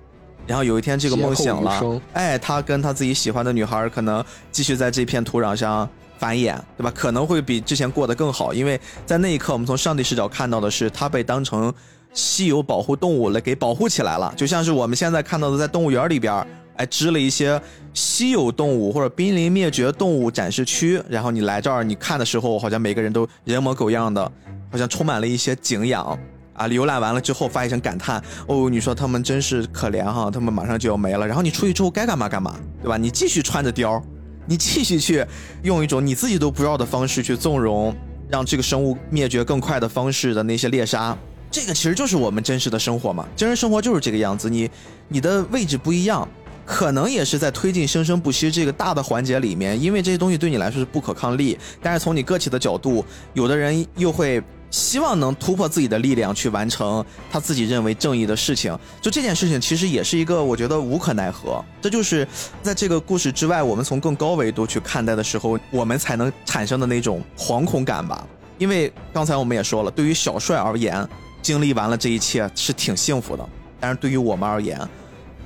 [0.46, 5.88] 然后有一天这个梦醒了，哎，他跟他自己喜欢的女孩可能继续在这片土壤上
[6.18, 6.90] 繁衍，对吧？
[6.92, 11.72] 可能会比之前过得更好，因为在那一刻，我们从上帝视角看到的是他被当成
[12.12, 16.44] 稀有保护动物来给保护起来了，就像是我们现在看到的在动物园里边。
[16.82, 17.60] 还，支了一些
[17.94, 24.30] 稀有动物或者濒临灭绝动物展示区，然后你来这儿，你看的时候，好像每个人都人模狗样的，
[24.70, 26.18] 好像充满了一些敬仰
[26.54, 26.66] 啊。
[26.66, 31.26] 浏览完了之后，发一声感叹：哦，你说他们真是可怜哈，他们马上就要没了。
[31.26, 32.96] 然后你出去之后该干嘛干嘛，对吧？
[32.96, 34.02] 你继续穿着貂，
[34.46, 35.24] 你继续去
[35.62, 37.94] 用一种你自己都不知道的方式去纵容，
[38.28, 41.16] 让这个生物灭绝更快的方式的那些猎杀。
[41.50, 44.48] 这个其实就是我们真实的生活嘛，真实生活就是这个样子。
[44.48, 44.70] 你
[45.08, 46.26] 你的位置不一样。
[46.64, 51.58] 可能也是在推进生生不息这个大的环节里面，因为这些东西对你来说是不可抗力。
[51.82, 58.76] 但是从你个体的角度，有的人又会希望能突破自己的力量去完成他自己认为正义的事情。
[59.00, 61.62] 就这件事情，其实也是一个我觉得无可奈何。
[61.80, 62.26] 这就是
[62.62, 68.26] 在这个故事之外，我们从更高维度去看待的时候，我们才能产生的那种惶恐感吧。
[68.58, 71.06] 因为刚才我们也说了，对于小帅而言，
[71.42, 73.46] 经历完了这一切是挺幸福的。
[73.80, 74.80] 但是对于我们而言，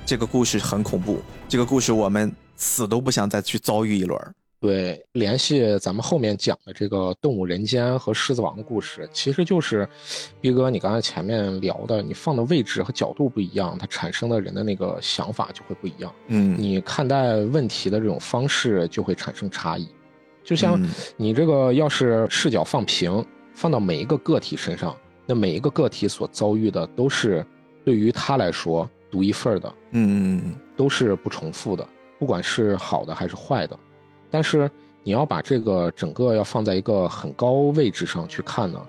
[0.07, 1.19] 这个故事很恐怖，
[1.49, 4.17] 这个故事我们死都不想再去遭遇一轮。
[4.61, 9.85] 对，联系咱们后面讲的这个《动物人间》和《狮子王》的故事，其实就是
[10.39, 16.09] 逼哥你刚才前面聊的，你放的位置和角度不一样，它产生的人的那个想法就会不一样。
[16.27, 19.89] 嗯，你看待问题的这种方式就会产生差异。
[20.41, 20.81] 就像
[21.17, 23.23] 你这个要是视角放平，
[23.53, 27.45] 放到每一个个体身上，那每一个个体所遭遇的都是
[27.83, 28.89] 对于他来说。
[29.09, 31.87] 独一份的，嗯嗯都是不重复的，
[32.19, 33.77] 不管是好的还是坏的。
[34.29, 34.69] 但是
[35.03, 38.79] 你要把这个整个要放在一个很高位置上去看呢，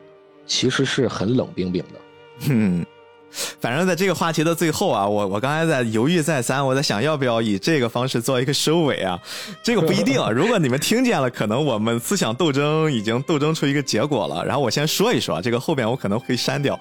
[0.46, 2.48] 其实是很冷冰冰的。
[2.50, 2.84] 嗯，
[3.60, 9.20] 反正在这个话题的最后啊，我我刚才在犹豫再三，我在想要不要以这个方式做一个收尾啊？
[9.62, 14.44] 这个不一定，啊 如果你们听见了，可能我们思想斗争已经斗争出一个结果了。
[14.44, 16.78] 然后我先说一说，这个后边我可能会删掉。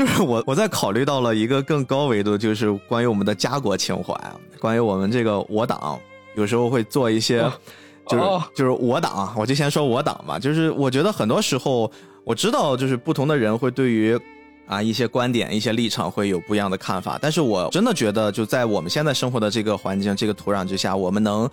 [0.00, 4.18] 就是我我在考虑到了一个更高维度，就是关于我们的家国情怀，
[4.58, 6.00] 关于我们这个我党，
[6.36, 7.40] 有时候会做一些，
[8.08, 8.24] 就是
[8.54, 10.38] 就是我党，我就先说我党吧。
[10.38, 11.92] 就是我觉得很多时候，
[12.24, 14.18] 我知道就是不同的人会对于
[14.66, 21.46] 啊一些观点、一些立场会有不一样的看法，但是我真的觉得就在我们现在生活的这个环境、这个土壤之下，我们能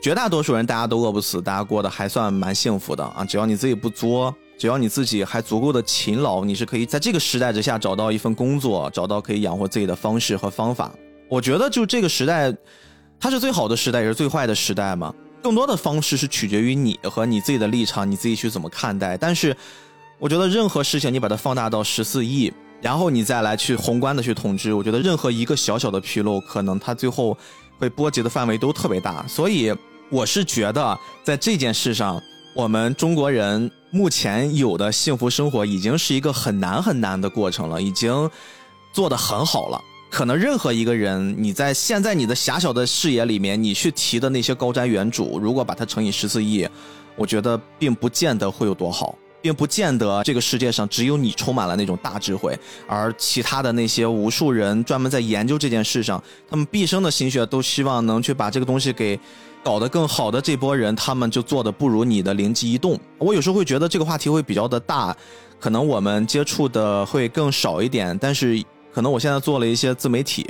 [0.00, 4.32] 绝大多数人大家都饿不死，大家过得还算蛮幸福的啊，只要你自己不作。
[4.62, 10.92] 只要你自己还足够的勤劳，你是可以在这个时代之下找到一份工作，找到可以养活自己的方式和方法。
[11.28, 12.54] 我觉得，就这个时代，
[13.18, 15.12] 它是最好的时代，也是最坏的时代嘛。
[15.42, 19.16] 更多的方式是取决于你和你自己的立场，你自己去怎么看待。
[19.16, 19.56] 但是，
[20.20, 27.36] 我觉得任何事情你把它放大到十四亿，然后你再来去宏观的去统治，我觉得任何一个小小的纰漏，可能它最后
[27.80, 29.26] 会波及的范围都特别大。
[29.26, 29.74] 所以，
[30.08, 32.22] 我是觉得在这件事上。
[32.54, 38.30] 我们中国人目前有的幸福生活，已经是一个很难很难的过程了，已经
[38.92, 39.80] 做得很好了。
[40.10, 46.68] 可能任何一个人，你在现在你的狭小的视野里面，你去提的那些高瞻远瞩，如果把它乘以十四亿，
[47.16, 52.54] 我觉得并不见得会有多好，并不见得这个世界上只有你充满了那种大智慧，
[52.86, 59.18] 而其他的那些无数人专门在研究这件事上，他们毕生的心血都希望能去把这个东西给。
[59.64, 62.98] 搞得更好的这波人，他们就做的不如你的灵机一动。
[63.18, 65.16] 我有时候会觉得这个话题会比较的大，
[65.60, 68.16] 可能我们接触的会更少一点。
[68.18, 68.62] 但是
[68.92, 70.46] 可能我现在做了一些自媒体，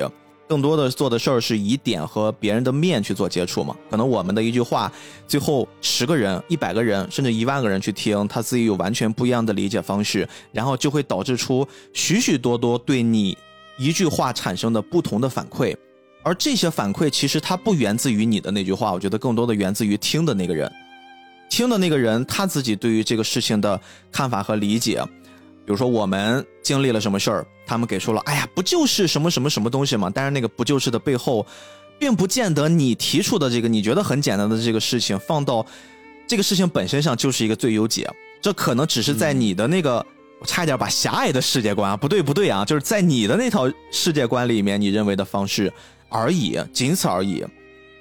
[0.49, 3.77] 更多的做的事儿是以点和别人的面去做接触嘛。
[3.91, 4.91] 可能我们的一句话，
[5.29, 13.37] 最后十个人、一百个人，甚至一万个人去听，他自己有完全不一样的理解方式，然后就会导致出许许多多对你
[13.79, 15.77] 一句话产生的不同的反馈。
[16.23, 20.71] 而这些反馈其实它不源自于你的那句话，我觉得更多的源自于听的那个人，
[21.51, 23.81] 听的那个人他自己对于这个事情的
[24.11, 25.03] 看法和理解。
[25.65, 30.11] 比如说我们经历了什么事儿，他们给出了，哎呀，不就是什么什么什么东西吗？
[30.13, 31.47] 但是那个不就是的背后，
[32.01, 35.65] 并不见得你提出的这个你觉得很简单的这个事情，放到
[36.27, 38.11] 这个事情本身上就是一个最优解。
[38.41, 40.05] 这可能只是在你的那个，
[40.41, 45.73] 我差一点把狭隘的世界观啊，不对不对啊，就是在你的那套世界观里面，你认为的方式。
[46.13, 47.43] 而已，仅此而已。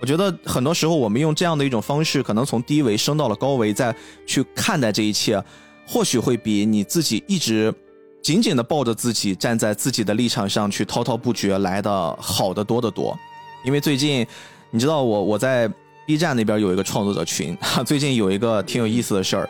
[0.01, 5.41] 我觉得很多时候，我们用这样的一种方式，可能从低维升到了高维，再去看待这一切，
[5.87, 7.73] 或许会比你自己一直
[8.21, 13.17] 紧紧的抱着自己，站在自己的立场上去滔滔不绝来的好得多得多。
[13.63, 14.25] 因为最近，
[14.71, 15.71] 你知道我我在
[16.07, 19.49] B 站那边有一个创作者群，哈最近有一个挺有意思的事儿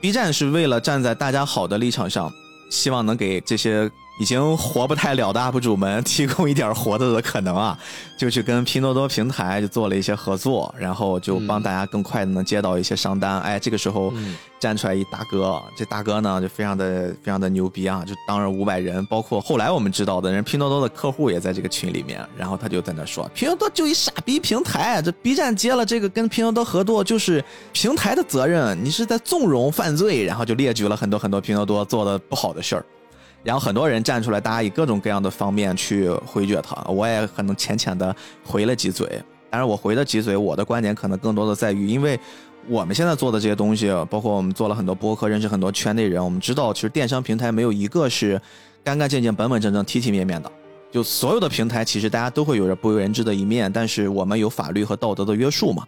[0.00, 2.32] ，B 站是为了站在大家好的立场上，
[2.70, 3.90] 希望能给这些。
[4.20, 7.76] 已经活不太了的 UP 主们提供一点活着的可能啊，
[8.18, 13.40] 就去跟拼多多平台就做了一些合作，然后就帮大家更快的能接到一些商单。
[13.40, 14.12] 哎，这个时候
[14.58, 27.42] 站出来一大哥，这大哥呢就非常的非常的牛逼啊，就当着五百人，包括后来我们知道的人，拼多多的客户也在这个群里面，然后他就在那说，拼多多就一傻逼平台，这 B 站接了这个跟拼多多合作就是
[27.72, 32.84] 平台的责任，你是在纵容犯罪，然后就列举了很多很多拼多多做的不好的事儿。
[33.42, 38.14] 然后很多人站出来，大家以各种各样的方面去回绝他，我也可能浅浅的
[38.44, 39.22] 回了几嘴。
[39.48, 42.18] 但是我回的几嘴，我的观点可能更多的在于，因为
[42.68, 48.40] 我们现在做的这些东西，包括我们做了很多播客，认识很多圈内人，我们知道，其实电商平台没有一个是
[48.84, 50.52] 干干净净、本本正正、体体面面的。
[50.92, 55.86] 就所有的平台，其实大家都会有着不为人知的一面，但是我们有法律和道德的约束嘛。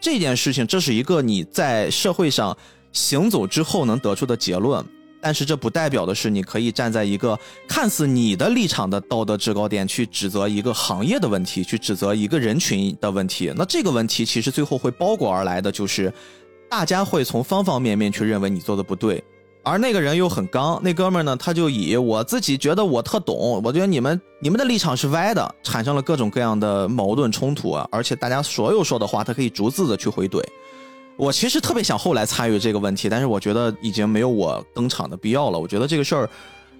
[0.00, 2.56] 这件事情，这是一个你在社会上
[2.92, 4.84] 行走之后能得出的结论。
[5.22, 7.38] 但是这不代表的是你可以站在一个
[7.68, 13.52] 看似你的立场的道德制高点去指责一个行业的问题，去指责一个人群的问题。
[13.56, 16.12] 那这个问题其实最后会包裹而来的就是，
[16.68, 19.22] 大家会从方方面面去认为你做的不对，
[19.62, 30.42] 而那个人又很刚，那哥们儿呢他就以我自己觉得我特懂，我觉得你们你们的立场是歪的，产生了各种各样的矛盾冲突啊，而且大家所有说的话他可以逐字的去回怼。
[31.16, 35.58] 我其实特别想后来参与这个问题，但是我觉得已经没有我登场的必要了。
[35.58, 36.28] 我觉得这个事儿，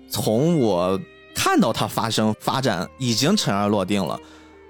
[0.09, 0.99] 从我
[1.35, 4.19] 看到它发生发展，已经尘埃落定了。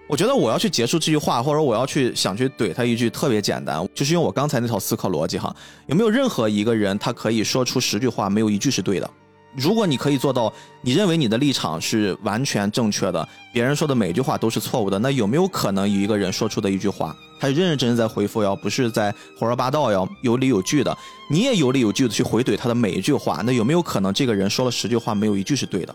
[0.09, 5.55] 我觉得我要去结束这句话，或者我要去想去怼他一句，特别简单，就是用我刚才那套思考逻辑哈。
[5.87, 9.09] 有没有任何一个人，他可以说出十句话，没有一句是对的？
[9.55, 20.97] 如果你可以做到，你认为你的立场是完全正确的，别人说的每一句话都是错误的，那有没有可能有一个人说出的一句话，他认认真真在回复，要不是在胡说八道，要有理有据的，
[21.31, 25.95] 你也有理有据的去回怼他的每一句话，那有没有可能这个人说了十句话，没有一句是对的？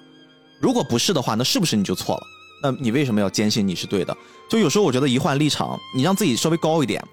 [0.62, 2.22] 如果不是的话，那是不是你就错了？
[2.62, 4.16] 那你为什么要坚信你是对的？
[4.50, 7.04] 就有时候我觉得一换立场，你让自己稍微高一点，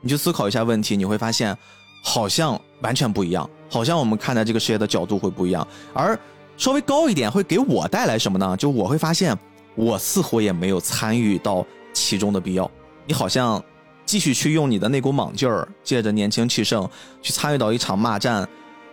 [0.00, 1.56] 你去思考一下问题，你会发现
[2.02, 5.66] 好像完全不一样，好像我们看待这个世界的角度会不一样。
[5.94, 6.18] 而
[6.58, 8.56] 稍微高一点会给我带来什么呢？
[8.56, 9.36] 就我会发现
[9.74, 12.70] 我似乎也没有参与到其中的必要。
[13.06, 13.62] 你好像
[14.04, 16.88] 继续去用你的那股莽劲儿，借着年轻气盛
[17.22, 18.46] 去参与到一场骂战，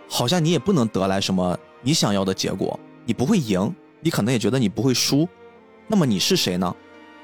[0.07, 5.27] 好像你也不能得来什么你想要的结果，你不会赢，你可能也觉得你不会输。
[5.87, 6.75] 那么你是谁呢？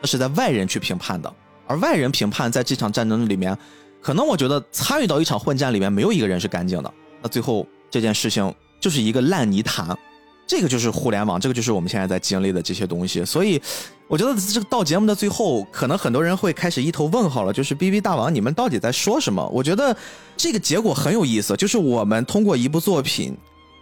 [0.01, 1.33] 那是在外人去评判的，
[1.67, 3.57] 而外人评判在这场战争里面，
[4.05, 6.93] 可能我觉得参与到一场混战里面，没有一个人是干净的。
[7.23, 9.97] 那最后这件事情就是一个烂泥潭，
[10.45, 13.25] 这个就是互联网，这个就是我们现在在经历的这些东西。
[13.25, 13.59] 所以，
[14.07, 19.43] 我觉得这个到节目的最后，可能很多人会开始一头问号了，就是 B B 大王，你们到底在说什么？
[19.51, 19.97] 我觉得
[20.37, 23.35] 这个结果很有意思，就是我们通过一部作品。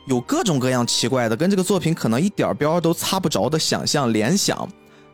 [0.07, 4.65] 有各种各样奇怪的，跟这个作品可能一点边都擦不着的想象、联想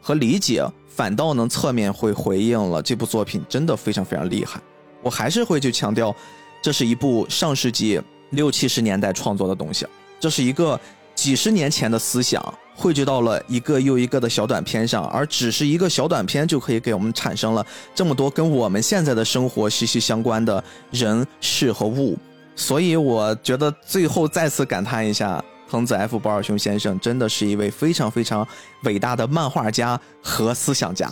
[0.02, 4.61] 和理解，反倒能侧面会回应了这部作品真的非常非常厉害。
[5.01, 6.15] 我还是会去强调，
[6.61, 8.01] 这是一部上世纪
[8.31, 9.85] 六七十年代创作的东西，
[10.19, 10.80] 这是一个
[11.15, 12.41] 几十年前的思想
[12.76, 22.17] 汇聚到了一个又一个的小短片上，而只是一个小短片就可以给我们产生了这么多跟我们现在的生活息息相关的人事和物。
[22.55, 28.45] 所以我觉得最后再次感叹一下，藤子 F 不二雄先生真的是一位非常非常
[28.84, 31.09] 伟大的漫画家和思想家。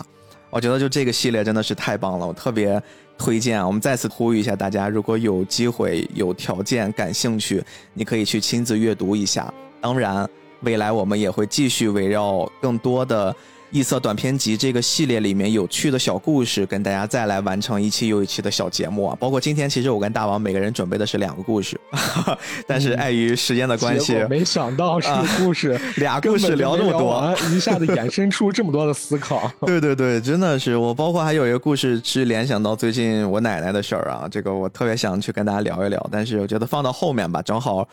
[0.50, 2.82] 我觉得就这个系列真的是太棒了，我特别
[3.18, 3.66] 推荐。
[3.66, 7.64] 我们再次呼吁一下大家，如果有机会、有条件、感兴趣，
[7.94, 9.54] 你可以去亲自阅读一下。
[9.82, 10.28] 当然，
[10.62, 13.36] 未来我们也会继续围绕更多的。
[13.70, 19.18] 异色短篇集这个系列里面有趣的小故事，跟大家再来完成一期又一期的小节目啊！
[19.20, 21.78] 包括今天，其实我跟大王每个人准备的是两个故事，
[22.66, 29.52] 但是碍于时间的关系，没想到是故事俩故事聊这么多，一下子衍生出这么多的思考。
[29.68, 37.88] 对对对，真的是我，包括还有一个故事是联想到最近我奶奶的事儿啊，这个我特别想去跟大家聊一聊，但是我觉得放到后面吧，正好。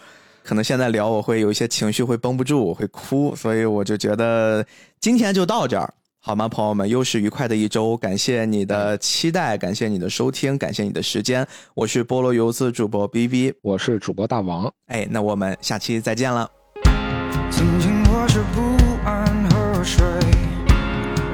[0.44, 4.62] 可能现在聊我会有一些情绪会绷不住，我会哭，所以我就觉得
[5.00, 5.90] 今天就到这儿，
[6.20, 6.86] 好吗，朋友们？
[6.86, 11.46] 又是愉快的一周，感谢你的期待，感谢你的收听，感谢你的时间。
[11.72, 14.70] 我是菠萝游子主播 B B，我是主播大王。
[14.88, 16.50] 哎，那我们下期再见了。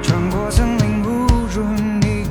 [0.01, 1.63] 穿过森林，误入
[1.99, 2.23] 你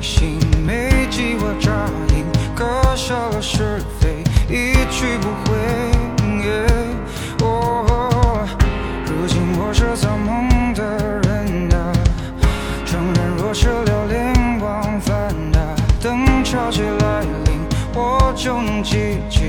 [18.43, 18.83] 的样
[19.29, 19.40] 子。